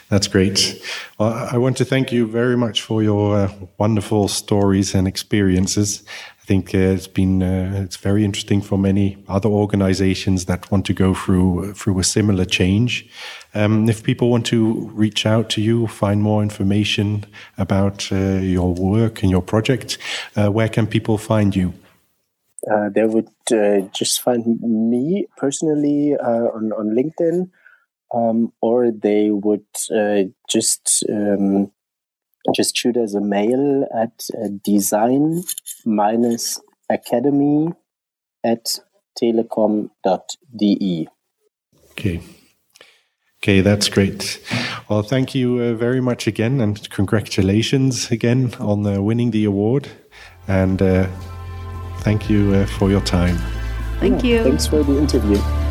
that's 0.09 0.27
great. 0.27 0.83
Well 1.17 1.33
i 1.51 1.57
want 1.57 1.77
to 1.77 1.85
thank 1.85 2.11
you 2.11 2.27
very 2.27 2.57
much 2.57 2.81
for 2.81 3.01
your 3.01 3.37
uh, 3.37 3.51
wonderful 3.77 4.27
stories 4.27 4.93
and 4.93 5.07
experiences 5.07 6.03
I 6.45 6.47
think 6.47 6.75
uh, 6.75 6.93
it's 6.93 7.07
been 7.07 7.41
uh, 7.41 7.81
it's 7.83 7.97
very 7.97 8.23
interesting 8.23 8.61
for 8.61 8.77
many 8.77 9.17
other 9.27 9.49
organizations 9.49 10.45
that 10.45 10.69
want 10.69 10.85
to 10.85 10.93
go 10.93 11.15
through 11.15 11.73
through 11.73 11.97
a 11.97 12.03
similar 12.03 12.45
change. 12.45 13.09
Um, 13.55 13.89
if 13.89 14.03
people 14.03 14.29
want 14.29 14.45
to 14.47 14.91
reach 14.93 15.25
out 15.25 15.49
to 15.51 15.61
you, 15.61 15.87
find 15.87 16.21
more 16.21 16.43
information 16.43 17.25
about 17.57 18.11
uh, 18.11 18.37
your 18.43 18.75
work 18.75 19.23
and 19.23 19.31
your 19.31 19.41
project, 19.41 19.97
uh, 20.35 20.51
where 20.51 20.69
can 20.69 20.85
people 20.85 21.17
find 21.17 21.55
you? 21.55 21.73
Uh, 22.71 22.89
they 22.93 23.05
would 23.05 23.33
uh, 23.51 23.79
just 23.91 24.21
find 24.21 24.45
me 24.61 25.25
personally 25.37 26.13
on 26.13 26.71
on 26.73 26.95
LinkedIn, 26.95 27.49
um, 28.13 28.53
or 28.61 28.91
they 28.91 29.31
would 29.31 29.65
just. 30.47 31.03
Um, 31.09 31.71
just 32.53 32.75
shoot 32.75 32.97
us 32.97 33.13
a 33.15 33.21
mail 33.21 33.87
at 33.95 34.27
uh, 34.33 34.49
design 34.63 35.43
minus 35.85 36.59
academy 36.89 37.69
at 38.43 38.79
telekom.de. 39.19 39.89
Okay. 41.91 42.21
Okay, 43.41 43.61
that's 43.61 43.89
great. 43.89 44.41
Well, 44.89 45.03
thank 45.03 45.35
you 45.35 45.59
uh, 45.59 45.73
very 45.73 46.01
much 46.01 46.25
again, 46.25 46.59
and 46.61 46.89
congratulations 46.89 48.09
again 48.09 48.53
on 48.59 48.85
uh, 48.85 49.01
winning 49.01 49.31
the 49.31 49.45
award. 49.45 49.87
And 50.47 50.81
uh, 50.81 51.07
thank 51.99 52.29
you 52.29 52.53
uh, 52.53 52.65
for 52.65 52.89
your 52.89 53.01
time. 53.01 53.37
Thank 53.99 54.23
yeah, 54.23 54.37
you. 54.37 54.43
Thanks 54.43 54.67
for 54.67 54.83
the 54.83 54.97
interview. 54.97 55.64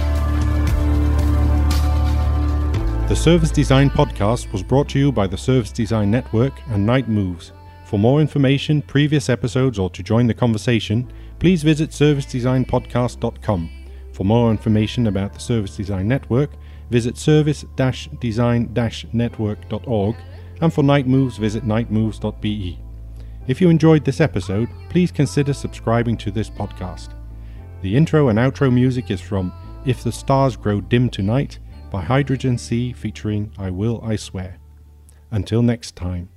The 3.15 3.21
Service 3.21 3.53
Design 3.53 3.91
Podcast 3.91 4.51
was 4.51 4.65
brought 4.65 4.89
to 4.89 4.99
you 4.99 5.13
by 5.13 5.29
the 5.29 5.39
Service 5.39 5.71
Design 5.71 6.11
Network 6.11 6.53
and 6.71 6.85
Knight 6.85 7.09
Moves. 7.09 7.53
For 7.85 7.97
more 7.97 8.21
information, 8.21 8.83
previous 8.83 9.29
episodes, 9.29 9.79
or 9.79 9.89
to 9.91 10.03
join 10.03 10.27
the 10.27 10.35
conversation, 10.35 11.13
please 11.39 11.63
visit 11.63 11.91
servicedesignpodcast.com. 11.91 13.71
For 14.13 14.25
more 14.25 14.51
information 14.51 15.07
about 15.07 15.33
the 15.33 15.39
Service 15.39 15.77
Design 15.77 16.09
Network, 16.09 16.51
visit 16.91 17.17
service-design-network.org 17.17 20.17
and 20.61 20.75
for 20.75 20.83
Knight 20.83 21.07
Moves, 21.07 21.37
visit 21.37 21.65
knightmoves.be. 21.65 22.81
If 23.47 23.61
you 23.61 23.71
enjoyed 23.71 24.05
this 24.05 24.21
episode, 24.21 24.69
please 24.89 25.13
consider 25.13 25.53
subscribing 25.53 26.17
to 26.17 26.33
this 26.33 26.51
podcast. 26.51 27.11
The 27.81 27.97
intro 27.97 28.27
and 28.27 28.41
outro 28.41 28.75
music 28.75 29.13
is 29.13 29.21
from 29.21 29.53
If 29.87 30.03
the 30.03 30.11
Stars 30.11 30.57
Grow 30.57 30.81
Dim 30.81 31.09
Tonight 31.09 31.61
by 31.95 32.03
Hydrogen 32.03 32.59
Sea 32.59 32.93
featuring 32.93 33.53
I 33.57 33.71
Will, 33.71 34.01
I 34.03 34.17
Swear. 34.17 34.59
Until 35.31 35.63
next 35.63 35.95
time. 35.95 36.29